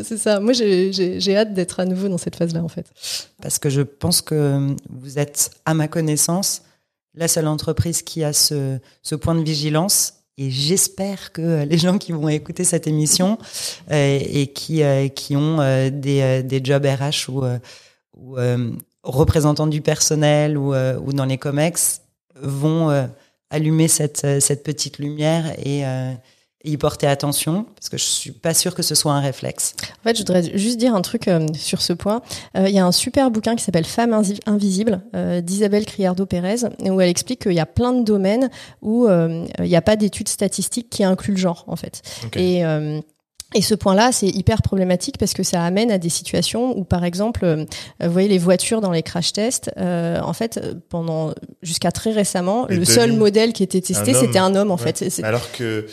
c'est 0.02 0.16
ça. 0.18 0.40
Moi, 0.40 0.52
j'ai 0.54 1.36
hâte 1.36 1.54
d'être 1.54 1.80
à 1.80 1.84
nouveau 1.84 2.08
dans 2.08 2.18
cette 2.18 2.36
phase-là 2.36 2.62
en 2.62 2.68
fait. 2.68 2.86
parce 3.42 3.58
que 3.58 3.68
je 3.70 3.82
pense 3.82 4.22
que 4.24 4.74
vous 4.90 5.18
êtes, 5.18 5.50
à 5.64 5.74
ma 5.74 5.88
connaissance, 5.88 6.62
la 7.14 7.28
seule 7.28 7.46
entreprise 7.46 8.02
qui 8.02 8.24
a 8.24 8.32
ce, 8.32 8.78
point 9.20 9.34
de 9.34 9.42
vigilance. 9.42 10.14
Et 10.36 10.50
j'espère 10.50 11.32
que 11.32 11.62
les 11.64 11.78
gens 11.78 11.98
qui 11.98 12.10
vont 12.10 12.28
écouter 12.28 12.64
cette 12.64 12.88
émission 12.88 13.38
euh, 13.92 14.18
et 14.20 14.48
qui, 14.48 14.82
euh, 14.82 15.08
ont 15.32 15.60
euh, 15.60 15.90
des, 15.90 16.42
euh, 16.42 16.60
jobs 16.64 16.84
RH 16.84 17.30
ou, 17.30 17.44
euh, 17.44 17.58
euh, 18.36 18.72
représentants 19.04 19.68
du 19.68 19.80
personnel 19.80 20.58
ou, 20.58 20.74
euh, 20.74 20.98
dans 21.12 21.24
les 21.24 21.38
COMEX 21.38 22.02
vont 22.40 22.90
euh, 22.90 23.06
allumer 23.50 23.86
cette, 23.86 24.24
euh, 24.24 24.40
cette 24.40 24.64
petite 24.64 24.98
lumière 24.98 25.52
et, 25.58 25.86
euh, 25.86 26.12
et 26.64 26.70
y 26.70 26.76
porter 26.76 27.06
attention, 27.06 27.66
parce 27.76 27.88
que 27.88 27.98
je 27.98 28.04
suis 28.04 28.30
pas 28.30 28.54
sûre 28.54 28.74
que 28.74 28.82
ce 28.82 28.94
soit 28.94 29.12
un 29.12 29.20
réflexe. 29.20 29.74
En 30.00 30.08
fait, 30.08 30.14
je 30.16 30.20
voudrais 30.22 30.56
juste 30.56 30.78
dire 30.78 30.94
un 30.94 31.02
truc 31.02 31.28
euh, 31.28 31.46
sur 31.54 31.82
ce 31.82 31.92
point. 31.92 32.22
Euh, 32.56 32.68
Il 32.68 32.74
y 32.74 32.78
a 32.78 32.86
un 32.86 32.92
super 32.92 33.30
bouquin 33.30 33.54
qui 33.54 33.62
s'appelle 33.64 33.84
Femmes 33.84 34.20
invisibles 34.46 35.02
euh, 35.14 35.40
d'Isabelle 35.40 35.84
Criardo-Pérez, 35.84 36.64
où 36.80 37.00
elle 37.00 37.08
explique 37.10 37.42
qu'il 37.42 37.52
y 37.52 37.60
a 37.60 37.66
plein 37.66 37.92
de 37.92 38.02
domaines 38.02 38.48
où 38.82 39.06
euh, 39.06 39.44
il 39.58 39.64
n'y 39.66 39.76
a 39.76 39.82
pas 39.82 39.96
d'études 39.96 40.28
statistiques 40.28 40.88
qui 40.90 41.04
incluent 41.04 41.32
le 41.34 41.38
genre, 41.38 41.64
en 41.68 41.76
fait. 41.76 42.00
Et 42.36 42.64
euh, 42.64 43.00
et 43.56 43.62
ce 43.62 43.76
point-là, 43.76 44.10
c'est 44.10 44.26
hyper 44.26 44.62
problématique 44.62 45.16
parce 45.16 45.32
que 45.32 45.44
ça 45.44 45.62
amène 45.62 45.92
à 45.92 45.98
des 45.98 46.08
situations 46.08 46.76
où, 46.76 46.82
par 46.82 47.04
exemple, 47.04 47.66
vous 48.00 48.10
voyez 48.10 48.26
les 48.26 48.38
voitures 48.38 48.80
dans 48.80 48.90
les 48.90 49.04
crash 49.04 49.32
tests. 49.32 49.70
euh, 49.76 50.18
en 50.20 50.32
fait, 50.32 50.60
pendant 50.88 51.32
jusqu'à 51.62 51.92
très 51.92 52.10
récemment, 52.10 52.66
le 52.68 52.84
seul 52.84 53.12
modèle 53.12 53.52
qui 53.52 53.62
était 53.62 53.80
testé, 53.80 54.12
c'était 54.12 54.40
un 54.40 54.56
homme. 54.56 54.72
En 54.72 54.76
Ouais. 54.76 54.92
fait, 54.92 55.20
Alors 55.22 55.52
que 55.52 55.86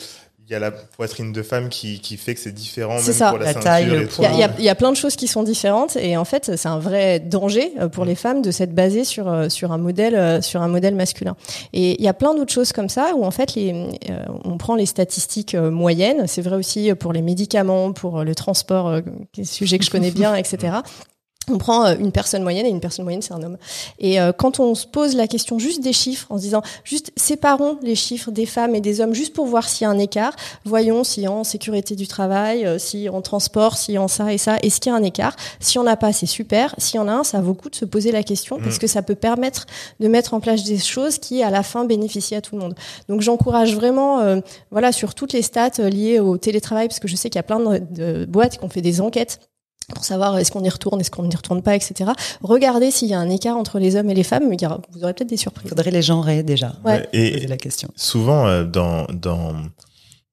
il 0.51 0.55
y 0.55 0.57
a 0.57 0.59
la 0.59 0.71
poitrine 0.71 1.31
de 1.31 1.43
femme 1.43 1.69
qui, 1.69 2.01
qui 2.01 2.17
fait 2.17 2.35
que 2.35 2.41
c'est 2.41 2.51
différent 2.51 2.97
C'est 2.99 3.11
même 3.11 3.17
ça. 3.17 3.29
pour 3.29 3.39
la, 3.39 3.53
taille. 3.53 3.85
Il 4.19 4.23
y, 4.23 4.25
a, 4.25 4.51
il 4.57 4.63
y 4.63 4.65
y 4.65 4.69
a 4.69 4.75
plein 4.75 4.91
de 4.91 4.97
choses 4.97 5.15
qui 5.15 5.27
sont 5.27 5.43
différentes 5.43 5.95
et 5.95 6.17
en 6.17 6.25
fait 6.25 6.57
c'est 6.57 6.67
un 6.67 6.79
vrai 6.79 7.19
danger 7.21 7.71
euh, 7.79 7.87
pour 7.87 8.03
les 8.03 8.15
femmes 8.15 8.41
de 8.41 8.51
s'être 8.51 8.75
basées 8.75 9.05
sur 9.05 9.29
euh, 9.29 9.47
sur 9.47 9.71
un 9.71 9.77
modèle 9.77 10.15
euh, 10.15 10.41
sur 10.41 10.61
un 10.61 10.67
modèle 10.67 10.95
masculin. 10.95 11.37
Et 11.71 11.95
il 11.97 12.03
y 12.03 12.09
a 12.09 12.13
plein 12.13 12.35
d'autres 12.35 12.51
choses 12.51 12.73
comme 12.73 12.89
ça 12.89 13.13
où 13.15 13.23
en 13.23 13.31
fait 13.31 13.55
les 13.55 13.71
euh, 14.09 14.25
on 14.43 14.57
prend 14.57 14.75
les 14.75 14.85
statistiques 14.85 15.55
euh, 15.55 15.71
moyennes. 15.71 16.27
C'est 16.27 16.41
vrai 16.41 16.55
aussi 16.55 16.93
pour 16.95 17.13
les 17.13 17.21
médicaments, 17.21 17.93
pour 17.93 18.23
le 18.23 18.35
transport, 18.35 18.87
euh, 18.87 19.01
sujet 19.43 19.79
que 19.79 19.85
je 19.85 19.91
connais 19.91 20.11
bien, 20.11 20.35
etc. 20.35 20.73
On 21.49 21.57
prend 21.57 21.85
euh, 21.85 21.95
une 21.99 22.11
personne 22.11 22.43
moyenne 22.43 22.67
et 22.67 22.69
une 22.69 22.79
personne 22.79 23.03
moyenne 23.03 23.23
c'est 23.23 23.33
un 23.33 23.41
homme. 23.41 23.57
Et 23.97 24.21
euh, 24.21 24.31
quand 24.31 24.59
on 24.59 24.75
se 24.75 24.85
pose 24.85 25.15
la 25.15 25.27
question 25.27 25.57
juste 25.57 25.81
des 25.81 25.91
chiffres 25.91 26.27
en 26.29 26.37
se 26.37 26.43
disant 26.43 26.61
juste 26.83 27.11
séparons 27.15 27.79
les 27.81 27.95
chiffres 27.95 28.29
des 28.29 28.45
femmes 28.45 28.75
et 28.75 28.81
des 28.81 29.01
hommes 29.01 29.15
juste 29.15 29.33
pour 29.33 29.47
voir 29.47 29.67
s'il 29.67 29.85
y 29.85 29.87
a 29.87 29.89
un 29.89 29.97
écart, 29.97 30.35
voyons 30.65 31.03
si 31.03 31.27
en 31.27 31.43
sécurité 31.43 31.95
du 31.95 32.07
travail, 32.07 32.65
euh, 32.65 32.77
si 32.77 33.09
en 33.09 33.21
transport, 33.21 33.75
si 33.75 33.97
en 33.97 34.07
ça 34.07 34.31
et 34.31 34.37
ça, 34.37 34.57
est-ce 34.61 34.79
qu'il 34.79 34.91
y 34.91 34.95
a 34.95 34.97
un 34.97 35.03
écart? 35.03 35.35
Si 35.59 35.79
on 35.79 35.83
n'a 35.83 35.97
pas, 35.97 36.13
c'est 36.13 36.27
super. 36.27 36.75
Si 36.77 36.99
on 36.99 37.07
a 37.07 37.11
un, 37.11 37.23
ça 37.23 37.41
vaut 37.41 37.53
le 37.53 37.55
coup 37.55 37.69
de 37.69 37.75
se 37.75 37.85
poser 37.85 38.11
la 38.11 38.21
question 38.21 38.59
parce 38.59 38.77
que 38.77 38.87
ça 38.87 39.01
peut 39.01 39.15
permettre 39.15 39.65
de 39.99 40.07
mettre 40.07 40.35
en 40.35 40.41
place 40.41 40.63
des 40.63 40.77
choses 40.77 41.17
qui, 41.17 41.41
à 41.41 41.49
la 41.49 41.63
fin, 41.63 41.85
bénéficient 41.85 42.35
à 42.35 42.41
tout 42.41 42.55
le 42.55 42.61
monde. 42.61 42.75
Donc, 43.09 43.21
j'encourage 43.21 43.75
vraiment, 43.75 44.19
euh, 44.19 44.39
voilà, 44.69 44.91
sur 44.91 45.15
toutes 45.15 45.33
les 45.33 45.41
stats 45.41 45.89
liées 45.89 46.19
au 46.19 46.37
télétravail, 46.37 46.87
parce 46.87 46.99
que 46.99 47.07
je 47.07 47.15
sais 47.15 47.29
qu'il 47.29 47.37
y 47.37 47.39
a 47.39 47.43
plein 47.43 47.59
de, 47.59 47.79
de 47.79 48.25
boîtes 48.25 48.57
qui 48.57 48.63
ont 48.63 48.69
fait 48.69 48.81
des 48.81 49.01
enquêtes 49.01 49.39
pour 49.93 50.05
savoir 50.05 50.37
est-ce 50.37 50.51
qu'on 50.51 50.63
y 50.63 50.69
retourne, 50.69 50.99
est-ce 51.01 51.11
qu'on 51.11 51.23
n'y 51.23 51.35
retourne 51.35 51.61
pas, 51.61 51.75
etc. 51.75 52.11
Regardez 52.41 52.91
s'il 52.91 53.09
y 53.09 53.13
a 53.13 53.19
un 53.19 53.29
écart 53.29 53.57
entre 53.57 53.77
les 53.79 53.95
hommes 53.95 54.09
et 54.09 54.13
les 54.13 54.23
femmes, 54.23 54.51
il 54.53 54.67
vous 54.91 55.03
aurez 55.03 55.13
peut-être 55.13 55.29
des 55.29 55.37
surprises. 55.37 55.69
Faudrait 55.69 55.91
les 55.91 56.01
genrer 56.01 56.43
déjà. 56.43 56.73
Ouais. 56.85 56.93
Ouais, 56.93 57.09
et- 57.13 57.31
Poser 57.33 57.47
la 57.47 57.57
question. 57.57 57.89
souvent 57.95 58.47
euh, 58.47 58.63
dans 58.63 59.05
dans 59.11 59.53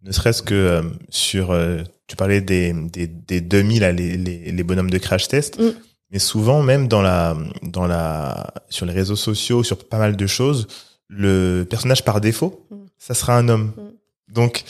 ne 0.03 0.13
serait-ce 0.13 0.43
que 0.43 0.55
euh, 0.55 0.83
sur 1.11 1.51
euh, 1.51 1.83
tu 2.07 2.15
parlais 2.17 2.41
des 2.41 2.73
des 2.73 3.07
des 3.09 3.41
demi 3.41 3.79
là 3.81 3.91
les 3.91 4.17
les, 4.17 4.53
les 4.53 4.63
bonhommes 4.63 4.91
de 4.91 4.99
crash 4.99 5.27
test 5.29 5.59
Mm. 5.59 5.71
mais 6.13 6.19
souvent 6.21 6.63
même 6.63 6.87
dans 6.87 7.03
la 7.03 7.37
dans 7.63 7.87
la 7.89 8.53
sur 8.71 8.87
les 8.87 8.93
réseaux 8.93 9.17
sociaux 9.17 9.65
sur 9.65 9.77
pas 9.77 9.99
mal 9.99 10.15
de 10.17 10.27
choses 10.29 10.69
le 11.09 11.65
personnage 11.69 12.05
par 12.05 12.21
défaut 12.21 12.65
Mm. 12.71 12.77
ça 12.97 13.15
sera 13.15 13.37
un 13.37 13.49
homme 13.49 13.73
Mm. 13.77 14.33
donc 14.35 14.63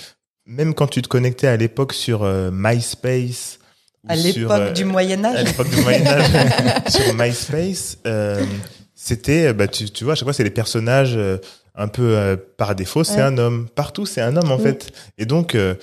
même 0.47 0.73
quand 0.73 0.87
tu 0.87 1.03
te 1.03 1.09
connectais 1.09 1.47
à 1.47 1.57
l'époque 1.59 1.93
sur 1.93 2.23
euh, 2.23 2.51
MySpace 2.51 3.59
À 4.09 4.17
l'époque 4.17 4.51
euh, 4.61 4.73
du 4.73 4.85
Moyen 4.85 5.23
à 5.25 5.29
Âge. 5.35 5.47
l'époque 5.47 5.71
du 5.71 5.81
Moyen 5.83 6.07
Âge 6.07 6.31
sur 6.89 7.15
MySpace, 7.15 7.99
euh, 8.07 8.45
c'était, 8.95 9.53
bah, 9.53 9.69
tu, 9.69 9.91
tu 9.91 10.05
vois, 10.05 10.15
à 10.15 10.17
chaque 10.17 10.25
fois, 10.25 10.33
c'est 10.33 10.45
les 10.45 10.51
personnages 10.51 11.15
euh, 11.17 11.39
un 11.75 11.89
peu 11.89 12.17
euh, 12.17 12.37
par 12.57 12.75
défaut, 12.75 13.05
c'est 13.05 13.17
Ouais. 13.17 13.21
un 13.23 13.39
homme. 13.39 13.69
Partout, 13.75 14.07
c'est 14.07 14.21
un 14.21 14.37
homme 14.37 14.51
en 14.51 14.59
Mm. 14.59 14.63
fait. 14.63 14.91
Et 15.19 15.27
donc, 15.27 15.55
euh, 15.55 15.75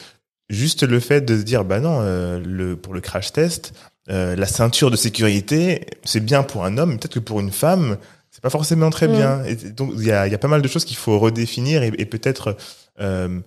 juste 0.50 0.84
le 0.84 1.00
fait 1.00 1.22
de 1.22 1.38
se 1.38 1.44
dire, 1.44 1.64
bah 1.64 1.80
non, 1.80 2.00
euh, 2.02 2.40
le, 2.46 2.76
pour 2.76 2.94
le 2.94 3.02
crash 3.02 3.32
test, 3.32 3.74
euh, 4.10 4.36
la 4.36 4.46
ceinture 4.46 4.92
de 4.92 4.96
sécurité, 4.98 5.86
c'est 6.04 6.20
bien 6.24 6.44
pour 6.44 6.66
un 6.66 6.78
homme, 6.78 6.92
mais 6.92 6.98
peut-être 6.98 7.14
que 7.14 7.20
pour 7.20 7.40
une 7.40 7.52
femme, 7.52 7.98
c'est 8.30 8.42
pas 8.44 8.50
forcément 8.50 8.90
très 8.90 9.08
Mm. 9.08 9.12
bien. 9.12 9.44
Et 9.46 9.56
donc 9.56 9.92
il 9.98 10.06
y 10.06 10.12
a, 10.12 10.28
il 10.28 10.32
y 10.32 10.36
a 10.36 10.38
pas 10.38 10.50
mal 10.50 10.62
de 10.62 10.68
choses 10.68 10.84
qu'il 10.86 10.98
faut 10.98 11.18
redéfinir 11.18 11.82
et, 11.84 11.92
et 11.98 12.06
peut-être 12.06 12.58
euh, 13.00 13.40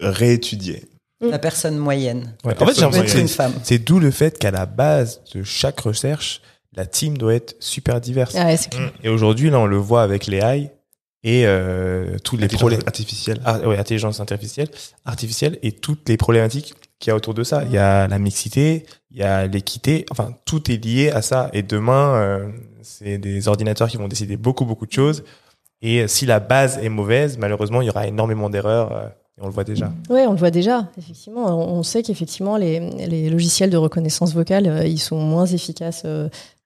réétudier. 0.00 0.84
La 1.20 1.38
personne 1.38 1.76
moyenne. 1.76 2.34
Ouais. 2.44 2.54
La 2.54 2.62
En 2.62 2.66
fait, 2.66 2.74
j'ai 2.74 2.80
l'impression 2.82 3.16
que 3.16 3.20
une 3.20 3.28
c'est- 3.28 3.34
femme. 3.34 3.52
c'est 3.62 3.78
d'où 3.78 3.98
le 3.98 4.10
fait 4.10 4.38
qu'à 4.38 4.50
la 4.50 4.66
base 4.66 5.20
de 5.34 5.42
chaque 5.42 5.80
recherche, 5.80 6.40
la 6.76 6.86
team 6.86 7.18
doit 7.18 7.34
être 7.34 7.56
super 7.60 8.00
diverse. 8.00 8.34
Ah 8.36 8.44
ouais, 8.46 8.56
c'est 8.56 8.70
clair. 8.70 8.92
Et 9.02 9.08
aujourd'hui, 9.08 9.50
là, 9.50 9.58
on 9.58 9.66
le 9.66 9.76
voit 9.78 10.02
avec 10.02 10.26
les 10.26 10.38
AI 10.38 10.70
et 11.24 11.44
euh, 11.46 12.16
tous 12.22 12.36
les 12.36 12.46
problèmes. 12.46 12.82
artificielle. 12.86 13.40
Ah, 13.44 13.58
ouais, 13.66 13.76
intelligence 13.78 14.20
artificielle, 14.20 14.68
artificielle 15.04 15.58
et 15.62 15.72
toutes 15.72 16.08
les 16.08 16.16
problématiques 16.16 16.74
qu'il 17.00 17.10
y 17.10 17.12
a 17.12 17.16
autour 17.16 17.34
de 17.34 17.42
ça. 17.42 17.64
Il 17.64 17.72
y 17.72 17.78
a 17.78 18.06
la 18.06 18.18
mixité, 18.20 18.86
il 19.10 19.16
y 19.18 19.22
a 19.24 19.46
l'équité, 19.48 20.04
enfin 20.12 20.32
tout 20.44 20.70
est 20.70 20.76
lié 20.84 21.10
à 21.10 21.20
ça. 21.22 21.50
Et 21.52 21.62
demain, 21.64 22.14
euh, 22.14 22.48
c'est 22.82 23.18
des 23.18 23.48
ordinateurs 23.48 23.88
qui 23.88 23.96
vont 23.96 24.06
décider 24.08 24.36
beaucoup 24.36 24.64
beaucoup 24.64 24.86
de 24.86 24.92
choses. 24.92 25.24
Et 25.82 26.06
si 26.06 26.26
la 26.26 26.38
base 26.38 26.78
est 26.78 26.88
mauvaise, 26.88 27.38
malheureusement, 27.38 27.82
il 27.82 27.86
y 27.86 27.90
aura 27.90 28.06
énormément 28.06 28.50
d'erreurs. 28.50 29.10
Euh, 29.38 29.42
on 29.42 29.46
le 29.46 29.52
voit 29.52 29.64
déjà. 29.64 29.92
Oui, 30.10 30.20
on 30.26 30.32
le 30.32 30.38
voit 30.38 30.50
déjà. 30.50 30.88
Effectivement, 30.98 31.46
on 31.58 31.82
sait 31.82 32.02
qu'effectivement 32.02 32.56
les, 32.56 32.80
les 33.06 33.30
logiciels 33.30 33.70
de 33.70 33.76
reconnaissance 33.76 34.34
vocale, 34.34 34.66
euh, 34.66 34.86
ils 34.86 34.98
sont 34.98 35.20
moins 35.20 35.46
efficaces 35.46 36.04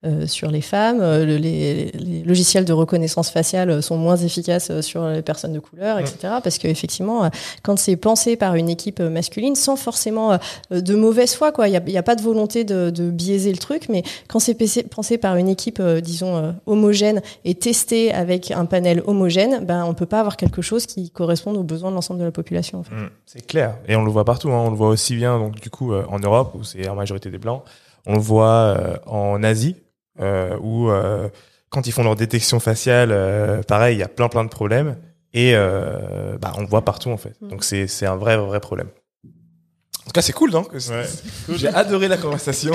euh, 0.04 0.26
sur 0.26 0.50
les 0.50 0.60
femmes. 0.60 1.00
Euh, 1.00 1.24
le- 1.24 1.36
les, 1.36 1.92
les 1.92 2.22
logiciels 2.24 2.64
de 2.64 2.72
reconnaissance 2.72 3.30
faciale 3.30 3.82
sont 3.82 3.96
moins 3.96 4.16
efficaces 4.16 4.70
euh, 4.70 4.82
sur 4.82 5.06
les 5.08 5.22
personnes 5.22 5.52
de 5.52 5.60
couleur, 5.60 5.98
etc. 5.98 6.34
Parce 6.42 6.58
qu'effectivement, 6.58 7.30
quand 7.62 7.78
c'est 7.78 7.96
pensé 7.96 8.36
par 8.36 8.54
une 8.56 8.68
équipe 8.68 9.00
masculine, 9.00 9.54
sans 9.54 9.76
forcément 9.76 10.38
de 10.70 10.94
mauvaise 10.94 11.34
foi, 11.34 11.52
quoi. 11.52 11.68
Il 11.68 11.80
n'y 11.86 11.96
a, 11.96 12.00
a 12.00 12.02
pas 12.02 12.16
de 12.16 12.22
volonté 12.22 12.64
de, 12.64 12.90
de 12.90 13.10
biaiser 13.10 13.52
le 13.52 13.58
truc, 13.58 13.88
mais 13.88 14.02
quand 14.28 14.38
c'est 14.38 14.54
pensé- 14.54 15.18
par 15.18 15.36
une 15.36 15.48
équipe, 15.48 15.80
disons 16.02 16.54
homogène 16.66 17.20
et 17.44 17.54
testé 17.54 18.12
avec 18.12 18.50
un 18.50 18.64
panel 18.64 19.02
homogène, 19.06 19.64
ben 19.64 19.84
on 19.84 19.94
peut 19.94 20.06
pas 20.06 20.20
avoir 20.20 20.36
quelque 20.36 20.62
chose 20.62 20.86
qui 20.86 21.10
corresponde 21.10 21.56
aux 21.56 21.62
besoins 21.62 21.90
de 21.90 21.94
l'ensemble 21.94 22.20
de 22.20 22.24
la 22.24 22.30
population. 22.32 22.80
En 22.80 22.82
fait. 22.82 22.94
C'est 23.26 23.46
clair. 23.46 23.76
Et 23.88 23.96
on 23.96 24.04
le 24.04 24.10
voit 24.10 24.24
partout. 24.24 24.48
Hein. 24.50 24.62
On 24.66 24.70
le 24.70 24.76
voit 24.76 24.88
aussi 24.88 25.14
bien, 25.16 25.38
donc 25.38 25.60
du 25.60 25.70
coup, 25.70 25.92
en 25.94 26.18
Europe, 26.18 26.54
où 26.58 26.64
c'est 26.64 26.88
en 26.88 26.94
majorité 26.94 27.30
des 27.30 27.38
blancs. 27.38 27.62
On 28.06 28.14
le 28.14 28.20
voit 28.20 28.76
euh, 28.78 28.96
en 29.06 29.42
Asie, 29.44 29.76
où 30.18 30.90
euh, 30.90 31.28
quand 31.70 31.86
ils 31.86 31.92
font 31.92 32.02
leur 32.02 32.16
détection 32.16 32.60
faciale, 32.60 33.10
euh, 33.12 33.62
pareil, 33.62 33.96
il 33.96 34.00
y 34.00 34.02
a 34.02 34.08
plein 34.08 34.28
plein 34.28 34.44
de 34.44 34.50
problèmes. 34.50 34.96
Et 35.34 35.52
euh, 35.54 36.36
bah, 36.38 36.52
on 36.58 36.60
le 36.60 36.66
voit 36.66 36.84
partout, 36.84 37.10
en 37.10 37.16
fait. 37.16 37.34
Mm. 37.40 37.48
Donc 37.48 37.64
c'est 37.64 37.86
c'est 37.86 38.04
un 38.06 38.16
vrai, 38.16 38.36
vrai 38.36 38.60
problème. 38.60 38.88
En 39.24 40.06
tout 40.06 40.12
cas, 40.12 40.20
c'est 40.22 40.32
cool, 40.32 40.50
non? 40.50 40.64
Que 40.64 40.80
c'est- 40.80 41.08
J'ai 41.54 41.68
adoré 41.68 42.08
la 42.08 42.16
conversation. 42.16 42.72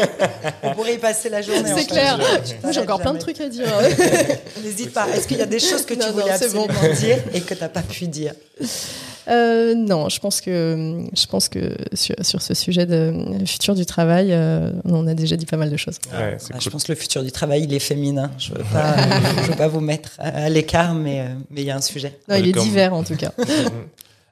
On 0.62 0.72
pourrait 0.74 0.94
y 0.94 0.98
passer 0.98 1.28
la 1.28 1.42
journée. 1.42 1.70
C'est 1.76 1.84
clair. 1.86 2.18
J'ai 2.70 2.80
encore 2.80 2.98
plein 3.00 3.12
de 3.12 3.18
trucs 3.18 3.40
à 3.42 3.48
dire. 3.48 3.66
N'hésite 4.64 4.92
pas. 4.92 5.06
Est-ce 5.14 5.28
qu'il 5.28 5.36
y 5.36 5.42
a 5.42 5.46
des 5.46 5.58
choses 5.60 5.84
que 5.84 5.92
tu 5.92 6.00
Non, 6.00 6.06
non, 6.06 6.12
voulais 6.12 6.24
bon. 6.24 6.32
absolument 6.32 6.94
dire 6.98 7.18
et 7.34 7.42
que 7.42 7.52
t'as 7.54 7.68
pas 7.68 7.82
pu 7.82 8.06
dire? 8.08 8.32
Euh, 9.28 9.74
non, 9.74 10.08
je 10.08 10.18
pense 10.18 10.40
que 10.40 11.04
je 11.16 11.26
pense 11.26 11.48
que 11.48 11.76
sur, 11.92 12.14
sur 12.22 12.42
ce 12.42 12.54
sujet 12.54 12.86
de 12.86 13.12
le 13.38 13.46
futur 13.46 13.74
du 13.74 13.86
travail, 13.86 14.28
euh, 14.32 14.72
on 14.84 15.06
a 15.06 15.14
déjà 15.14 15.36
dit 15.36 15.46
pas 15.46 15.56
mal 15.56 15.70
de 15.70 15.76
choses. 15.76 15.98
Ouais, 16.12 16.36
Ah, 16.40 16.56
Je 16.58 16.62
cool. 16.64 16.72
pense 16.72 16.84
que 16.84 16.92
le 16.92 16.96
futur 16.96 17.22
du 17.22 17.30
travail, 17.32 17.62
il 17.64 17.72
est 17.72 17.78
féminin. 17.78 18.30
Je 18.38 18.52
veux 18.52 18.64
pas, 18.72 18.96
je 19.42 19.50
veux 19.50 19.56
pas 19.56 19.68
vous 19.68 19.80
mettre 19.80 20.10
à, 20.18 20.28
à 20.44 20.48
l'écart, 20.48 20.94
mais 20.94 21.20
euh, 21.20 21.24
mais 21.50 21.60
il 21.62 21.66
y 21.66 21.70
a 21.70 21.76
un 21.76 21.80
sujet. 21.80 22.18
Non, 22.28 22.34
il 22.36 22.48
est 22.48 22.52
Comme- 22.52 22.64
divers 22.64 22.94
en 22.94 23.04
tout 23.04 23.16
cas. 23.16 23.32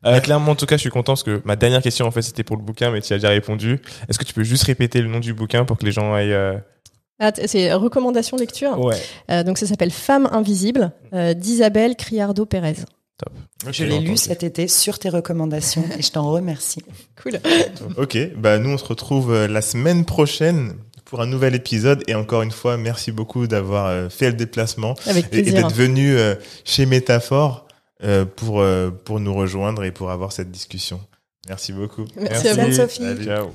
Euh, 0.06 0.18
clairement, 0.20 0.52
en 0.52 0.54
tout 0.54 0.64
cas, 0.64 0.76
je 0.76 0.80
suis 0.80 0.88
content 0.88 1.12
parce 1.12 1.22
que 1.24 1.42
ma 1.44 1.56
dernière 1.56 1.82
question, 1.82 2.06
en 2.06 2.10
fait, 2.10 2.22
c'était 2.22 2.42
pour 2.42 2.56
le 2.56 2.62
bouquin, 2.62 2.90
mais 2.90 3.02
tu 3.02 3.12
as 3.12 3.16
déjà 3.16 3.28
répondu. 3.28 3.80
Est-ce 4.08 4.18
que 4.18 4.24
tu 4.24 4.32
peux 4.32 4.42
juste 4.44 4.62
répéter 4.62 5.02
le 5.02 5.08
nom 5.08 5.20
du 5.20 5.34
bouquin 5.34 5.66
pour 5.66 5.76
que 5.76 5.84
les 5.84 5.92
gens 5.92 6.14
aillent... 6.14 6.32
euh, 6.32 6.56
Ah, 7.18 7.32
c'est 7.44 7.70
recommandation 7.74 8.38
lecture. 8.38 8.78
Ouais. 8.82 8.96
Euh, 9.30 9.42
donc 9.44 9.58
ça 9.58 9.66
s'appelle 9.66 9.90
Femme 9.90 10.26
invisible 10.32 10.92
euh, 11.12 11.34
d'Isabelle 11.34 11.96
Criardo 11.96 12.46
Pérez. 12.46 12.76
Je 13.70 13.84
l'ai 13.84 14.00
lu 14.00 14.16
cet 14.16 14.42
été 14.42 14.68
sur 14.68 14.98
tes 14.98 15.08
recommandations 15.08 15.84
et 15.98 16.02
je 16.02 16.10
t'en 16.10 16.30
remercie. 16.30 16.82
Cool. 17.22 17.38
ok, 17.98 18.16
bah, 18.38 18.58
nous 18.58 18.70
on 18.70 18.78
se 18.78 18.84
retrouve 18.86 19.30
euh, 19.34 19.46
la 19.46 19.60
semaine 19.60 20.06
prochaine 20.06 20.72
pour 21.04 21.20
un 21.20 21.26
nouvel 21.26 21.54
épisode 21.54 22.02
et 22.06 22.14
encore 22.14 22.40
une 22.40 22.50
fois 22.50 22.78
merci 22.78 23.12
beaucoup 23.12 23.46
d'avoir 23.46 23.88
euh, 23.88 24.08
fait 24.08 24.28
le 24.28 24.32
déplacement 24.32 24.94
et, 25.06 25.42
d'être 25.42 25.74
venu 25.74 26.16
euh, 26.16 26.34
chez 26.64 26.86
Métaphore 26.86 27.66
pour 28.36 28.64
pour 29.04 29.20
nous 29.20 29.34
rejoindre 29.34 29.84
et 29.84 29.90
pour 29.90 30.10
avoir 30.10 30.32
cette 30.32 30.50
discussion. 30.50 30.98
Merci 31.46 31.74
beaucoup. 31.74 32.06
Merci, 32.16 32.48
à 32.48 32.54
vous 32.54 32.72
Sophie. 32.72 33.04
Ciao. 33.22 33.50